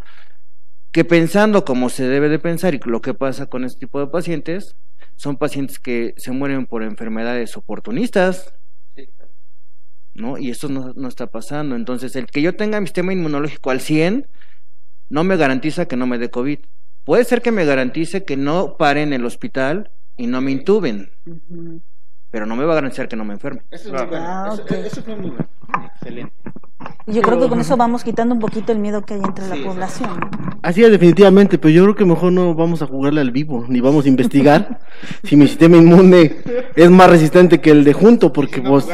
[0.92, 4.06] Que pensando como se debe de pensar y lo que pasa con este tipo de
[4.06, 4.76] pacientes,
[5.16, 8.54] son pacientes que se mueren por enfermedades oportunistas,
[10.14, 10.38] ¿no?
[10.38, 11.76] Y esto no, no está pasando.
[11.76, 14.28] Entonces, el que yo tenga mi sistema inmunológico al 100
[15.10, 16.60] no me garantiza que no me dé COVID.
[17.08, 21.10] Puede ser que me garantice que no pare en el hospital y no me intuben,
[22.30, 23.62] pero no me va a garantizar que no me enferme.
[23.72, 24.26] Eso es muy bueno.
[24.28, 25.48] Ah, Eso- fue muy bueno.
[25.96, 26.34] Excelente.
[27.06, 29.48] Y yo creo que con eso vamos quitando un poquito el miedo que hay entre
[29.48, 30.20] la población.
[30.62, 33.80] Así es, definitivamente, pero yo creo que mejor no vamos a jugarle al vivo, ni
[33.80, 34.82] vamos a investigar
[35.24, 36.36] si mi sistema inmune
[36.76, 38.86] es más resistente que el de junto, porque pues...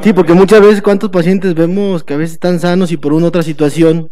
[0.00, 3.26] Sí, porque muchas veces cuántos pacientes vemos que a veces están sanos y por una
[3.26, 4.08] otra situación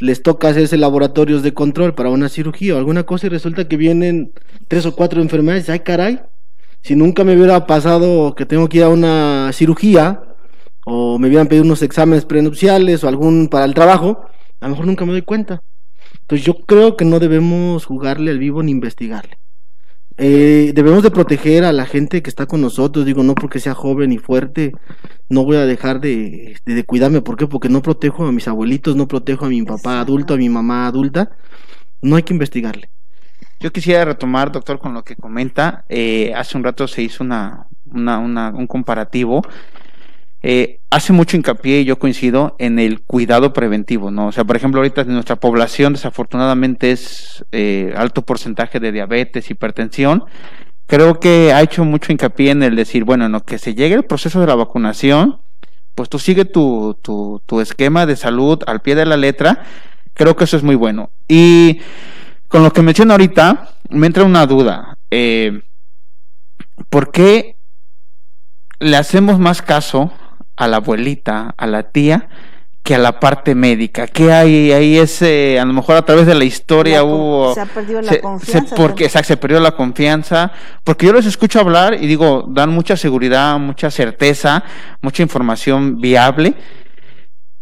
[0.00, 3.76] les toca hacerse laboratorios de control para una cirugía o alguna cosa y resulta que
[3.76, 4.32] vienen
[4.66, 6.20] tres o cuatro enfermedades, ay caray,
[6.82, 10.22] si nunca me hubiera pasado que tengo que ir a una cirugía
[10.86, 14.24] o me hubieran pedido unos exámenes prenupciales o algún para el trabajo,
[14.60, 15.62] a lo mejor nunca me doy cuenta.
[16.22, 19.38] Entonces yo creo que no debemos jugarle al vivo ni investigarle.
[20.22, 23.72] Eh, debemos de proteger a la gente que está con nosotros, digo, no porque sea
[23.74, 24.72] joven y fuerte,
[25.30, 27.46] no voy a dejar de, de- de cuidarme, ¿por qué?
[27.46, 30.86] Porque no protejo a mis abuelitos, no protejo a mi papá adulto, a mi mamá
[30.86, 31.30] adulta,
[32.02, 32.90] no hay que investigarle.
[33.60, 35.84] Yo quisiera retomar, doctor, con lo que comenta.
[35.88, 39.42] Eh, hace un rato se hizo una, una, una- un comparativo.
[40.42, 44.28] Eh, hace mucho hincapié, y yo coincido, en el cuidado preventivo, ¿no?
[44.28, 50.24] O sea, por ejemplo, ahorita nuestra población desafortunadamente es eh, alto porcentaje de diabetes, hipertensión.
[50.86, 53.94] Creo que ha hecho mucho hincapié en el decir, bueno, en lo que se llegue
[53.94, 55.40] el proceso de la vacunación,
[55.94, 59.64] pues tú sigue tu, tu, tu esquema de salud al pie de la letra.
[60.14, 61.10] Creo que eso es muy bueno.
[61.28, 61.80] Y
[62.48, 64.96] con lo que menciona ahorita, me entra una duda.
[65.10, 65.62] Eh,
[66.88, 67.56] ¿Por qué
[68.80, 70.10] le hacemos más caso
[70.60, 72.28] a la abuelita, a la tía,
[72.82, 74.06] que a la parte médica?
[74.06, 74.96] ¿Qué hay ahí?
[74.98, 77.54] Ese, a lo mejor a través de la historia La hubo...
[77.54, 79.06] se ha perdido la se- se- confianza porque, también.
[79.08, 80.52] exacto, se perdió la confianza.
[80.84, 84.62] Porque yo los escucho hablar y digo, dan mucha seguridad, mucha certeza,
[85.02, 86.54] mucha información viable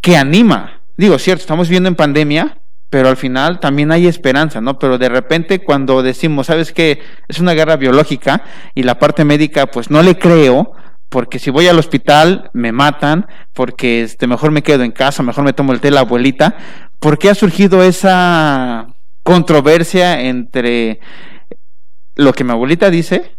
[0.01, 0.81] que anima.
[0.97, 2.59] Digo, cierto, estamos viviendo en pandemia,
[2.91, 4.79] pero al final también hay esperanza, ¿no?
[4.79, 7.01] Pero de repente cuando decimos, ¿sabes qué?
[7.29, 8.43] Es una guerra biológica
[8.75, 10.73] y la parte médica, pues no le creo,
[11.09, 15.45] porque si voy al hospital me matan, porque este, mejor me quedo en casa, mejor
[15.45, 16.57] me tomo el té la abuelita.
[16.99, 18.89] ¿Por qué ha surgido esa
[19.23, 21.01] controversia entre
[22.15, 23.37] lo que mi abuelita dice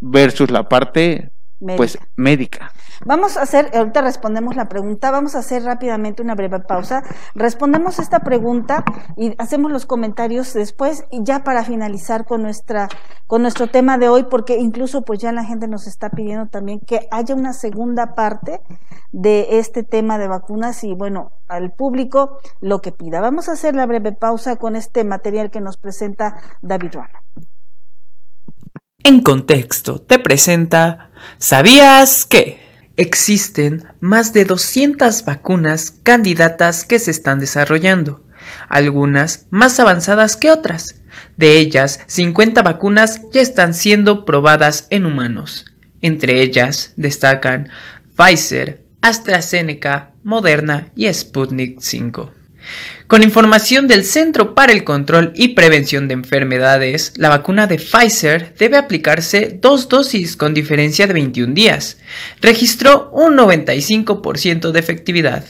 [0.00, 1.30] versus la parte,
[1.76, 2.72] pues, médica?
[3.04, 7.02] Vamos a hacer, ahorita respondemos la pregunta, vamos a hacer rápidamente una breve pausa,
[7.34, 8.84] respondemos esta pregunta
[9.16, 12.88] y hacemos los comentarios después y ya para finalizar con nuestra
[13.26, 16.80] con nuestro tema de hoy porque incluso pues ya la gente nos está pidiendo también
[16.80, 18.60] que haya una segunda parte
[19.12, 23.20] de este tema de vacunas y bueno, al público lo que pida.
[23.20, 27.18] Vamos a hacer la breve pausa con este material que nos presenta David Ruano.
[29.04, 32.67] En contexto, te presenta ¿Sabías que?
[32.98, 38.24] Existen más de 200 vacunas candidatas que se están desarrollando,
[38.68, 41.00] algunas más avanzadas que otras.
[41.36, 45.66] De ellas, 50 vacunas ya están siendo probadas en humanos.
[46.00, 47.68] Entre ellas destacan
[48.16, 52.37] Pfizer, AstraZeneca, Moderna y Sputnik 5.
[53.06, 58.54] Con información del Centro para el Control y Prevención de Enfermedades, la vacuna de Pfizer
[58.58, 61.96] debe aplicarse dos dosis con diferencia de 21 días.
[62.42, 65.44] Registró un 95% de efectividad.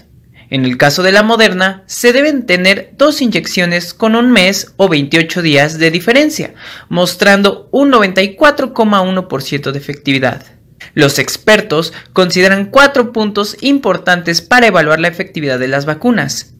[0.51, 4.89] En el caso de la Moderna, se deben tener dos inyecciones con un mes o
[4.89, 6.55] 28 días de diferencia,
[6.89, 10.47] mostrando un 94,1% de efectividad.
[10.95, 16.55] Los expertos consideran cuatro puntos importantes para evaluar la efectividad de las vacunas.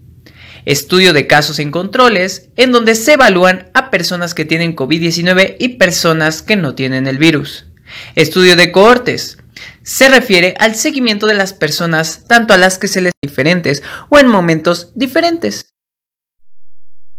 [0.65, 5.77] Estudio de casos en controles, en donde se evalúan a personas que tienen COVID-19 y
[5.77, 7.67] personas que no tienen el virus.
[8.15, 9.39] Estudio de cohortes.
[9.83, 14.19] Se refiere al seguimiento de las personas tanto a las que se les diferentes o
[14.19, 15.75] en momentos diferentes.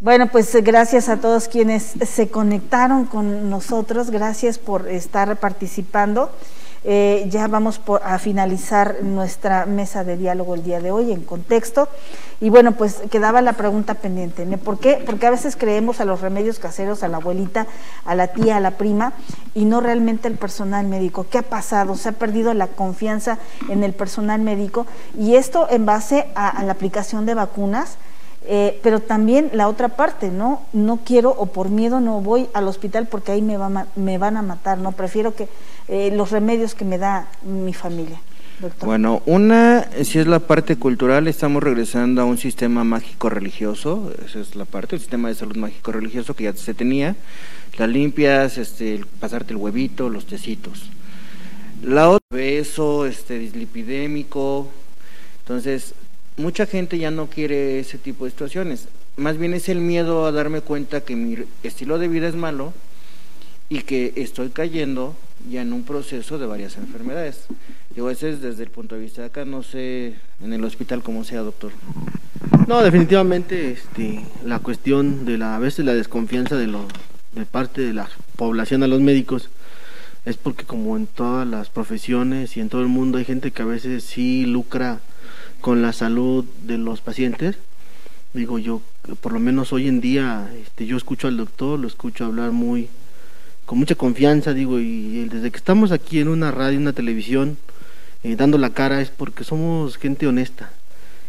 [0.01, 6.31] Bueno, pues eh, gracias a todos quienes se conectaron con nosotros, gracias por estar participando.
[6.83, 11.23] Eh, ya vamos por, a finalizar nuestra mesa de diálogo el día de hoy en
[11.23, 11.89] contexto.
[12.41, 14.45] Y bueno, pues quedaba la pregunta pendiente.
[14.57, 15.03] ¿Por qué?
[15.05, 17.67] Porque a veces creemos a los remedios caseros, a la abuelita,
[18.05, 19.13] a la tía, a la prima,
[19.53, 21.25] y no realmente al personal médico.
[21.29, 21.95] ¿Qué ha pasado?
[21.95, 24.85] Se ha perdido la confianza en el personal médico
[25.17, 27.97] y esto en base a la aplicación de vacunas.
[28.51, 30.63] Eh, pero también la otra parte, ¿no?
[30.73, 34.37] No quiero o por miedo no voy al hospital porque ahí me, va, me van
[34.37, 34.91] a matar, ¿no?
[34.91, 35.47] Prefiero que
[35.87, 38.19] eh, los remedios que me da mi familia,
[38.59, 38.87] doctor.
[38.87, 44.39] Bueno, una, si es la parte cultural, estamos regresando a un sistema mágico religioso, esa
[44.39, 47.15] es la parte, el sistema de salud mágico religioso que ya se tenía,
[47.77, 50.89] las limpias, este, el pasarte el huevito, los tecitos.
[51.83, 54.69] La otra, beso, este, dislipidémico,
[55.41, 55.93] Entonces,
[56.39, 58.87] mucha gente ya no quiere ese tipo de situaciones.
[59.17, 62.73] Más bien es el miedo a darme cuenta que mi estilo de vida es malo
[63.67, 65.15] y que estoy cayendo
[65.49, 67.45] ya en un proceso de varias enfermedades.
[67.95, 71.25] Ese es desde el punto de vista de acá, no sé en el hospital cómo
[71.25, 71.71] sea, doctor.
[72.67, 76.87] No, definitivamente este, la cuestión de la a veces la desconfianza de, lo,
[77.33, 79.49] de parte de la población a los médicos
[80.25, 83.61] es porque como en todas las profesiones y en todo el mundo hay gente que
[83.61, 85.01] a veces sí lucra
[85.61, 87.57] con la salud de los pacientes.
[88.33, 88.81] Digo yo,
[89.21, 92.89] por lo menos hoy en día este, yo escucho al doctor, lo escucho hablar muy
[93.65, 97.55] con mucha confianza, digo, y, desde que estamos aquí en una radio, una televisión,
[98.23, 100.71] eh, dando la cara es porque somos gente honesta.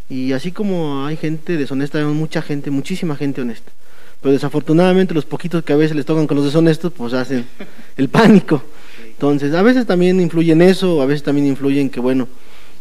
[0.08, 3.70] Y así como hay gente deshonesta, hay mucha gente, muchísima gente honesta.
[4.22, 7.44] Pero desafortunadamente los poquitos que a veces les tocan con los deshonestos, pues hacen
[7.98, 8.62] el pánico.
[9.04, 12.26] Entonces, a veces también influye en eso, a veces también influye en que, bueno,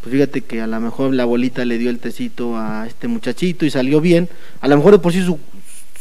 [0.02, 3.66] pues fíjate que a lo mejor la abuelita le dio el tecito a este muchachito
[3.66, 4.30] y salió bien.
[4.62, 5.40] A lo mejor de por sí su,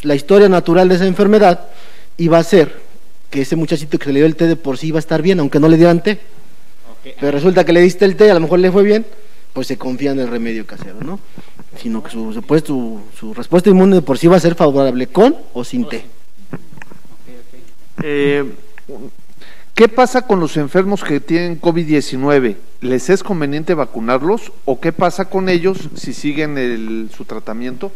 [0.03, 1.69] la historia natural de esa enfermedad
[2.17, 2.81] iba a ser
[3.31, 5.21] que ese muchachito que se le dio el té de por sí iba a estar
[5.21, 6.21] bien, aunque no le dieran té.
[7.21, 9.05] Pero resulta que le diste el té, a lo mejor le fue bien,
[9.53, 11.21] pues se confía en el remedio casero, ¿no?
[11.81, 15.07] Sino que su, pues, su, su respuesta inmune de por sí va a ser favorable
[15.09, 16.05] con o sin té.
[18.03, 18.45] Eh,
[19.79, 22.57] ¿Qué pasa con los enfermos que tienen COVID-19?
[22.81, 27.93] ¿Les es conveniente vacunarlos o qué pasa con ellos si siguen el, su tratamiento?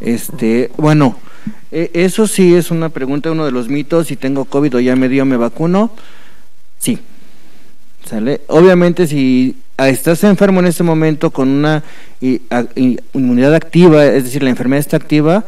[0.00, 1.16] Este, bueno,
[1.72, 4.96] e, eso sí es una pregunta, uno de los mitos, si tengo COVID o ya
[4.96, 5.92] me dio, me vacuno.
[6.78, 6.98] Sí.
[8.04, 8.42] ¿Sale?
[8.48, 11.84] Obviamente si estás enfermo en este momento con una
[12.20, 15.46] inmunidad activa, es decir, la enfermedad está activa,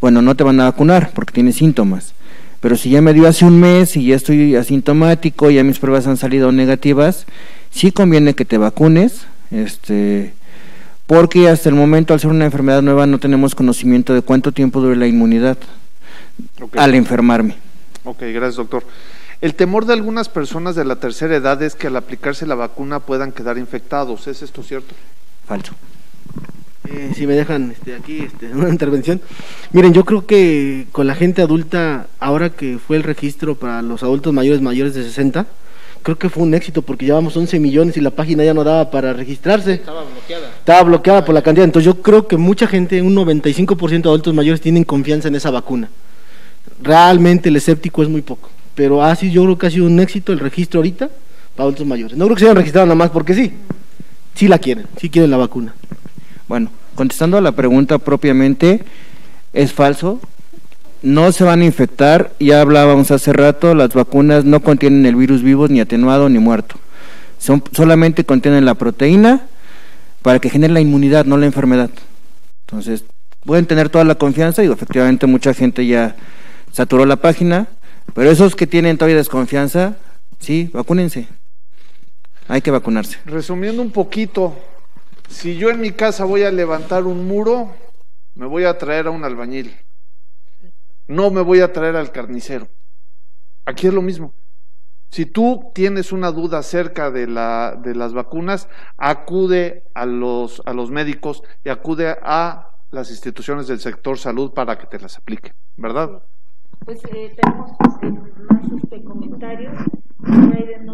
[0.00, 2.14] bueno, no te van a vacunar porque tienes síntomas.
[2.62, 6.06] Pero si ya me dio hace un mes y ya estoy asintomático, ya mis pruebas
[6.06, 7.26] han salido negativas,
[7.72, 10.32] sí conviene que te vacunes, este,
[11.08, 14.80] porque hasta el momento, al ser una enfermedad nueva, no tenemos conocimiento de cuánto tiempo
[14.80, 15.58] dure la inmunidad
[16.76, 17.56] al enfermarme.
[18.04, 18.84] Ok, gracias, doctor.
[19.40, 23.00] El temor de algunas personas de la tercera edad es que al aplicarse la vacuna
[23.00, 24.28] puedan quedar infectados.
[24.28, 24.94] ¿Es esto cierto?
[25.48, 25.74] Falso.
[26.88, 29.20] Eh, si me dejan este, aquí este, una intervención.
[29.72, 34.02] Miren, yo creo que con la gente adulta, ahora que fue el registro para los
[34.02, 35.46] adultos mayores mayores de 60,
[36.02, 38.90] creo que fue un éxito porque llevamos 11 millones y la página ya no daba
[38.90, 39.74] para registrarse.
[39.74, 40.48] Estaba bloqueada.
[40.48, 41.64] Estaba bloqueada por la cantidad.
[41.64, 45.50] Entonces yo creo que mucha gente, un 95% de adultos mayores tienen confianza en esa
[45.50, 45.88] vacuna.
[46.80, 48.50] Realmente el escéptico es muy poco.
[48.74, 51.08] Pero así yo creo que ha sido un éxito el registro ahorita
[51.54, 52.16] para adultos mayores.
[52.16, 53.52] No creo que se hayan registrado nada más porque sí.
[54.34, 55.74] Sí la quieren, sí quieren la vacuna.
[56.48, 58.84] Bueno, contestando a la pregunta propiamente,
[59.52, 60.20] es falso
[61.02, 65.42] no se van a infectar, ya hablábamos hace rato, las vacunas no contienen el virus
[65.42, 66.76] vivo, ni atenuado, ni muerto.
[67.38, 69.42] Son, solamente contienen la proteína
[70.22, 71.90] para que genere la inmunidad, no la enfermedad.
[72.66, 73.04] Entonces,
[73.44, 76.14] pueden tener toda la confianza, y efectivamente mucha gente ya
[76.70, 77.66] saturó la página,
[78.14, 79.96] pero esos que tienen todavía desconfianza,
[80.38, 81.26] sí, vacúnense.
[82.46, 83.18] Hay que vacunarse.
[83.26, 84.56] Resumiendo un poquito,
[85.28, 87.74] si yo en mi casa voy a levantar un muro,
[88.34, 89.74] me voy a traer a un albañil
[91.12, 92.68] no me voy a traer al carnicero.
[93.64, 94.32] Aquí es lo mismo.
[95.10, 100.72] Si tú tienes una duda acerca de, la, de las vacunas, acude a los, a
[100.72, 105.52] los médicos y acude a las instituciones del sector salud para que te las apliquen,
[105.76, 106.22] ¿verdad?
[106.84, 109.74] Pues eh, este, más este, comentarios.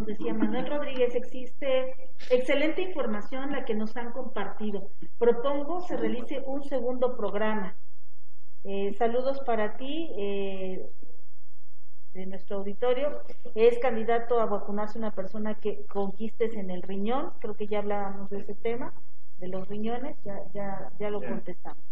[0.06, 4.90] Decía Manuel Rodríguez, existe excelente información la que nos han compartido.
[5.18, 7.76] Propongo se realice un segundo programa
[8.64, 10.90] eh, saludos para ti, eh,
[12.14, 13.22] de nuestro auditorio.
[13.54, 17.32] Es candidato a vacunarse una persona que conquistes en el riñón.
[17.40, 18.92] Creo que ya hablábamos de ese tema,
[19.38, 21.82] de los riñones, ya, ya, ya lo contestamos.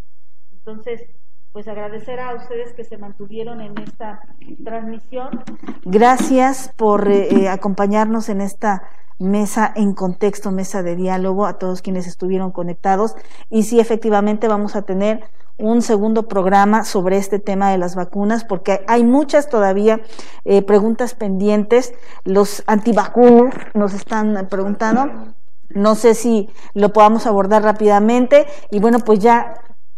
[0.52, 1.08] Entonces,
[1.56, 4.20] pues agradecer a ustedes que se mantuvieron en esta
[4.62, 5.42] transmisión.
[5.86, 8.82] Gracias por eh, acompañarnos en esta
[9.18, 13.16] mesa en contexto, mesa de diálogo, a todos quienes estuvieron conectados.
[13.48, 18.44] Y sí, efectivamente, vamos a tener un segundo programa sobre este tema de las vacunas,
[18.44, 20.02] porque hay muchas todavía
[20.44, 21.94] eh, preguntas pendientes.
[22.24, 25.32] Los antivacunas nos están preguntando.
[25.70, 29.54] No sé si lo podamos abordar rápidamente y bueno, pues ya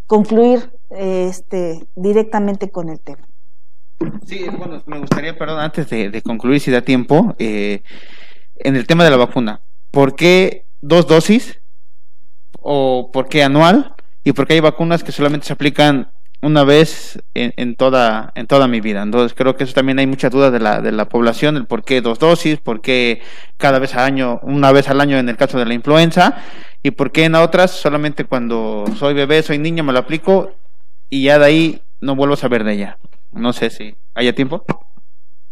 [0.09, 3.29] concluir este, directamente con el tema.
[4.27, 7.83] Sí, bueno, me gustaría, perdón, antes de, concluir, si da tiempo, eh,
[8.57, 9.61] en el tema de la vacuna,
[9.93, 11.61] ¿por qué dos dosis
[12.61, 13.95] o por qué anual?
[14.29, 18.81] y porque hay vacunas que solamente se aplican una vez en, toda, en toda mi
[18.81, 19.03] vida.
[19.03, 21.83] Entonces creo que eso también hay muchas dudas de la, de la población, el por
[21.83, 23.21] qué dos dosis, por qué
[23.57, 26.37] cada vez al año, una vez al año en el caso de la influenza,
[26.83, 30.55] y por qué en otras solamente cuando soy bebé, soy niño, me lo aplico
[31.11, 32.99] y ya de ahí no vuelvo a saber de ella.
[33.33, 34.65] No sé si haya tiempo.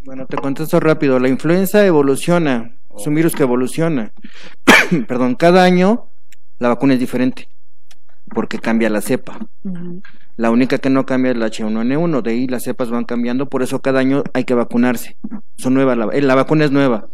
[0.04, 1.18] Bueno, te contesto rápido.
[1.18, 4.12] La influenza evoluciona, es un virus que evoluciona.
[5.08, 6.08] Perdón, cada año
[6.58, 7.48] la vacuna es diferente
[8.32, 9.38] porque cambia la cepa.
[10.36, 13.62] La única que no cambia es la H1N1, de ahí las cepas van cambiando, por
[13.62, 15.16] eso cada año hay que vacunarse.
[15.56, 17.08] Son nuevas, la, eh, la vacuna es nueva,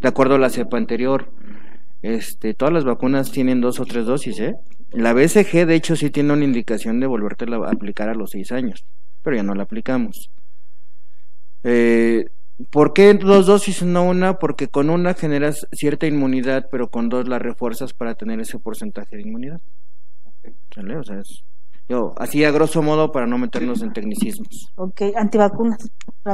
[0.00, 1.30] de acuerdo a la cepa anterior.
[2.02, 4.56] Este, todas las vacunas tienen dos o tres dosis, ¿eh?
[4.90, 8.50] La BCG, de hecho, sí tiene una indicación de volverte a aplicar a los seis
[8.50, 8.84] años,
[9.22, 10.30] pero ya no la aplicamos.
[11.62, 12.26] Eh,
[12.70, 14.38] ¿Por qué dos dosis no una?
[14.38, 19.16] Porque con una generas cierta inmunidad, pero con dos la refuerzas para tener ese porcentaje
[19.16, 19.60] de inmunidad.
[20.74, 20.96] ¿Sale?
[20.96, 21.44] O sea, es
[21.88, 24.70] yo, así a grosso modo para no meternos en tecnicismos.
[24.76, 25.90] Ok, antivacunas.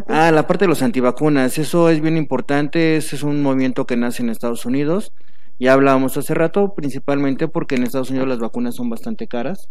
[0.09, 3.97] Ah, la parte de los antivacunas, eso es bien importante, ese es un movimiento que
[3.97, 5.13] nace en Estados Unidos.
[5.61, 9.69] Ya hablábamos hace rato, principalmente porque en Estados Unidos las vacunas son bastante caras.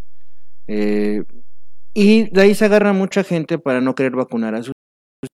[0.67, 1.23] Eh,
[1.93, 4.73] y de ahí se agarra mucha gente para no querer vacunar a sus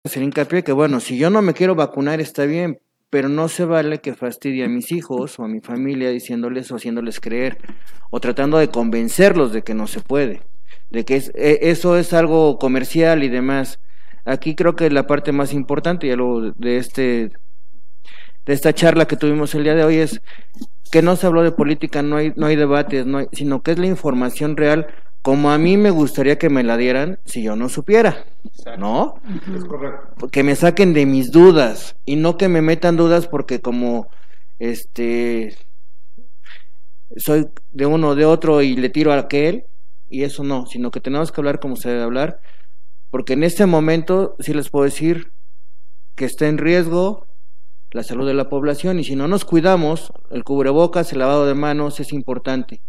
[0.04, 2.80] hacer hincapié que bueno, si yo no me quiero vacunar está bien,
[3.10, 6.76] pero no se vale que fastidie a mis hijos o a mi familia diciéndoles o
[6.76, 7.58] haciéndoles creer
[8.10, 10.42] o tratando de convencerlos de que no se puede,
[10.90, 13.80] de que e, eso es algo comercial y demás.
[14.24, 17.32] Aquí creo que la parte más importante y algo de este
[18.46, 20.22] de esta charla que tuvimos el día de hoy es
[20.90, 23.78] que no se habló de política, no hay no hay debates, no sino que es
[23.78, 24.86] la información real
[25.22, 28.26] como a mí me gustaría que me la dieran si yo no supiera,
[28.78, 29.14] ¿no?
[29.54, 30.28] Es correcto.
[30.28, 34.08] Que me saquen de mis dudas y no que me metan dudas porque como
[34.58, 35.56] este
[37.16, 39.64] soy de uno o de otro y le tiro a aquel
[40.08, 42.40] y eso no, sino que tenemos que hablar como se debe hablar,
[43.10, 45.32] porque en este momento sí les puedo decir
[46.16, 47.26] que está en riesgo
[47.92, 51.54] la salud de la población y si no nos cuidamos, el cubrebocas, el lavado de
[51.54, 52.80] manos es importante.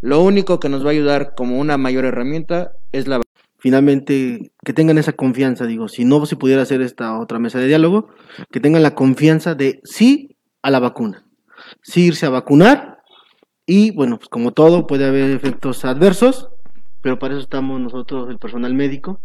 [0.00, 3.20] Lo único que nos va a ayudar como una mayor herramienta es la
[3.58, 7.66] finalmente que tengan esa confianza, digo, si no se pudiera hacer esta otra mesa de
[7.66, 8.08] diálogo,
[8.50, 11.26] que tengan la confianza de sí a la vacuna,
[11.82, 13.02] sí irse a vacunar
[13.66, 16.48] y bueno, pues como todo puede haber efectos adversos,
[17.02, 19.20] pero para eso estamos nosotros, el personal médico,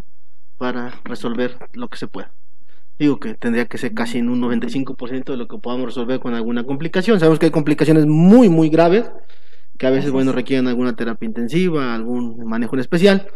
[0.57, 2.31] para resolver lo que se pueda.
[2.97, 6.33] Digo que tendría que ser casi en un 95% de lo que podamos resolver con
[6.33, 7.19] alguna complicación.
[7.19, 9.11] Sabemos que hay complicaciones muy, muy graves,
[9.77, 13.27] que a veces, bueno, requieren alguna terapia intensiva, algún manejo en especial,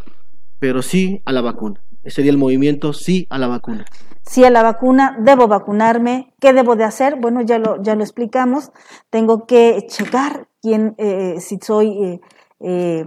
[0.59, 1.81] pero sí a la vacuna.
[2.03, 3.85] Ese sería el movimiento sí a la vacuna.
[4.25, 7.17] Sí a la vacuna, debo vacunarme, ¿qué debo de hacer?
[7.19, 8.71] Bueno, ya lo, ya lo explicamos,
[9.09, 12.21] tengo que checar quién, eh, si soy eh,
[12.59, 13.05] eh,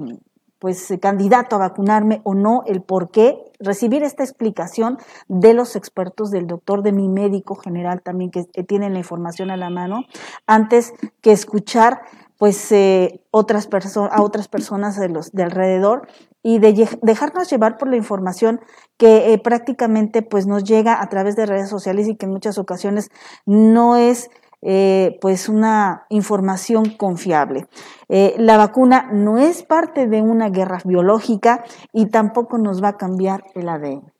[0.58, 4.98] pues candidato a vacunarme o no, el por qué, recibir esta explicación
[5.28, 9.50] de los expertos, del doctor, de mi médico general también, que, que tiene la información
[9.50, 10.04] a la mano,
[10.46, 12.02] antes que escuchar
[12.42, 13.68] pues eh, otras
[14.10, 16.08] a otras personas de, los, de alrededor
[16.42, 18.60] y de dejarnos llevar por la información
[18.96, 22.58] que eh, prácticamente pues nos llega a través de redes sociales y que en muchas
[22.58, 23.12] ocasiones
[23.46, 24.28] no es
[24.60, 27.68] eh, pues una información confiable.
[28.08, 31.62] la vacuna no es parte de una guerra biológica
[31.92, 34.12] y tampoco nos va a cambiar el ADN.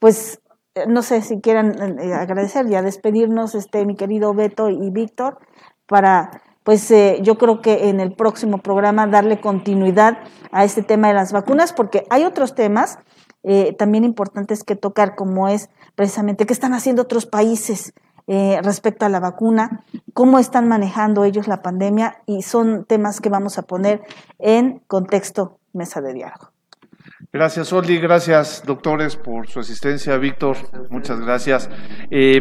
[0.00, 0.40] Pues
[0.88, 5.38] no sé si quieran agradecer y a despedirnos, este, mi querido Beto y Víctor
[5.90, 10.18] para, pues eh, yo creo que en el próximo programa darle continuidad
[10.52, 13.00] a este tema de las vacunas, porque hay otros temas
[13.42, 17.92] eh, también importantes que tocar, como es precisamente qué están haciendo otros países
[18.28, 19.82] eh, respecto a la vacuna,
[20.14, 24.02] cómo están manejando ellos la pandemia y son temas que vamos a poner
[24.38, 26.52] en contexto mesa de diálogo.
[27.32, 27.98] Gracias, Oli.
[27.98, 30.16] Gracias, doctores, por su asistencia.
[30.18, 30.56] Víctor,
[30.90, 31.68] muchas gracias.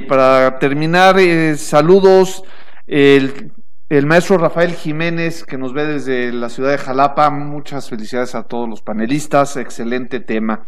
[0.07, 1.15] para terminar,
[1.57, 2.43] saludos
[2.89, 8.43] el, maestro Rafael Jiménez, que nos ve desde la ciudad de Jalapa, muchas felicidades a
[8.43, 10.63] todos los panelistas, excelente tema.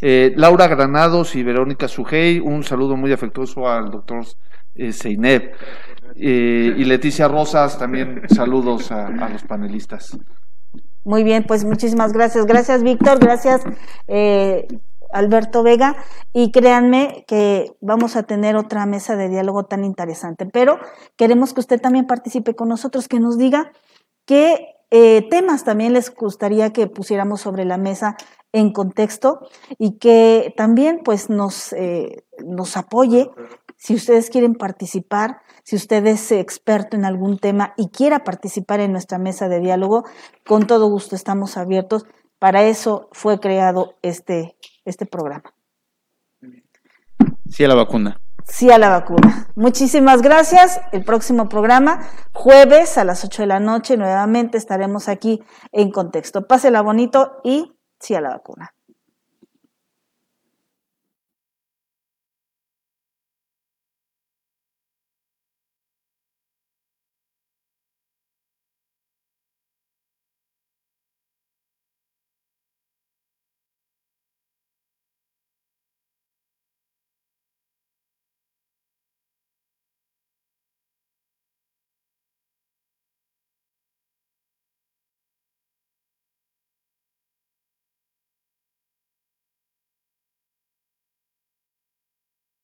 [0.00, 4.24] Eh, Laura Granados y Verónica Sujei, un saludo muy afectuoso al doctor
[4.76, 4.92] eh,
[6.16, 10.16] eh, y Leticia Rosas, también saludos a, a, los panelistas.
[11.04, 12.46] Muy bien, pues muchísimas gracias.
[12.46, 13.18] Gracias, Víctor.
[13.18, 13.62] Gracias.
[15.14, 15.96] Alberto Vega,
[16.32, 20.44] y créanme que vamos a tener otra mesa de diálogo tan interesante.
[20.44, 20.78] Pero
[21.16, 23.72] queremos que usted también participe con nosotros, que nos diga
[24.26, 28.16] qué eh, temas también les gustaría que pusiéramos sobre la mesa
[28.52, 29.40] en contexto
[29.78, 33.30] y que también pues nos, eh, nos apoye
[33.76, 38.92] si ustedes quieren participar, si usted es experto en algún tema y quiera participar en
[38.92, 40.04] nuestra mesa de diálogo,
[40.46, 42.06] con todo gusto estamos abiertos
[42.38, 45.54] Para eso fue creado este, este programa.
[47.50, 48.20] Sí a la vacuna.
[48.44, 49.48] Sí a la vacuna.
[49.54, 50.80] Muchísimas gracias.
[50.92, 52.00] El próximo programa,
[52.32, 55.42] jueves a las 8 de la noche, nuevamente estaremos aquí
[55.72, 56.46] en contexto.
[56.46, 58.74] Pásela bonito y sí a la vacuna.